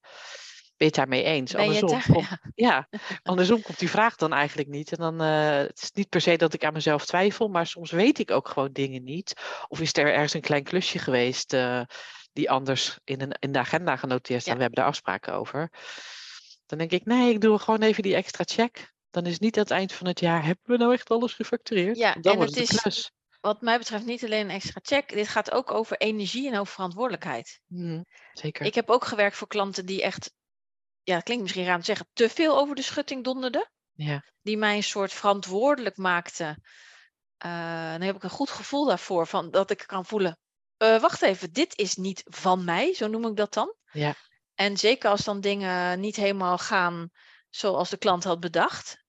Ben 0.78 0.88
je 0.88 0.96
het 0.96 0.96
daarmee 0.96 1.24
eens? 1.24 1.52
ben 1.52 1.62
Andersom, 1.62 1.90
daar? 1.90 2.06
komt- 2.12 2.28
Ja. 2.28 2.40
ja, 2.56 2.88
andersom 3.24 3.62
komt 3.62 3.80
die 3.80 3.90
vraag 3.90 4.16
dan 4.16 4.34
eigenlijk 4.34 4.70
niet. 4.70 4.92
En 4.92 4.98
dan, 4.98 5.22
eh, 5.22 5.58
het 5.58 5.82
is 5.82 5.92
niet 5.92 6.10
per 6.10 6.22
se 6.22 6.36
dat 6.38 6.54
ik 6.54 6.64
aan 6.66 6.74
mezelf 6.74 7.06
twijfel, 7.06 7.48
maar 7.48 7.68
soms 7.68 7.92
weet 7.92 8.20
ik 8.20 8.32
ook 8.32 8.48
gewoon 8.48 8.72
dingen 8.72 9.04
niet. 9.04 9.34
Of 9.68 9.80
is 9.80 9.94
er 9.98 10.14
ergens 10.14 10.34
een 10.34 10.42
klein 10.42 10.64
klusje 10.64 11.00
geweest 11.00 11.54
eh, 11.54 11.82
die 12.34 12.50
anders 12.52 12.98
in, 13.04 13.22
een, 13.22 13.36
in 13.40 13.52
de 13.52 13.60
agenda 13.60 13.96
genoteerd 13.96 14.42
staan. 14.42 14.54
Ja. 14.54 14.58
We 14.60 14.66
hebben 14.66 14.80
daar 14.84 14.92
afspraken 14.92 15.34
over. 15.34 15.70
Dan 16.66 16.78
denk 16.78 16.92
ik, 16.92 17.06
nee, 17.06 17.34
ik 17.34 17.42
doe 17.42 17.60
gewoon 17.60 17.82
even 17.82 18.04
die 18.04 18.16
extra 18.16 18.44
check. 18.48 18.94
Dan 19.10 19.26
is 19.26 19.40
niet 19.40 19.56
aan 19.58 19.64
het 19.64 19.72
eind 19.72 19.94
van 19.94 20.08
het 20.08 20.20
jaar, 20.20 20.44
hebben 20.46 20.64
we 20.66 20.78
nou 20.78 20.94
echt 20.94 21.10
alles 21.10 21.34
gefactureerd? 21.34 21.98
Ja, 21.98 22.14
dan 22.14 22.32
en 22.32 22.38
wordt 22.38 22.56
het 22.56 22.60
het 22.68 22.74
is- 22.76 22.82
klus. 22.82 23.12
Wat 23.40 23.62
mij 23.62 23.78
betreft 23.78 24.06
niet 24.06 24.24
alleen 24.24 24.46
een 24.46 24.56
extra 24.56 24.80
check. 24.84 25.10
Dit 25.10 25.28
gaat 25.28 25.52
ook 25.52 25.72
over 25.72 25.98
energie 25.98 26.48
en 26.52 26.60
over 26.60 26.74
verantwoordelijkheid. 26.74 27.62
Mhm, 27.66 28.02
zeker. 28.34 28.66
Ik 28.66 28.76
heb 28.76 28.90
ook 28.90 29.06
gewerkt 29.06 29.36
voor 29.36 29.48
klanten 29.48 29.86
die 29.86 30.02
echt, 30.02 30.34
ja, 31.04 31.16
het 31.16 31.24
klinkt 31.24 31.44
misschien 31.44 31.66
raar 31.66 31.74
om 31.74 31.80
te 31.80 31.86
zeggen, 31.86 32.08
te 32.14 32.30
veel 32.30 32.58
over 32.58 32.76
de 32.76 32.82
schutting 32.82 33.24
donderden. 33.24 33.72
Ja, 33.94 34.24
Die 34.42 34.58
mij 34.58 34.76
een 34.76 34.84
soort 34.84 35.14
verantwoordelijk 35.14 35.98
maakten. 35.98 36.64
Eh, 37.38 37.92
dan 37.92 38.02
heb 38.02 38.16
ik 38.16 38.24
een 38.24 38.30
goed 38.30 38.50
gevoel 38.50 38.86
daarvoor, 38.86 39.28
van, 39.28 39.52
dat 39.52 39.72
ik 39.72 39.84
kan 39.86 40.06
voelen. 40.06 40.40
eh, 40.78 41.00
wacht 41.02 41.22
even, 41.22 41.52
dit 41.54 41.78
is 41.78 41.96
niet 41.96 42.22
van 42.26 42.64
mij, 42.64 42.94
zo 42.94 43.08
noem 43.08 43.26
ik 43.26 43.36
dat 43.36 43.54
dan. 43.54 43.76
Ja. 43.92 44.16
En 44.56 44.78
zeker 44.78 45.10
als 45.10 45.24
dan 45.24 45.42
dingen 45.42 46.00
niet 46.00 46.16
helemaal 46.16 46.58
gaan 46.58 47.10
zoals 47.50 47.90
de 47.90 47.98
klant 47.98 48.24
had 48.24 48.40
bedacht. 48.40 49.04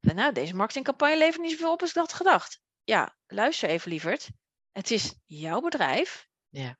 Nou, 0.00 0.32
deze 0.32 0.54
marketingcampagne 0.54 1.18
levert 1.18 1.42
niet 1.42 1.50
zoveel 1.50 1.72
op 1.72 1.80
als 1.80 1.90
ik 1.90 1.96
had 1.96 2.12
gedacht. 2.12 2.60
Ja, 2.86 3.16
luister 3.26 3.68
even 3.68 3.90
lieverd. 3.90 4.28
Het 4.72 4.90
is 4.90 5.14
jouw 5.24 5.60
bedrijf. 5.60 6.28
Ja. 6.48 6.78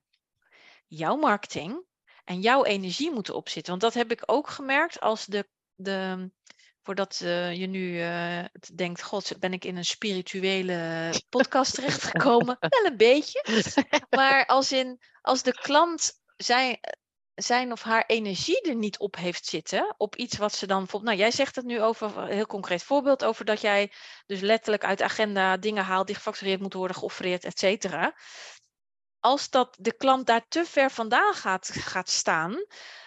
Jouw 0.87 1.17
marketing. 1.17 1.85
En 2.25 2.41
jouw 2.41 2.65
energie 2.65 3.11
moeten 3.11 3.35
opzitten. 3.35 3.71
Want 3.71 3.83
dat 3.83 3.95
heb 3.95 4.11
ik 4.11 4.23
ook 4.27 4.49
gemerkt 4.49 5.01
als 5.01 5.27
de. 5.27 5.49
de 5.75 6.31
voordat 6.83 7.21
eh, 7.21 7.55
je 7.55 7.67
nu 7.67 8.01
eh, 8.01 8.45
denkt: 8.75 9.03
God, 9.03 9.39
ben 9.39 9.53
ik 9.53 9.65
in 9.65 9.77
een 9.77 9.85
spirituele 9.85 11.13
podcast 11.29 11.75
terechtgekomen? 11.75 12.57
Wel 12.69 12.85
een 12.85 12.97
beetje. 12.97 13.45
Maar 14.11 14.47
als, 14.47 14.73
in, 14.73 15.01
als 15.23 15.43
de 15.43 15.53
klant 15.53 16.13
zijn, 16.37 16.79
zijn 17.37 17.73
of 17.73 17.83
haar 17.83 18.05
energie 18.07 18.61
er 18.61 18.75
niet 18.75 18.99
op 18.99 19.17
heeft 19.17 19.47
zitten, 19.47 19.95
op 19.97 20.17
iets 20.17 20.37
wat 20.37 20.55
ze 20.55 20.67
dan 20.67 20.79
bijvoorbeeld, 20.79 21.11
nou 21.13 21.23
jij 21.23 21.37
zegt 21.37 21.57
het 21.57 21.65
nu 21.65 21.83
over, 21.83 22.19
een 22.19 22.29
heel 22.29 22.47
concreet 22.47 22.83
voorbeeld, 22.83 23.25
over 23.25 23.45
dat 23.45 23.61
jij 23.61 23.93
dus 24.27 24.41
letterlijk 24.41 24.85
uit 24.85 24.99
de 24.99 25.05
agenda 25.05 25.57
dingen 25.57 25.85
haalt 25.85 26.07
die 26.07 26.17
gefactureerd 26.17 26.61
moeten 26.61 26.79
worden, 26.79 26.97
geoffreerd, 26.97 27.45
et 27.45 27.59
cetera. 27.59 28.15
Als 29.21 29.51
dat 29.51 29.77
de 29.81 29.93
klant 29.97 30.27
daar 30.27 30.49
te 30.49 30.65
ver 30.65 30.91
vandaan 30.91 31.35
gaat, 31.35 31.71
gaat 31.73 32.09
staan, 32.09 32.65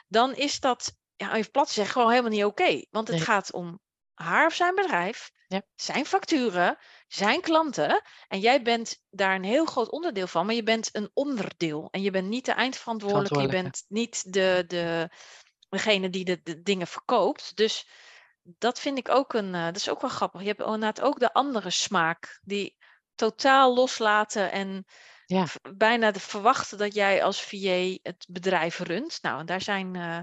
dan 0.07 0.33
is 0.35 0.59
dat, 0.59 0.93
ja, 1.15 1.33
even 1.33 1.51
plat 1.51 1.67
te 1.67 1.73
zeggen, 1.73 1.93
gewoon 1.93 2.09
helemaal 2.09 2.31
niet 2.31 2.43
oké. 2.45 2.85
Want 2.89 3.07
het 3.07 3.17
Nee. 3.17 3.25
gaat 3.25 3.51
om 3.51 3.79
haar 4.23 4.45
of 4.45 4.53
zijn 4.53 4.75
bedrijf, 4.75 5.31
Ja. 5.47 5.61
zijn 5.75 6.05
facturen, 6.05 6.77
zijn 7.07 7.41
klanten. 7.41 8.01
En 8.27 8.39
jij 8.39 8.61
bent 8.61 9.03
daar 9.09 9.35
een 9.35 9.43
heel 9.43 9.65
groot 9.65 9.89
onderdeel 9.89 10.27
van, 10.27 10.45
maar 10.45 10.55
je 10.55 10.63
bent 10.63 10.89
een 10.91 11.09
onderdeel. 11.13 11.87
En 11.91 12.01
je 12.01 12.11
bent 12.11 12.27
niet 12.27 12.45
de 12.45 12.51
eindverantwoordelijke, 12.51 13.41
je 13.41 13.47
bent 13.47 13.85
niet 13.87 14.33
de, 14.33 14.63
de, 14.67 15.09
degene 15.69 16.09
die 16.09 16.25
de, 16.25 16.39
de 16.43 16.61
dingen 16.61 16.87
verkoopt. 16.87 17.55
Dus 17.55 17.87
dat 18.41 18.79
vind 18.79 18.97
ik 18.97 19.09
ook 19.09 19.33
een, 19.33 19.55
eh, 19.55 19.63
dat 19.65 19.75
is 19.75 19.89
ook 19.89 20.01
wel 20.01 20.09
grappig. 20.09 20.41
Je 20.41 20.47
hebt 20.47 20.59
inderdaad 20.61 21.01
ook 21.01 21.19
de 21.19 21.33
andere 21.33 21.69
smaak, 21.69 22.39
die 22.43 22.77
totaal 23.15 23.73
loslaten 23.73 24.51
en 24.51 24.85
Ja. 25.25 25.45
bijna 25.77 26.11
de 26.11 26.19
verwachten 26.19 26.77
dat 26.77 26.93
jij 26.93 27.23
als 27.23 27.41
VA 27.41 27.97
het 28.01 28.25
bedrijf 28.29 28.79
runt. 28.79 29.17
Nou, 29.21 29.39
en 29.39 29.45
daar 29.45 29.61
zijn, 29.61 29.95
eh 29.95 30.19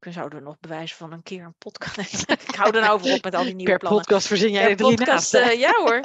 we 0.00 0.12
zouden 0.12 0.42
nog 0.42 0.58
bewijzen 0.60 0.96
van 0.96 1.12
een 1.12 1.22
keer 1.22 1.44
een 1.44 1.54
podcast. 1.58 2.30
Ik 2.48 2.54
hou 2.54 2.74
er 2.74 2.80
nou 2.80 2.92
over 2.94 3.14
op 3.14 3.24
met 3.24 3.34
al 3.34 3.44
die 3.44 3.54
nieuwe 3.54 3.70
Per 3.70 3.78
plannen. 3.78 4.00
podcast 4.00 4.26
verzin 4.26 4.50
jij 4.50 4.62
Per 4.62 4.70
er 4.70 4.76
drie 4.76 4.96
podcast, 4.96 5.34
eh, 5.34 5.58
ja 5.60 5.72
hoor. 5.72 6.00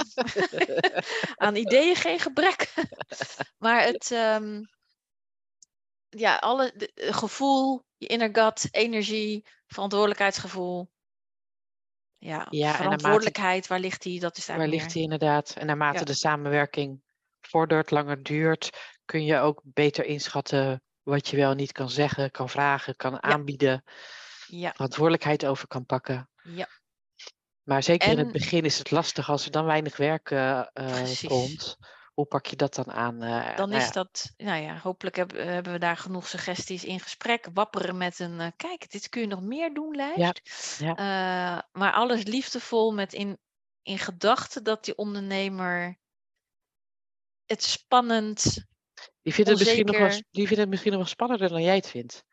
Aan 1.46 1.56
ideeën 1.56 1.96
geen 1.96 2.20
gebrek. 2.20 2.74
maar 3.66 3.84
het, 3.84 4.12
ehm, 4.12 4.62
ja, 6.10 6.36
alle 6.36 6.72
de- 6.76 6.92
de 6.94 7.14
gevoel, 7.14 7.84
je 7.98 8.08
inner 8.08 8.30
gut, 8.32 8.68
energie, 8.72 9.46
verantwoordelijkheidsgevoel. 9.68 10.90
Ja, 12.18 12.48
Ja, 12.50 12.64
naarmate- 12.66 12.84
verantwoordelijkheid, 12.84 13.68
waar 13.68 13.80
ligt 13.80 14.02
die? 14.02 14.20
Dat 14.20 14.38
is 14.38 14.46
Waar 14.46 14.56
eigenlijk 14.58 14.82
ligt 14.84 14.94
die 14.96 15.04
inderdaad? 15.04 15.56
En 15.58 15.66
naarmate 15.66 15.98
Ja. 16.00 16.04
de 16.06 16.14
samenwerking 16.14 17.02
vordert, 17.42 17.92
langer 17.92 18.24
duurt, 18.24 18.70
kun 19.06 19.26
je 19.26 19.38
ook 19.40 19.62
beter 19.64 20.06
inschatten 20.06 20.84
wat 21.06 21.28
je 21.28 21.38
wel 21.38 21.54
niet 21.54 21.72
kan 21.72 21.90
zeggen, 21.90 22.32
kan 22.32 22.50
vragen, 22.50 22.96
kan 22.96 23.24
aanbieden. 23.24 23.84
Ja, 24.48 24.72
verantwoordelijkheid 24.72 25.46
over 25.46 25.68
kan 25.68 25.86
pakken. 25.86 26.30
ja, 26.44 26.68
Maar 27.64 27.84
zeker 27.84 28.10
in 28.12 28.18
het 28.18 28.32
begin 28.32 28.64
is 28.66 28.78
het 28.78 28.92
lastig 28.92 29.30
als 29.30 29.46
er 29.46 29.52
dan 29.52 29.66
weinig 29.66 29.98
werk 29.98 30.24
Precies. 30.74 31.30
komt. 31.30 31.78
Hoe 32.14 32.26
pak 32.26 32.46
je 32.46 32.56
dat 32.56 32.74
dan 32.76 32.92
aan? 32.92 33.22
Eh, 33.24 33.56
dan 33.56 33.70
nou 33.70 33.82
is 33.82 33.86
ja, 33.86 33.92
dat, 33.92 34.34
nou 34.38 34.62
ja, 34.62 34.78
hopelijk 34.78 35.16
heb- 35.16 35.32
hebben 35.32 35.74
we 35.74 35.80
daar 35.80 35.98
genoeg 35.98 36.28
suggesties 36.28 36.84
in 36.84 37.00
gesprek. 37.00 37.48
Wapperen 37.54 37.98
met 37.98 38.20
een, 38.20 38.54
kijk, 38.56 38.92
dit 38.92 39.10
kun 39.10 39.22
je 39.22 39.28
nog 39.28 39.42
meer 39.42 39.74
doen 39.74 39.96
lijst. 39.96 40.80
ja. 40.80 41.68
Maar 41.72 41.94
alles 41.94 42.24
liefdevol 42.24 42.94
met 42.94 43.14
in, 43.14 43.38
in 43.82 44.00
gedachten 44.00 44.64
dat 44.64 44.86
die 44.86 44.98
ondernemer 44.98 45.98
het 47.46 47.64
spannend, 47.64 48.66
die, 49.22 49.34
vindt 49.34 49.50
het 49.50 49.60
misschien 49.60 49.86
nog 49.86 49.98
wel, 49.98 50.06
onzeker. 50.06 50.28
die 50.32 50.46
vindt 50.46 50.62
het 50.62 50.70
misschien 50.70 50.92
nog 50.92 51.00
wel 51.02 51.10
spannender 51.10 51.50
dan 51.50 51.62
jij 51.62 51.76
het 51.76 51.90
vindt. 51.90 52.24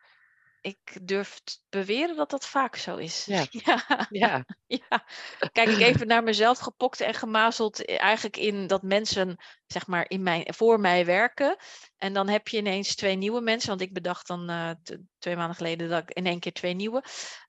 ik 0.61 0.97
durf 1.07 1.39
te 1.43 1.57
beweren 1.69 2.15
dat 2.15 2.29
dat 2.29 2.45
vaak 2.47 2.75
zo 2.75 2.95
is. 2.97 3.25
Ja. 3.25 3.45
ja. 3.65 4.07
Ja, 4.09 4.45
Ja, 4.89 5.05
kijk 5.51 5.69
ik 5.69 5.79
even 5.79 6.07
naar 6.07 6.23
mezelf 6.23 6.59
gepokt 6.59 7.01
en 7.01 7.13
gemazeld, 7.13 7.85
eh, 7.85 7.99
eigenlijk 8.01 8.37
in 8.37 8.67
dat 8.67 8.81
mensen 8.81 9.35
zeg 9.67 9.87
maar 9.87 10.05
in 10.09 10.23
mijn, 10.23 10.53
voor 10.53 10.79
mij 10.79 11.05
werken. 11.05 11.57
En 11.97 12.13
dan 12.13 12.27
heb 12.29 12.47
je 12.47 12.57
ineens 12.57 12.95
twee 12.95 13.15
nieuwe 13.15 13.41
mensen, 13.41 13.69
want 13.69 13.81
ik 13.81 13.93
bedacht 13.93 14.27
dan 14.27 14.49
eh, 14.49 14.71
twee 15.17 15.35
maanden 15.35 15.55
geleden 15.55 15.89
dat 15.89 16.01
ik 16.01 16.11
in 16.11 16.25
één 16.25 16.39
keer 16.39 16.53
twee 16.53 16.73
nieuwe. 16.73 17.03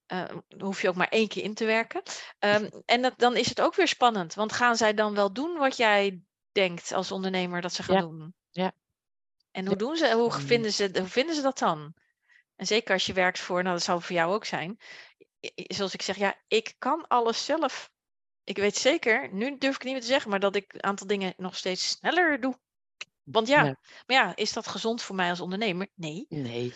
Eh, 0.06 0.24
dan 0.48 0.60
hoef 0.60 0.82
je 0.82 0.88
ook 0.88 0.94
maar 0.94 1.08
één 1.08 1.28
keer 1.28 1.42
in 1.42 1.54
te 1.54 1.64
werken. 1.64 2.02
Ehm, 2.38 2.68
en 2.84 3.02
dat, 3.02 3.12
dan 3.16 3.36
is 3.36 3.48
het 3.48 3.60
ook 3.60 3.74
weer 3.74 3.88
spannend, 3.88 4.34
want 4.34 4.52
gaan 4.52 4.76
zij 4.76 4.94
dan 4.94 5.14
wel 5.14 5.32
doen 5.32 5.56
wat 5.58 5.76
jij 5.76 6.20
denkt 6.52 6.92
als 6.92 7.12
ondernemer 7.12 7.60
dat 7.60 7.72
ze 7.72 7.82
gaan 7.82 7.96
Ja, 7.96 8.00
doen? 8.00 8.34
ja. 8.50 8.72
En 9.54 9.66
hoe 9.66 9.76
doen 9.76 9.96
ze, 9.96 10.12
hoe 10.12 10.32
Mm. 10.34 10.40
vinden 10.46 10.72
ze, 10.72 10.90
hoe 10.98 11.08
vinden 11.08 11.34
ze 11.34 11.42
dat 11.42 11.58
dan? 11.58 11.94
En 12.56 12.66
zeker 12.66 12.92
als 12.92 13.06
je 13.06 13.12
werkt 13.12 13.38
voor, 13.38 13.62
nou 13.62 13.74
dat 13.74 13.84
zal 13.84 14.00
voor 14.00 14.16
jou 14.16 14.32
ook 14.34 14.44
zijn. 14.44 14.78
Zoals 15.54 15.94
ik 15.94 16.02
zeg, 16.02 16.16
ja, 16.16 16.34
ik 16.48 16.74
kan 16.78 17.06
alles 17.08 17.44
zelf. 17.44 17.92
Ik 18.44 18.56
weet 18.56 18.76
zeker, 18.76 19.32
nu 19.32 19.58
durf 19.58 19.74
ik 19.74 19.82
het 19.82 19.82
niet 19.82 19.92
meer 19.92 20.00
te 20.00 20.06
zeggen, 20.06 20.30
maar 20.30 20.40
dat 20.40 20.56
ik 20.56 20.72
een 20.72 20.82
aantal 20.82 21.06
dingen 21.06 21.34
nog 21.36 21.56
steeds 21.56 21.88
sneller 21.88 22.40
doe. 22.40 22.58
Want 23.22 23.48
ja, 23.48 23.64
Ja. 23.64 23.76
maar 24.06 24.16
ja, 24.16 24.36
is 24.36 24.52
dat 24.52 24.66
gezond 24.66 25.02
voor 25.02 25.16
mij 25.16 25.30
als 25.30 25.40
ondernemer? 25.40 25.88
Nee, 25.94 26.26
nee. 26.28 26.74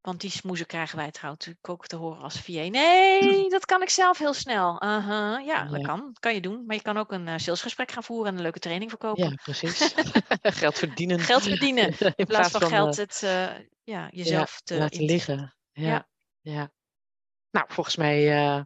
Want 0.00 0.20
die 0.20 0.30
smoezen 0.30 0.66
krijgen 0.66 0.96
wij 0.96 1.10
trouwens 1.10 1.46
natuurlijk 1.46 1.72
ook 1.74 1.86
te 1.86 1.96
horen 1.96 2.22
als 2.22 2.40
VA. 2.40 2.68
Nee, 2.68 3.48
dat 3.56 3.64
kan 3.66 3.82
ik 3.82 3.90
zelf 3.90 4.18
heel 4.18 4.34
snel. 4.34 4.80
Aha, 4.80 5.38
ja, 5.38 5.64
dat 5.64 5.80
Ja. 5.80 5.86
kan. 5.86 6.16
kan 6.20 6.34
je 6.34 6.40
doen. 6.40 6.64
Maar 6.66 6.76
je 6.76 6.82
kan 6.82 6.96
ook 6.96 7.12
een 7.12 7.28
eh, 7.28 7.34
salesgesprek 7.38 7.90
gaan 7.90 8.04
voeren 8.04 8.26
en 8.30 8.36
een 8.36 8.42
leuke 8.42 8.58
training 8.58 8.90
verkopen. 8.90 9.24
Ja, 9.30 9.34
precies. 9.42 9.94
Geld 10.42 10.78
verdienen. 10.78 11.20
Geld 11.20 11.42
verdienen. 11.42 11.94
In 12.16 12.26
plaats 12.26 12.50
van 12.50 12.60
eh, 12.62 12.68
geld 12.68 12.96
het 12.96 13.22
eh, 13.22 13.46
ja, 13.84 14.08
jezelf 14.10 14.60
te 14.60 14.76
laten 14.78 15.04
liggen. 15.04 15.54
Ja, 15.72 15.88
Ja. 15.88 16.08
ja. 16.40 16.70
Nou, 17.50 17.66
volgens 17.68 17.96
mij 17.96 18.36
eh, 18.36 18.62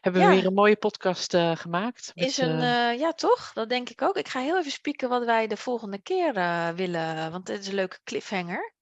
hebben 0.00 0.22
we 0.22 0.28
weer 0.34 0.46
een 0.46 0.54
mooie 0.54 0.76
podcast 0.76 1.34
eh, 1.34 1.56
gemaakt. 1.56 2.12
met, 2.14 2.24
Is 2.24 2.38
een, 2.38 2.60
eh, 2.60 2.90
eh, 2.90 2.98
ja 2.98 3.12
toch? 3.12 3.52
Dat 3.52 3.68
denk 3.68 3.88
ik 3.88 4.02
ook. 4.02 4.16
Ik 4.16 4.28
ga 4.28 4.40
heel 4.40 4.58
even 4.58 4.70
spieken 4.72 5.08
wat 5.08 5.24
wij 5.24 5.46
de 5.46 5.56
volgende 5.56 5.98
keer 6.02 6.36
eh, 6.36 6.68
willen, 6.68 7.30
want 7.30 7.46
dit 7.46 7.60
is 7.60 7.66
een 7.68 7.74
leuke 7.74 7.98
cliffhanger. 8.04 8.74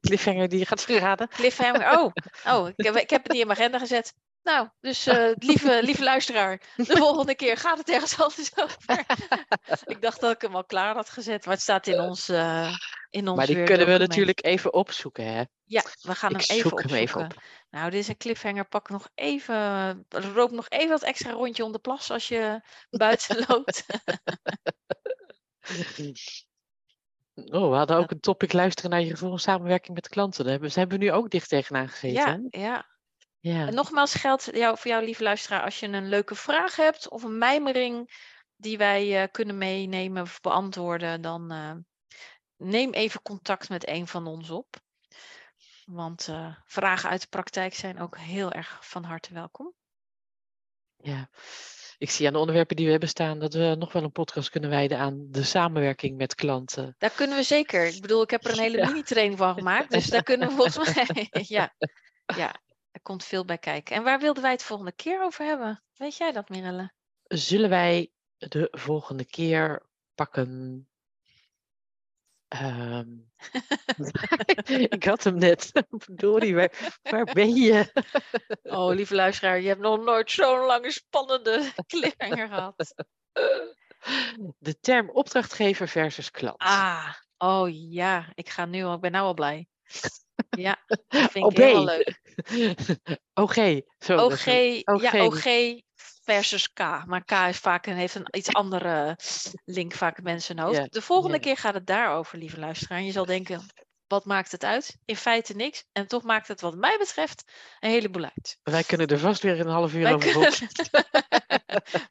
Cliffhanger 0.00 0.48
die 0.48 0.58
je 0.58 0.66
gaat 0.66 0.82
verraden. 0.82 1.28
cliffhanger, 1.28 1.98
oh, 1.98 2.12
oh 2.46 2.68
ik, 2.68 2.84
heb, 2.84 2.96
ik 2.96 3.10
heb 3.10 3.22
het 3.22 3.32
niet 3.32 3.40
in 3.40 3.46
mijn 3.46 3.58
agenda 3.58 3.78
gezet. 3.78 4.14
Nou, 4.42 4.68
dus 4.80 5.06
eh, 5.06 5.30
lieve, 5.38 5.80
lieve 5.82 6.02
luisteraar, 6.02 6.60
de 6.76 6.96
volgende 6.96 7.34
keer 7.34 7.56
gaat 7.56 7.78
het 7.78 7.88
ergens 7.88 8.20
anders 8.20 8.56
over. 8.56 9.04
ik 9.94 10.02
dacht 10.02 10.20
dat 10.20 10.34
ik 10.34 10.40
hem 10.40 10.56
al 10.56 10.64
klaar 10.64 10.94
had 10.94 11.10
gezet, 11.10 11.44
maar 11.44 11.54
het 11.54 11.62
staat 11.62 11.86
in 11.86 12.00
ons, 12.00 12.28
eh 12.28 12.72
in 13.10 13.28
ons 13.28 13.36
Maar 13.36 13.46
die 13.46 13.54
kunnen 13.54 13.78
we 13.78 13.78
document. 13.84 14.08
natuurlijk 14.08 14.44
even 14.44 14.72
opzoeken. 14.72 15.24
Hè? 15.24 15.42
Ja, 15.64 15.82
we 16.00 16.14
gaan 16.14 16.30
Ik 16.34 16.40
hem 16.40 16.56
even 16.56 16.70
zoek 16.70 16.82
hem 16.82 16.90
opzoeken. 16.90 16.98
even 16.98 17.20
op. 17.20 17.42
Nou, 17.70 17.90
dit 17.90 18.00
is 18.00 18.08
een 18.08 18.16
cliffhanger. 18.16 18.68
Pak 18.68 18.88
nog 18.88 19.08
even, 19.14 20.06
roop 20.08 20.50
nog 20.50 20.68
even 20.68 20.88
wat 20.88 21.02
extra 21.02 21.30
rondje 21.30 21.64
om 21.64 21.72
de 21.72 21.78
plas 21.78 22.10
als 22.10 22.28
je 22.28 22.60
buiten 22.90 23.44
loopt. 23.48 23.86
Oh, 27.44 27.70
we 27.70 27.76
hadden 27.76 27.96
ook 27.96 28.10
een 28.10 28.20
topic 28.20 28.52
luisteren 28.52 28.90
naar 28.90 29.00
je 29.00 29.10
gevoel 29.10 29.38
samenwerking 29.38 29.94
met 29.94 30.08
klanten. 30.08 30.42
Daar 30.42 30.52
hebben, 30.52 30.72
ze 30.72 30.78
hebben 30.78 30.98
we 30.98 31.04
nu 31.04 31.12
ook 31.12 31.30
dicht 31.30 31.48
tegenaan 31.48 31.88
gezeten. 31.88 32.48
Ja, 32.50 32.60
ja. 32.60 32.86
ja. 33.38 33.66
En 33.66 33.74
nogmaals 33.74 34.14
geldt 34.14 34.48
jou, 34.52 34.78
voor 34.78 34.90
jou, 34.90 35.04
lieve 35.04 35.22
luisteraar, 35.22 35.62
als 35.62 35.80
je 35.80 35.86
een 35.86 36.08
leuke 36.08 36.34
vraag 36.34 36.76
hebt 36.76 37.08
of 37.08 37.22
een 37.22 37.38
mijmering 37.38 38.10
die 38.56 38.78
wij 38.78 39.22
eh, 39.22 39.28
kunnen 39.30 39.58
meenemen 39.58 40.22
of 40.22 40.40
beantwoorden, 40.40 41.20
dan 41.20 41.50
eh, 41.50 41.74
neem 42.56 42.92
even 42.92 43.22
contact 43.22 43.68
met 43.68 43.88
een 43.88 44.06
van 44.06 44.26
ons 44.26 44.50
op. 44.50 44.76
Want 45.84 46.28
eh, 46.28 46.54
vragen 46.64 47.10
uit 47.10 47.20
de 47.20 47.28
praktijk 47.28 47.74
zijn 47.74 48.00
ook 48.00 48.18
heel 48.18 48.52
erg 48.52 48.78
van 48.80 49.04
harte 49.04 49.34
welkom. 49.34 49.74
Ja, 50.96 51.28
ik 51.98 52.10
zie 52.10 52.26
aan 52.26 52.32
de 52.32 52.38
onderwerpen 52.38 52.76
die 52.76 52.84
we 52.84 52.90
hebben 52.90 53.08
staan 53.08 53.38
dat 53.38 53.52
we 53.54 53.74
nog 53.78 53.92
wel 53.92 54.02
een 54.02 54.12
podcast 54.12 54.50
kunnen 54.50 54.70
wijden 54.70 54.98
aan 54.98 55.26
de 55.30 55.42
samenwerking 55.42 56.16
met 56.16 56.34
klanten. 56.34 56.94
Daar 56.98 57.10
kunnen 57.10 57.36
we 57.36 57.42
zeker. 57.42 57.86
Ik 57.86 58.00
bedoel, 58.00 58.22
ik 58.22 58.30
heb 58.30 58.44
er 58.44 58.50
een 58.52 58.58
hele 58.58 58.76
Ja. 58.76 58.86
mini-training 58.86 59.38
van 59.38 59.54
gemaakt. 59.54 59.90
Dus 59.90 60.06
daar 60.06 60.22
kunnen 60.22 60.48
we 60.48 60.54
volgens 60.62 60.94
mij. 60.94 61.28
ja, 61.58 61.74
ja, 62.36 62.54
er 62.90 63.00
komt 63.02 63.24
veel 63.24 63.44
bij 63.44 63.58
kijken. 63.58 63.96
En 63.96 64.02
waar 64.02 64.20
wilden 64.20 64.42
wij 64.42 64.52
het 64.52 64.62
volgende 64.62 64.92
keer 64.92 65.22
over 65.22 65.44
hebben? 65.44 65.82
Weet 65.96 66.16
jij 66.16 66.32
dat, 66.32 66.48
Mirelle? 66.48 66.92
Zullen 67.24 67.70
wij 67.70 68.10
de 68.36 68.68
volgende 68.70 69.24
keer 69.24 69.86
pakken? 70.14 70.87
Ehm, 72.48 73.08
ik 74.96 75.04
had 75.04 75.24
hem 75.24 75.38
net. 75.38 75.70
Verdorie, 76.04 76.54
waar, 76.54 76.98
waar 77.02 77.24
ben 77.24 77.54
je? 77.54 77.92
Oh, 78.62 78.94
lieve 78.94 79.14
luisteraar, 79.14 79.60
je 79.60 79.68
hebt 79.68 79.80
nog 79.80 80.04
nooit 80.04 80.30
zo'n 80.30 80.66
lange 80.66 80.90
spannende 80.90 81.72
cliffhanger 81.86 82.48
gehad. 82.48 82.94
De 84.58 84.80
term 84.80 85.10
opdrachtgever 85.10 85.88
versus 85.88 86.30
klant. 86.30 86.58
Ah, 86.58 87.14
oh 87.38 87.68
ja, 87.90 88.32
ik 88.34 88.48
ga 88.48 88.64
nu 88.64 88.84
al, 88.84 88.94
ik 88.94 89.00
ben 89.00 89.12
nou 89.12 89.26
al 89.26 89.34
blij. 89.34 89.68
Ja, 90.50 90.84
dat 90.86 91.30
vind 91.30 91.52
ik 91.52 91.56
heel 91.56 91.84
B. 91.84 91.86
leuk. 91.86 92.20
OG. 93.34 93.54
Zo, 93.98 94.16
OG, 94.16 94.44
ja, 95.00 95.24
OG. 95.24 95.44
Versus 96.28 96.72
K. 96.72 96.78
Maar 97.06 97.24
K 97.24 97.32
is 97.32 97.58
vaak 97.58 97.86
een, 97.86 97.96
heeft 97.96 98.14
een 98.14 98.26
iets 98.30 98.52
andere 98.52 99.18
link 99.64 99.92
vaak 99.92 100.18
in 100.18 100.22
mensen 100.22 100.58
hoofd. 100.58 100.76
Ja, 100.76 100.86
De 100.88 101.02
volgende 101.02 101.40
keer 101.40 101.56
gaat 101.56 101.74
het 101.74 101.86
daarover, 101.86 102.38
lieve 102.38 102.58
luisteraar. 102.58 102.98
En 102.98 103.04
je 103.04 103.12
zal 103.12 103.24
denken, 103.24 103.60
wat 104.06 104.24
maakt 104.24 104.52
het 104.52 104.64
uit? 104.64 104.98
In 105.04 105.16
feite 105.16 105.54
niks. 105.54 105.84
En 105.92 106.06
toch 106.06 106.22
maakt 106.22 106.48
het 106.48 106.60
wat 106.60 106.76
mij 106.76 106.98
betreft 106.98 107.52
een 107.80 107.90
heleboel 107.90 108.24
uit. 108.24 108.58
Wij 108.62 108.82
kunnen 108.82 109.06
er 109.06 109.18
vast 109.18 109.42
weer 109.42 109.60
een 109.60 109.66
half 109.66 109.94
uur 109.94 110.02
Wij 110.02 110.14
over 110.14 110.30
kunnen-. 110.30 110.52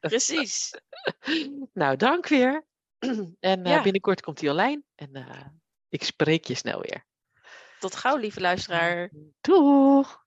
Precies. 0.00 0.74
Nou, 1.72 1.96
dank 1.96 2.28
weer. 2.28 2.64
En 3.40 3.64
eh, 3.64 3.82
binnenkort 3.82 4.20
komt 4.20 4.40
hij 4.40 4.50
online. 4.50 4.82
En 4.94 5.14
eh, 5.14 5.46
ik 5.88 6.04
spreek 6.04 6.44
je 6.44 6.54
snel 6.54 6.80
weer. 6.80 7.06
Tot 7.78 7.96
gauw, 7.96 8.16
lieve 8.16 8.40
luisteraar. 8.40 9.10
Doeg! 9.40 10.26